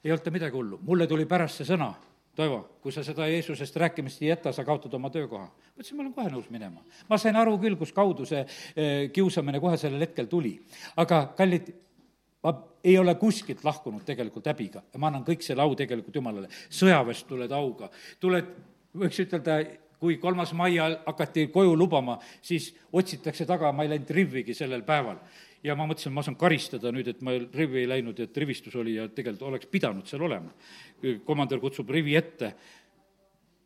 ei 0.03 0.11
olnud 0.11 0.25
ta 0.25 0.31
midagi 0.31 0.55
hullu, 0.55 0.81
mulle 0.81 1.07
tuli 1.07 1.25
pärast 1.29 1.61
see 1.61 1.71
sõna 1.75 1.93
Toivo, 2.39 2.59
kui 2.79 2.93
sa 2.95 3.01
seda 3.03 3.25
Jeesusest 3.27 3.75
rääkimist 3.81 4.21
ei 4.23 4.29
jäta, 4.29 4.53
sa 4.55 4.63
kaotad 4.63 4.93
oma 4.95 5.09
töökoha. 5.11 5.49
ma 5.49 5.81
ütlesin, 5.81 5.97
ma 5.97 6.03
olen 6.05 6.13
kohe 6.15 6.29
nõus 6.31 6.45
minema. 6.49 6.79
ma 7.09 7.17
sain 7.19 7.35
aru 7.35 7.57
küll, 7.59 7.75
kus 7.75 7.91
kaudu 7.91 8.23
see 8.25 8.39
eh, 8.39 9.09
kiusamine 9.11 9.59
kohe 9.59 9.75
sellel 9.77 10.05
hetkel 10.05 10.29
tuli. 10.31 10.53
aga 10.95 11.33
kallid, 11.35 11.67
ma 12.43 12.53
ei 12.83 12.95
ole 12.97 13.15
kuskilt 13.19 13.65
lahkunud 13.67 14.05
tegelikult 14.07 14.47
häbiga 14.47 14.85
ja 14.93 15.01
ma 15.03 15.09
annan 15.11 15.25
kõik 15.27 15.43
selle 15.43 15.65
au 15.65 15.75
tegelikult 15.75 16.15
Jumalale. 16.15 16.47
sõjaväest 16.69 17.27
tuled 17.27 17.51
auga, 17.51 17.91
tuled, 18.23 18.55
võiks 18.95 19.19
ütelda, 19.25 19.59
kui 19.99 20.15
kolmas 20.17 20.55
mai 20.55 20.77
hakati 20.79 21.49
koju 21.51 21.75
lubama, 21.75 22.21
siis 22.41 22.71
otsitakse 22.93 23.45
taga, 23.45 23.73
ma 23.75 23.83
ei 23.83 23.97
läinud 23.97 24.15
rivvigi 24.15 24.55
sellel 24.55 24.87
päeval 24.87 25.19
ja 25.63 25.75
ma 25.75 25.87
mõtlesin, 25.89 26.13
ma 26.15 26.23
saan 26.25 26.37
karistada 26.39 26.91
nüüd, 26.95 27.07
et 27.11 27.23
ma 27.25 27.35
rivi 27.37 27.81
ei 27.81 27.89
läinud, 27.89 28.19
et 28.23 28.37
rivistus 28.37 28.75
oli 28.79 28.95
ja 28.95 29.07
tegelikult 29.11 29.49
oleks 29.49 29.71
pidanud 29.71 30.07
seal 30.07 30.23
olema. 30.27 30.53
komandör 31.25 31.59
kutsub 31.59 31.89
rivi 31.89 32.15
ette 32.15 32.53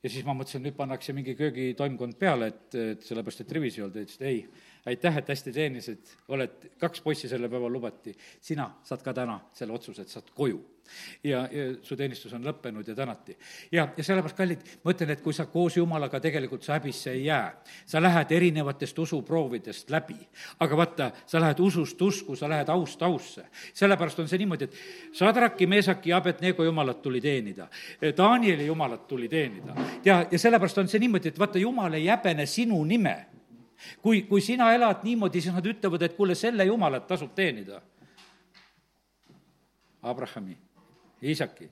ja 0.03 0.11
siis 0.11 0.25
ma 0.27 0.35
mõtlesin, 0.35 0.63
nüüd 0.65 0.75
pannakse 0.77 1.15
mingi 1.15 1.35
köögitoimkond 1.39 2.17
peale, 2.19 2.51
et, 2.51 2.75
et 2.75 3.05
sellepärast, 3.07 3.43
et 3.45 3.55
rivis 3.55 3.77
ei 3.77 3.85
olnud, 3.85 3.95
ta 3.95 4.03
ütles, 4.03 4.19
et 4.19 4.27
ei, 4.27 4.41
aitäh, 4.91 5.19
et 5.21 5.31
hästi 5.31 5.53
teenisid, 5.55 6.13
oled, 6.35 6.67
kaks 6.81 7.03
poissi 7.05 7.31
sellel 7.31 7.51
päeval 7.51 7.71
lubati, 7.71 8.15
sina 8.43 8.67
saad 8.83 9.05
ka 9.05 9.15
täna 9.15 9.39
selle 9.55 9.75
otsuse, 9.77 10.03
et 10.03 10.11
saad 10.11 10.33
koju. 10.35 10.59
Ja, 11.23 11.43
ja 11.51 11.65
su 11.81 11.95
teenistus 11.95 12.33
on 12.33 12.43
lõppenud 12.45 12.87
ja 12.87 12.95
tänati. 12.95 13.37
ja, 13.71 13.87
ja 13.97 14.03
sellepärast, 14.03 14.37
kallid, 14.37 14.63
ma 14.83 14.93
ütlen, 14.93 15.13
et 15.13 15.21
kui 15.21 15.33
sa 15.33 15.45
koos 15.45 15.77
Jumalaga 15.77 16.19
tegelikult 16.19 16.63
sa 16.63 16.77
häbisse 16.77 17.11
ei 17.11 17.25
jää, 17.25 17.51
sa 17.85 18.01
lähed 18.01 18.31
erinevatest 18.31 18.99
usuproovidest 18.99 19.89
läbi, 19.89 20.17
aga 20.59 20.77
vaata, 20.77 21.11
sa 21.25 21.41
lähed 21.41 21.59
usust 21.59 22.01
usku, 22.01 22.35
sa 22.35 22.49
lähed 22.49 22.69
aust 22.69 23.01
ausse. 23.01 23.45
sellepärast 23.73 24.19
on 24.19 24.27
see 24.27 24.41
niimoodi, 24.43 24.69
et 24.69 25.15
Sadraki, 25.15 25.67
Meesaki 25.67 26.09
ja 26.09 26.17
Abednego 26.17 26.63
jumalat 26.63 27.01
tuli 27.01 27.21
teenida, 27.21 27.67
Danieli 28.17 28.65
jumalat 28.65 29.07
tuli 29.07 29.29
teenida 29.29 29.75
ja, 30.05 30.25
ja 30.31 30.39
sellepärast 30.39 30.77
on 30.77 30.87
see 30.87 30.99
niimoodi, 30.99 31.29
et 31.33 31.39
vaata, 31.39 31.59
Jumal 31.63 31.93
ei 31.93 32.07
häbene 32.07 32.45
sinu 32.45 32.83
nime 32.83 33.15
kui, 34.01 34.21
kui 34.27 34.41
sina 34.41 34.73
elad 34.73 35.03
niimoodi, 35.03 35.41
siis 35.41 35.55
nad 35.55 35.65
ütlevad, 35.65 36.05
et 36.05 36.15
kuule, 36.17 36.35
selle 36.35 36.65
jumalat 36.65 37.07
tasub 37.07 37.33
teenida. 37.35 37.81
Abrahami, 40.03 40.57
Iisaki 41.23 41.69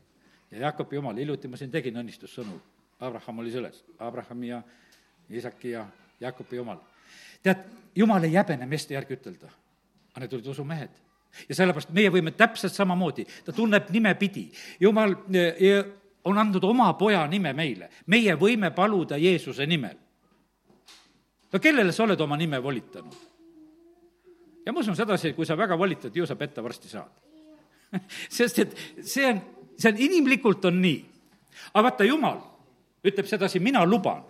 ja 0.51 0.59
Jaakobi 0.59 0.95
jumal, 0.95 1.15
hiljuti 1.15 1.47
ma 1.47 1.57
siin 1.57 1.71
tegin 1.71 1.97
õnnistussõnu, 2.01 2.57
Abraham 2.99 3.39
oli 3.43 3.51
selles, 3.51 3.83
Abrahami 3.99 4.51
ja 4.51 4.61
Iisaki 5.31 5.71
ja 5.71 5.85
Jaakobi 6.19 6.55
jumal. 6.55 6.77
tead, 7.43 7.63
jumal 7.95 8.23
ei 8.23 8.35
häbene 8.35 8.65
meeste 8.65 8.93
järgi 8.93 9.17
ütelda, 9.17 9.49
aga 10.11 10.23
need 10.23 10.33
olid 10.33 10.51
usumehed. 10.53 10.99
Ja 11.49 11.55
sellepärast 11.55 11.93
meie 11.95 12.11
võime 12.11 12.33
täpselt 12.35 12.73
samamoodi, 12.75 13.25
ta 13.45 13.53
tunneb 13.55 13.89
nimepidi. 13.89 14.51
jumal 14.79 15.15
on 16.23 16.37
andnud 16.37 16.63
oma 16.63 16.93
poja 16.93 17.25
nime 17.27 17.53
meile, 17.53 17.89
meie 18.05 18.35
võime 18.35 18.71
paluda 18.75 19.17
Jeesuse 19.17 19.65
nimel. 19.65 19.97
No 21.53 21.59
kellele 21.59 21.91
sa 21.91 22.03
oled 22.03 22.21
oma 22.21 22.37
nime 22.37 22.63
volitanud? 22.63 23.15
ja 24.65 24.73
ma 24.73 24.79
usun 24.79 24.95
sedasi, 24.95 25.29
et 25.29 25.35
kui 25.35 25.45
sa 25.45 25.57
väga 25.57 25.77
volitad, 25.77 26.15
ju 26.15 26.25
sa 26.25 26.35
petta 26.35 26.61
varsti 26.63 26.87
saad 26.87 27.30
sest 28.37 28.59
et 28.59 28.75
see 29.01 29.25
on, 29.27 29.41
see 29.77 29.91
on, 29.91 30.01
inimlikult 30.07 30.65
on 30.69 30.81
nii. 30.81 30.99
aga 31.73 31.83
vaata, 31.89 32.07
Jumal 32.07 32.39
ütleb 33.05 33.27
sedasi, 33.29 33.59
mina 33.59 33.83
luban 33.85 34.23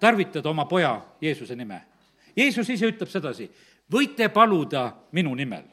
tarvitada 0.00 0.50
oma 0.50 0.66
poja 0.68 0.94
Jeesuse 1.20 1.56
nime. 1.56 1.80
Jeesus 2.36 2.68
ise 2.72 2.88
ütleb 2.88 3.08
sedasi, 3.08 3.48
võite 3.92 4.28
paluda 4.32 4.90
minu 5.16 5.34
nimel. 5.34 5.64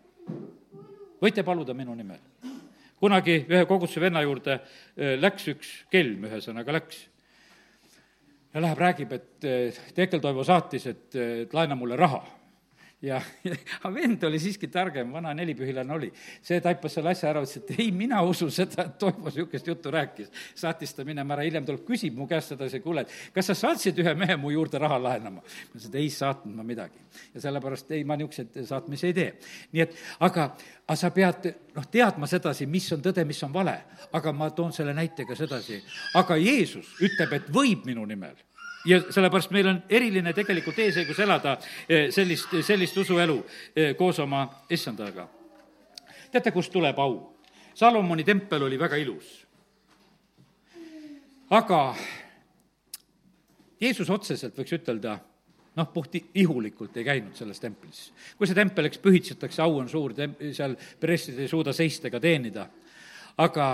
võite 1.21 1.43
paluda 1.43 1.73
minu 1.73 1.95
nimel. 1.95 2.19
kunagi 2.99 3.45
ühe 3.49 3.65
koguduse 3.67 3.99
venna 3.99 4.21
juurde 4.23 4.53
äh, 4.53 5.19
läks 5.19 5.47
üks 5.51 5.71
kelm, 5.91 6.23
ühesõnaga 6.23 6.71
läks 6.71 7.01
ja 8.53 8.61
läheb, 8.61 8.77
räägib, 8.77 9.11
et 9.11 9.47
Tekel 9.95 10.21
Toivo 10.21 10.43
saatis, 10.43 10.85
et, 10.87 11.15
et 11.15 11.53
laena 11.53 11.75
mulle 11.75 11.97
raha 11.99 12.21
ja, 13.03 13.19
aga 13.83 13.91
vend 13.93 14.23
oli 14.23 14.39
siiski 14.39 14.69
targem, 14.71 15.11
vana 15.13 15.33
nelipühilane 15.35 15.93
oli. 15.93 16.09
see 16.41 16.59
taipas 16.63 16.95
selle 16.97 17.11
asja 17.11 17.29
ära, 17.31 17.43
ütles, 17.43 17.59
et 17.59 17.73
ei, 17.75 17.89
mina 17.95 18.21
usun 18.23 18.51
seda, 18.53 18.87
et 18.87 18.97
Toivo 18.99 19.27
niisugust 19.27 19.67
juttu 19.67 19.91
rääkis. 19.91 20.31
saatis 20.55 20.93
ta 20.95 21.05
minema 21.07 21.35
ära, 21.35 21.47
hiljem 21.47 21.65
tuleb, 21.67 21.83
küsib 21.87 22.15
mu 22.17 22.27
käest 22.29 22.53
sedasi, 22.53 22.79
kuule, 22.83 23.03
et 23.03 23.33
kas 23.35 23.51
sa 23.51 23.57
saatsid 23.59 23.99
ühe 23.99 24.13
mehe 24.19 24.37
mu 24.39 24.53
juurde 24.53 24.79
raha 24.81 25.01
laenama? 25.03 25.43
ma 25.43 25.73
ütlesin, 25.73 25.89
et 25.91 25.99
ei 25.99 26.09
saatnud 26.13 26.55
ma 26.55 26.67
midagi. 26.67 27.03
ja 27.33 27.43
sellepärast 27.47 27.91
ei, 27.91 28.05
ma 28.07 28.17
niisuguseid 28.19 28.63
saatmisi 28.71 29.09
ei 29.11 29.17
tee. 29.19 29.35
nii 29.73 29.83
et 29.83 29.99
aga, 30.23 30.47
aga 30.87 30.97
sa 30.99 31.11
pead 31.11 31.51
noh, 31.75 31.89
teadma 31.91 32.29
sedasi, 32.29 32.69
mis 32.71 32.87
on 32.95 33.03
tõde, 33.03 33.27
mis 33.27 33.43
on 33.43 33.53
vale. 33.53 33.75
aga 34.13 34.31
ma 34.31 34.49
toon 34.55 34.71
selle 34.73 34.95
näitega 34.95 35.35
sedasi, 35.35 35.81
aga 36.15 36.39
Jeesus 36.39 36.95
ütleb, 37.03 37.39
et 37.39 37.51
võib 37.51 37.85
minu 37.89 38.05
nimel 38.07 38.39
ja 38.85 38.99
sellepärast 39.09 39.51
meil 39.51 39.67
on 39.67 39.83
eriline 39.89 40.33
tegelikult 40.33 40.79
eesõigus 40.79 41.19
elada 41.23 41.57
eh, 41.87 42.09
sellist, 42.11 42.55
sellist 42.61 42.97
usuelu 42.97 43.37
eh, 43.75 43.93
koos 43.97 44.19
oma 44.19 44.45
issandaga. 44.69 45.27
teate, 46.31 46.51
kust 46.51 46.71
tuleb 46.71 46.99
au? 46.99 47.15
Salomoni 47.73 48.23
tempel 48.23 48.63
oli 48.63 48.79
väga 48.79 48.95
ilus. 49.01 49.45
aga 51.49 51.95
Jeesus 53.81 54.09
otseselt, 54.09 54.55
võiks 54.57 54.73
ütelda, 54.77 55.17
noh, 55.75 55.89
puht 55.91 56.15
ihulikult 56.15 56.95
ei 56.97 57.03
käinud 57.03 57.35
selles 57.35 57.59
templis. 57.59 58.11
kui 58.37 58.47
see 58.47 58.55
tempel, 58.55 58.87
eks, 58.87 59.01
pühitsetakse, 59.03 59.61
au 59.61 59.79
on 59.81 59.89
suur, 59.89 60.13
seal 60.53 60.77
prestid 60.99 61.39
ei 61.39 61.51
suuda 61.51 61.73
seista 61.73 62.07
ega 62.07 62.19
teenida, 62.23 62.67
aga 63.37 63.67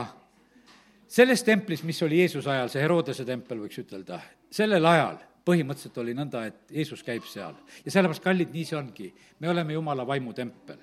selles 1.09 1.43
templis, 1.43 1.83
mis 1.83 2.01
oli 2.05 2.21
Jeesuse 2.21 2.49
ajal, 2.49 2.69
see 2.69 2.81
Herodese 2.81 3.25
tempel, 3.25 3.61
võiks 3.65 3.81
ütelda, 3.81 4.21
sellel 4.51 4.85
ajal 4.85 5.19
põhimõtteliselt 5.49 5.97
oli 6.03 6.15
nõnda, 6.17 6.45
et 6.49 6.73
Jeesus 6.73 7.03
käib 7.05 7.25
seal. 7.29 7.55
ja 7.85 7.91
sellepärast, 7.91 8.23
kallid, 8.23 8.51
nii 8.53 8.65
see 8.65 8.77
ongi. 8.77 9.13
me 9.39 9.49
oleme 9.49 9.73
Jumala 9.73 10.07
vaimutempel. 10.07 10.77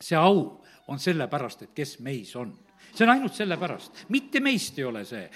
see 0.00 0.16
au 0.18 0.62
on 0.88 0.98
sellepärast, 0.98 1.62
et 1.62 1.74
kes 1.74 1.98
meis 2.00 2.34
on 2.36 2.54
see 2.96 3.04
on 3.04 3.12
ainult 3.12 3.34
sellepärast, 3.36 4.06
mitte 4.08 4.40
meist 4.40 4.78
ei 4.78 4.84
ole 4.84 5.04
see. 5.04 5.28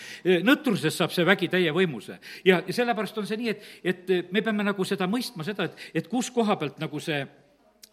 nõtrusest 0.46 0.96
saab 0.96 1.12
see 1.14 1.26
vägi 1.26 1.48
täie 1.48 1.72
võimuse. 1.72 2.18
ja, 2.44 2.62
ja 2.66 2.72
sellepärast 2.72 3.18
on 3.18 3.28
see 3.28 3.40
nii, 3.40 3.50
et, 3.50 3.68
et 3.84 4.32
me 4.32 4.42
peame 4.42 4.64
nagu 4.64 4.84
seda 4.84 5.08
mõistma, 5.10 5.44
seda, 5.44 5.68
et, 5.68 5.86
et 5.94 6.08
kus 6.08 6.30
koha 6.34 6.56
pealt 6.56 6.80
nagu 6.82 7.00
see 7.00 7.26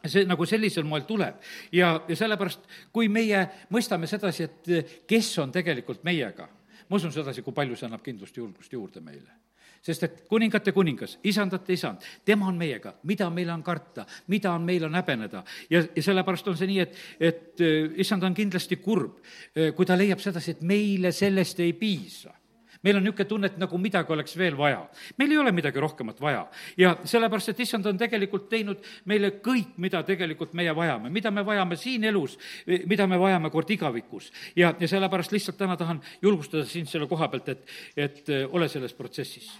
see 0.07 0.27
nagu 0.29 0.45
sellisel 0.45 0.85
moel 0.87 1.03
tuleb. 1.07 1.41
ja, 1.71 1.97
ja 2.07 2.15
sellepärast, 2.15 2.63
kui 2.93 3.09
meie 3.09 3.43
mõistame 3.73 4.07
sedasi, 4.07 4.47
et 4.47 5.03
kes 5.09 5.33
on 5.43 5.51
tegelikult 5.51 6.03
meiega, 6.07 6.47
ma 6.89 6.95
usun 6.95 7.11
sedasi, 7.13 7.43
kui 7.43 7.55
palju 7.55 7.75
see 7.75 7.87
annab 7.87 8.03
kindlust 8.05 8.37
ja 8.37 8.43
julgust 8.43 8.73
juurde 8.73 9.01
meile. 9.01 9.43
sest 9.87 10.03
et 10.03 10.15
kuningate 10.27 10.71
kuningas, 10.73 11.19
isandate 11.23 11.73
isand, 11.73 12.01
tema 12.25 12.47
on 12.49 12.57
meiega, 12.57 12.95
mida 13.07 13.29
meil 13.29 13.49
on 13.53 13.61
karta, 13.63 14.07
mida 14.27 14.51
on 14.51 14.65
meil 14.65 14.83
on 14.83 14.95
häbeneda. 14.95 15.43
ja, 15.69 15.83
ja 15.95 16.03
sellepärast 16.03 16.47
on 16.47 16.57
see 16.57 16.67
nii, 16.67 16.79
et, 16.79 16.97
et 17.19 17.61
äh, 17.61 17.93
issand 18.01 18.23
on 18.23 18.33
kindlasti 18.33 18.81
kurb, 18.83 19.21
äh, 19.55 19.73
kui 19.75 19.85
ta 19.85 19.97
leiab 19.97 20.19
sedasi, 20.19 20.57
et 20.57 20.61
meile 20.61 21.11
sellest 21.11 21.59
ei 21.63 21.73
piisa 21.73 22.36
meil 22.83 22.97
on 22.97 23.03
niisugune 23.03 23.27
tunne, 23.29 23.47
et 23.51 23.57
nagu 23.57 23.77
midagi 23.81 24.13
oleks 24.13 24.37
veel 24.37 24.57
vaja. 24.57 24.87
meil 25.17 25.31
ei 25.31 25.37
ole 25.37 25.51
midagi 25.51 25.79
rohkemat 25.79 26.21
vaja 26.21 26.47
ja 26.77 26.95
sellepärast, 27.03 27.49
et 27.49 27.59
issand 27.59 27.85
on 27.85 27.97
tegelikult 27.97 28.49
teinud 28.49 28.83
meile 29.05 29.31
kõik, 29.43 29.77
mida 29.77 30.03
tegelikult 30.03 30.53
meie 30.53 30.75
vajame, 30.75 31.09
mida 31.09 31.31
me 31.31 31.45
vajame 31.45 31.75
siin 31.75 32.03
elus, 32.03 32.37
mida 32.85 33.07
me 33.07 33.19
vajame 33.19 33.49
kord 33.49 33.69
igavikus. 33.69 34.31
ja, 34.55 34.73
ja 34.79 34.87
sellepärast 34.87 35.31
lihtsalt 35.31 35.57
täna 35.57 35.77
tahan 35.77 36.01
julgustada 36.21 36.65
sind 36.65 36.89
selle 36.89 37.07
koha 37.07 37.27
pealt, 37.27 37.49
et, 37.49 37.67
et 37.95 38.29
äh, 38.29 38.45
ole 38.51 38.69
selles 38.69 38.93
protsessis. 38.93 39.51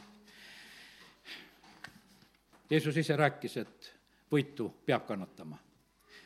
Jeesus 2.70 2.98
ise 2.98 3.16
rääkis, 3.16 3.58
et 3.58 3.94
võitu 4.32 4.70
peab 4.86 5.08
kannatama. 5.08 5.58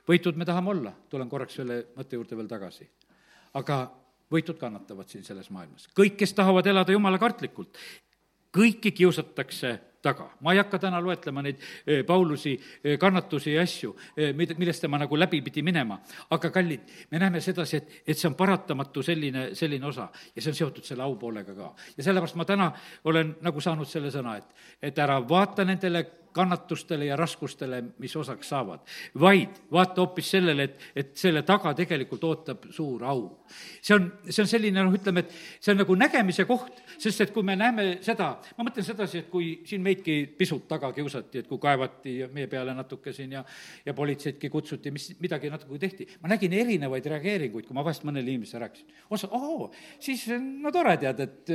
võitud 0.07 0.35
me 0.35 0.45
tahame 0.45 0.69
olla, 0.69 0.93
tulen 1.09 1.29
korraks 1.29 1.55
selle 1.55 1.85
mõtte 1.95 2.17
juurde 2.17 2.37
veel 2.37 2.47
tagasi. 2.47 2.89
aga 3.53 4.01
võitud 4.32 4.59
kannatavad 4.59 5.09
siin 5.09 5.23
selles 5.23 5.49
maailmas. 5.49 5.89
kõik, 5.97 6.17
kes 6.17 6.34
tahavad 6.34 6.67
elada 6.67 6.91
jumala 6.91 7.19
kartlikult, 7.19 7.77
kõiki 8.51 8.91
kiusatakse 8.91 9.79
taga. 10.01 10.29
ma 10.41 10.53
ei 10.53 10.57
hakka 10.57 10.79
täna 10.79 11.01
loetlema 11.01 11.43
neid 11.45 11.59
eh, 11.86 12.03
Paulusi 12.05 12.55
eh, 12.84 12.97
kannatusi 12.99 13.53
ja 13.53 13.61
asju, 13.61 13.93
eh, 14.17 14.32
mida, 14.34 14.55
millest 14.57 14.82
tema 14.82 14.97
nagu 14.97 15.17
läbi 15.17 15.41
pidi 15.41 15.61
minema. 15.61 15.99
aga 16.29 16.49
kallid, 16.49 16.82
me 17.11 17.19
näeme 17.19 17.41
sedasi, 17.41 17.77
et, 17.77 18.01
et 18.07 18.17
see 18.17 18.29
on 18.29 18.36
paratamatu 18.36 19.03
selline, 19.03 19.51
selline 19.55 19.86
osa 19.86 20.09
ja 20.36 20.41
see 20.41 20.51
on 20.51 20.57
seotud 20.57 20.88
selle 20.88 21.03
au 21.03 21.15
poolega 21.15 21.55
ka. 21.55 21.73
ja 21.97 22.03
sellepärast 22.03 22.36
ma 22.36 22.45
täna 22.45 22.71
olen 23.03 23.36
nagu 23.41 23.61
saanud 23.61 23.88
selle 23.88 24.11
sõna, 24.11 24.38
et, 24.38 24.65
et 24.82 24.99
ära 24.99 25.19
vaata 25.27 25.65
nendele 25.65 26.05
kannatustele 26.34 27.05
ja 27.05 27.15
raskustele, 27.19 27.82
mis 27.99 28.15
osaks 28.15 28.49
saavad, 28.53 28.84
vaid 29.19 29.61
vaata 29.71 30.01
hoopis 30.01 30.32
sellele, 30.38 30.63
et, 30.69 30.88
et 30.95 31.11
selle 31.17 31.43
taga 31.47 31.73
tegelikult 31.77 32.23
ootab 32.23 32.69
suur 32.71 33.03
au. 33.05 33.23
see 33.82 33.95
on, 33.95 34.07
see 34.29 34.43
on 34.43 34.47
selline 34.47 34.84
noh, 34.84 34.93
ütleme, 34.95 35.25
et 35.25 35.34
see 35.59 35.73
on 35.73 35.82
nagu 35.82 35.95
nägemise 35.99 36.45
koht, 36.49 36.82
sest 37.01 37.25
et 37.25 37.34
kui 37.36 37.43
me 37.43 37.55
näeme 37.59 37.88
seda, 38.05 38.32
ma 38.57 38.67
mõtlen 38.67 38.86
sedasi, 38.88 39.25
et 39.25 39.29
kui 39.32 39.51
siin 39.67 39.84
meidki 39.84 40.21
pisut 40.38 40.67
taga 40.69 40.93
kiusati, 40.95 41.43
et 41.43 41.49
kui 41.49 41.59
kaevati 41.61 42.17
meie 42.32 42.47
peale 42.51 42.75
natuke 42.77 43.13
siin 43.15 43.38
ja 43.38 43.43
ja 43.86 43.93
politseidki 43.93 44.49
kutsuti, 44.49 44.91
mis 44.91 45.09
midagi 45.19 45.49
natuke 45.49 45.79
tehti, 45.79 46.07
ma 46.21 46.32
nägin 46.32 46.53
erinevaid 46.53 47.05
reageeringuid, 47.13 47.67
kui 47.67 47.75
ma 47.75 47.84
vahest 47.86 48.05
mõnele 48.07 48.29
inimesele 48.29 48.65
rääkisin. 48.65 48.88
osa, 49.09 49.29
oo, 49.32 49.71
siis 49.99 50.27
no 50.61 50.71
tore 50.71 50.95
tead, 51.01 51.19
et, 51.19 51.53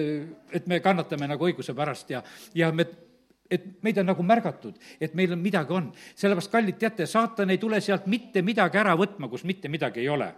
et 0.60 0.66
me 0.66 0.80
kannatame 0.84 1.28
nagu 1.30 1.48
õiguse 1.48 1.74
pärast 1.76 2.10
ja, 2.10 2.22
ja 2.54 2.72
me 2.72 2.86
et 3.50 3.68
meid 3.82 3.98
on 4.02 4.10
nagu 4.10 4.22
märgatud, 4.26 4.78
et 5.00 5.14
meil 5.14 5.32
on 5.36 5.42
midagi 5.42 5.72
on. 5.72 5.92
sellepärast, 6.14 6.50
kallid, 6.52 6.78
teate, 6.80 7.06
saatan 7.06 7.50
ei 7.50 7.58
tule 7.62 7.80
sealt 7.80 8.06
mitte 8.10 8.42
midagi 8.42 8.78
ära 8.78 8.96
võtma, 8.98 9.30
kus 9.30 9.44
mitte 9.44 9.68
midagi 9.72 10.04
ei 10.04 10.08
ole 10.12 10.32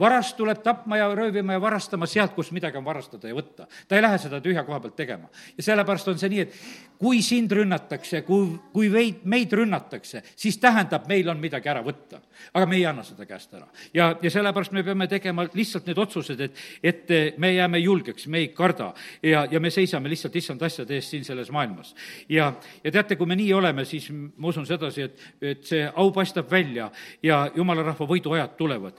varast 0.00 0.36
tuleb 0.36 0.62
tapma 0.62 0.96
ja 0.96 1.08
röövima 1.14 1.52
ja 1.52 1.60
varastama 1.60 2.06
sealt, 2.06 2.32
kus 2.34 2.50
midagi 2.52 2.78
on 2.78 2.84
varastada 2.84 3.28
ja 3.28 3.36
võtta. 3.36 3.66
ta 3.88 3.96
ei 3.96 4.02
lähe 4.02 4.18
seda 4.18 4.40
tühja 4.40 4.64
koha 4.64 4.80
pealt 4.80 4.96
tegema. 4.96 5.28
ja 5.56 5.62
sellepärast 5.62 6.08
on 6.08 6.18
see 6.18 6.28
nii, 6.28 6.40
et 6.40 6.54
kui 6.98 7.22
sind 7.22 7.52
rünnatakse, 7.52 8.22
kui, 8.26 8.58
kui 8.72 8.88
veid, 8.92 9.20
meid 9.24 9.52
rünnatakse, 9.52 10.22
siis 10.36 10.58
tähendab, 10.58 11.06
meil 11.08 11.28
on 11.28 11.38
midagi 11.40 11.68
ära 11.68 11.82
võtta. 11.84 12.20
aga 12.54 12.66
me 12.66 12.76
ei 12.76 12.86
anna 12.86 13.02
seda 13.04 13.26
käest 13.26 13.54
ära. 13.54 13.66
ja, 13.94 14.16
ja 14.22 14.30
sellepärast 14.30 14.72
me 14.72 14.82
peame 14.84 15.08
tegema 15.08 15.46
lihtsalt 15.52 15.86
need 15.86 15.98
otsused, 15.98 16.40
et, 16.40 16.56
et 16.82 17.38
me 17.38 17.52
jääme 17.52 17.78
julgeks, 17.78 18.26
me 18.26 18.38
ei 18.38 18.48
karda 18.48 18.92
ja, 19.22 19.46
ja 19.50 19.60
me 19.60 19.70
seisame 19.70 20.08
lihtsalt 20.08 20.36
issand 20.36 20.62
asjade 20.62 20.94
eest 20.94 21.10
siin 21.10 21.24
selles 21.24 21.50
maailmas. 21.50 21.94
ja, 22.28 22.52
ja 22.84 22.92
teate, 22.92 23.16
kui 23.16 23.26
me 23.26 23.36
nii 23.36 23.52
oleme, 23.52 23.84
siis 23.84 24.10
ma 24.12 24.48
usun 24.48 24.66
sedasi, 24.66 25.02
et, 25.02 25.28
et 25.42 25.64
see 25.64 25.84
au 25.94 26.12
paistab 26.12 26.50
välja 26.50 26.90
ja 27.22 27.50
jumala 27.54 27.82
rahva 27.82 28.06
võiduajad 28.08 28.56
tulevad 28.56 28.98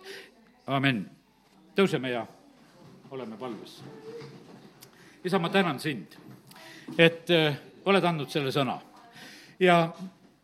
amin. 0.69 1.09
tõuseme 1.75 2.11
ja 2.11 2.25
oleme 3.11 3.37
palves. 3.37 3.83
isa, 5.23 5.39
ma 5.39 5.49
tänan 5.49 5.79
sind, 5.79 6.15
et 6.97 7.29
äh, 7.29 7.57
oled 7.85 8.03
andnud 8.03 8.29
selle 8.29 8.51
sõna 8.53 8.79
ja 9.59 9.89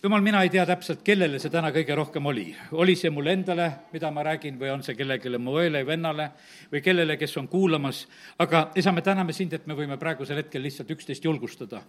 jumal, 0.05 0.21
mina 0.21 0.43
ei 0.45 0.51
tea 0.53 0.61
täpselt, 0.69 0.99
kellele 1.01 1.39
see 1.41 1.49
täna 1.49 1.71
kõige 1.73 1.95
rohkem 1.97 2.25
oli. 2.29 2.45
oli 2.77 2.93
see 2.95 3.09
mulle 3.09 3.31
endale, 3.33 3.65
mida 3.93 4.11
ma 4.13 4.21
räägin, 4.27 4.57
või 4.59 4.69
on 4.69 4.83
see 4.85 4.93
kellelegi 4.93 5.31
mu 5.41 5.55
õele, 5.57 5.81
vennale 5.85 6.27
või 6.71 6.81
kellele, 6.85 7.15
kes 7.17 7.33
on 7.41 7.47
kuulamas, 7.49 8.03
aga 8.39 8.67
isa, 8.77 8.91
me 8.93 9.01
täname 9.01 9.33
sind, 9.33 9.53
et 9.57 9.65
me 9.65 9.73
võime 9.73 9.97
praegusel 9.97 10.37
hetkel 10.37 10.61
lihtsalt 10.61 10.91
üksteist 10.93 11.25
julgustada. 11.25 11.81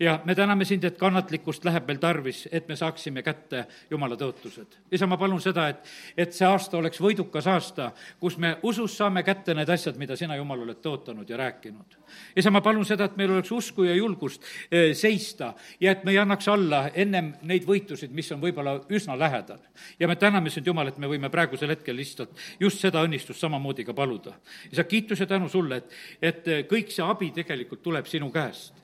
ja 0.00 0.20
me 0.24 0.34
täname 0.34 0.64
sind, 0.64 0.84
et 0.84 0.96
kannatlikkust 0.98 1.64
läheb 1.64 1.86
meil 1.86 2.00
tarvis, 2.00 2.48
et 2.52 2.68
me 2.68 2.76
saaksime 2.76 3.22
kätte 3.22 3.66
Jumala 3.90 4.16
tõotused. 4.16 4.78
isa, 4.90 5.06
ma 5.06 5.16
palun 5.16 5.40
seda, 5.40 5.68
et, 5.68 5.84
et 6.16 6.32
see 6.32 6.46
aasta 6.46 6.78
oleks 6.78 7.00
võidukas 7.00 7.46
aasta, 7.46 7.92
kus 8.20 8.38
me 8.38 8.56
usus 8.62 8.96
saame 8.96 9.22
kätte 9.22 9.54
need 9.54 9.68
asjad, 9.68 9.96
mida 9.98 10.16
sina, 10.16 10.36
Jumal, 10.36 10.62
oled 10.64 10.80
tõotanud 10.80 11.28
ja 11.28 11.36
rääkinud. 11.36 11.98
isa, 12.36 12.50
ma 12.50 12.60
palun 12.60 12.84
seda, 12.84 13.04
et 13.04 13.16
meil 13.16 13.30
oleks 13.30 13.52
usku 13.52 13.84
ja 13.84 13.94
julgust 13.94 14.42
eh, 14.70 14.94
seista 14.94 15.52
ja 15.80 15.92
et 15.92 16.04
me 16.04 16.16
ei 16.16 16.18
annaks 16.18 16.48
alla 16.48 16.88
ennem 16.94 17.34
neid 17.42 17.57
neid 17.58 17.68
võitusid, 17.68 18.14
mis 18.14 18.30
on 18.32 18.40
võib-olla 18.42 18.78
üsna 18.94 19.16
lähedal. 19.18 19.58
ja 19.98 20.08
me 20.08 20.16
täname 20.16 20.50
sind, 20.50 20.66
Jumal, 20.66 20.88
et 20.88 20.98
me 20.98 21.10
võime 21.10 21.30
praegusel 21.30 21.74
hetkel 21.74 21.96
lihtsalt 21.96 22.30
just 22.60 22.80
seda 22.80 23.02
õnnistust 23.02 23.40
samamoodi 23.40 23.84
ka 23.84 23.94
paluda. 23.94 24.38
ja 24.70 24.80
sa 24.80 24.84
kiituse 24.84 25.26
tänu 25.26 25.48
sulle, 25.48 25.76
et, 25.76 25.92
et 26.22 26.70
kõik 26.70 26.92
see 26.94 27.04
abi 27.04 27.30
tegelikult 27.34 27.82
tuleb 27.82 28.06
sinu 28.06 28.30
käest. 28.30 28.74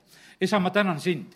isa, 0.41 0.59
ma 0.59 0.71
tänan 0.71 1.01
sind 1.01 1.35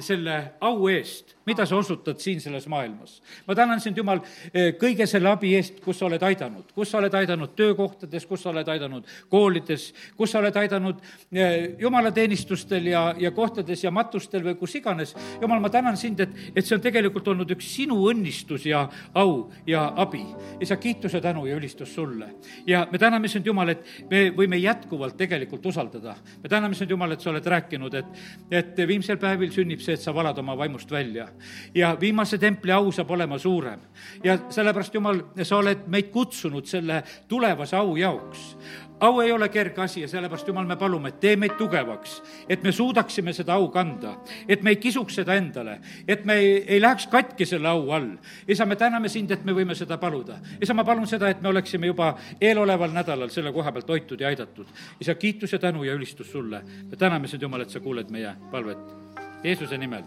selle 0.00 0.36
au 0.60 0.88
eest, 0.90 1.34
mida 1.46 1.66
sa 1.66 1.76
osutad 1.78 2.18
siin 2.18 2.40
selles 2.40 2.66
maailmas. 2.68 3.22
ma 3.46 3.54
tänan 3.54 3.80
sind, 3.80 3.96
Jumal, 3.96 4.20
eh, 4.54 4.74
kõige 4.74 5.06
selle 5.06 5.28
abi 5.30 5.54
eest, 5.54 5.80
kus 5.80 5.98
sa 5.98 6.06
oled 6.06 6.22
aidanud, 6.22 6.72
kus 6.74 6.90
sa 6.90 6.98
oled 6.98 7.14
aidanud 7.14 7.54
töökohtades, 7.56 8.26
kus 8.26 8.42
sa 8.42 8.50
oled 8.50 8.68
aidanud 8.68 9.06
koolides, 9.30 9.92
kus 10.16 10.30
sa 10.30 10.38
oled 10.38 10.56
aidanud 10.56 11.00
eh, 11.32 11.76
jumalateenistustel 11.78 12.86
ja, 12.90 13.14
ja 13.18 13.30
kohtades 13.30 13.84
ja 13.84 13.90
matustel 13.90 14.42
või 14.44 14.56
kus 14.58 14.74
iganes. 14.74 15.14
Jumal, 15.40 15.60
ma 15.60 15.70
tänan 15.70 15.96
sind, 15.96 16.20
et, 16.20 16.34
et 16.54 16.66
see 16.66 16.76
on 16.76 16.82
tegelikult 16.82 17.28
olnud 17.28 17.50
üks 17.56 17.70
sinu 17.76 18.00
õnnistus 18.10 18.66
ja 18.66 18.86
au 19.14 19.50
ja 19.66 19.86
abi. 19.96 20.24
ja 20.60 20.66
sa 20.66 20.76
kiituse, 20.76 21.20
tänu 21.20 21.46
ja 21.46 21.56
ülistus 21.56 21.94
sulle. 21.94 22.34
ja 22.66 22.86
me 22.90 22.98
täname 22.98 23.28
sind, 23.28 23.46
Jumal, 23.46 23.68
et 23.68 23.86
me 24.10 24.30
võime 24.34 24.58
jätkuvalt 24.58 25.16
tegelikult 25.16 25.66
usaldada. 25.66 26.16
me 26.42 26.48
täname 26.48 26.74
sind, 26.74 26.90
Jumal, 26.90 27.12
et 27.12 27.20
sa 27.20 27.30
oled 27.30 27.46
rääkinud, 27.46 27.94
et, 27.94 28.06
et 28.50 28.86
viimsel 28.88 29.16
päevil 29.16 29.52
sünnib 29.54 29.80
see, 29.86 29.96
et 29.96 30.02
sa 30.02 30.14
valad 30.14 30.38
oma 30.38 30.56
vaimust 30.58 30.90
välja. 30.90 31.28
ja 31.74 31.96
viimase 32.00 32.38
templi 32.38 32.72
au 32.72 32.92
saab 32.92 33.10
olema 33.10 33.38
suurem. 33.38 33.80
ja 34.24 34.38
sellepärast, 34.48 34.94
Jumal, 34.94 35.22
sa 35.42 35.56
oled 35.56 35.86
meid 35.86 36.10
kutsunud 36.10 36.66
selle 36.66 37.02
tulevase 37.28 37.76
au 37.76 37.96
jaoks 37.96 38.56
au 39.00 39.20
ei 39.20 39.32
ole 39.32 39.48
kerge 39.48 39.82
asi 39.82 40.00
ja 40.00 40.08
sellepärast, 40.08 40.48
Jumal, 40.48 40.66
me 40.66 40.76
palume, 40.76 41.12
tee 41.20 41.36
meid 41.36 41.56
tugevaks, 41.58 42.22
et 42.48 42.62
me 42.62 42.72
suudaksime 42.72 43.32
seda 43.36 43.54
au 43.54 43.68
kanda, 43.72 44.16
et 44.48 44.62
me 44.62 44.72
ei 44.72 44.80
kisuks 44.80 45.20
seda 45.20 45.36
endale, 45.36 45.78
et 46.08 46.24
me 46.24 46.38
ei, 46.40 46.52
ei 46.76 46.80
läheks 46.80 47.06
katki 47.12 47.46
selle 47.46 47.68
au 47.68 47.90
all. 47.92 48.10
isa, 48.48 48.66
me 48.66 48.76
täname 48.76 49.08
sind, 49.12 49.30
et 49.30 49.44
me 49.44 49.52
võime 49.52 49.74
seda 49.74 49.98
paluda. 49.98 50.40
isa, 50.60 50.74
ma 50.74 50.84
palun 50.84 51.06
seda, 51.06 51.30
et 51.30 51.42
me 51.42 51.48
oleksime 51.48 51.92
juba 51.92 52.14
eeloleval 52.40 52.92
nädalal 52.92 53.30
selle 53.30 53.52
koha 53.52 53.72
pealt 53.72 53.88
hoitud 53.88 54.20
ja 54.20 54.28
aidatud. 54.28 54.66
isa, 55.00 55.14
kiitus 55.14 55.52
ja 55.52 55.58
tänu 55.58 55.84
ja 55.84 55.94
ülistus 55.94 56.32
sulle. 56.32 56.62
me 56.90 56.96
täname 56.96 57.28
sind, 57.28 57.42
Jumal, 57.42 57.60
et 57.60 57.70
sa 57.70 57.80
kuuled 57.80 58.10
meie 58.10 58.36
palvet 58.50 59.05
Jeesuse 59.42 59.78
nimel, 59.78 60.04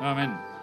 amin 0.00 0.55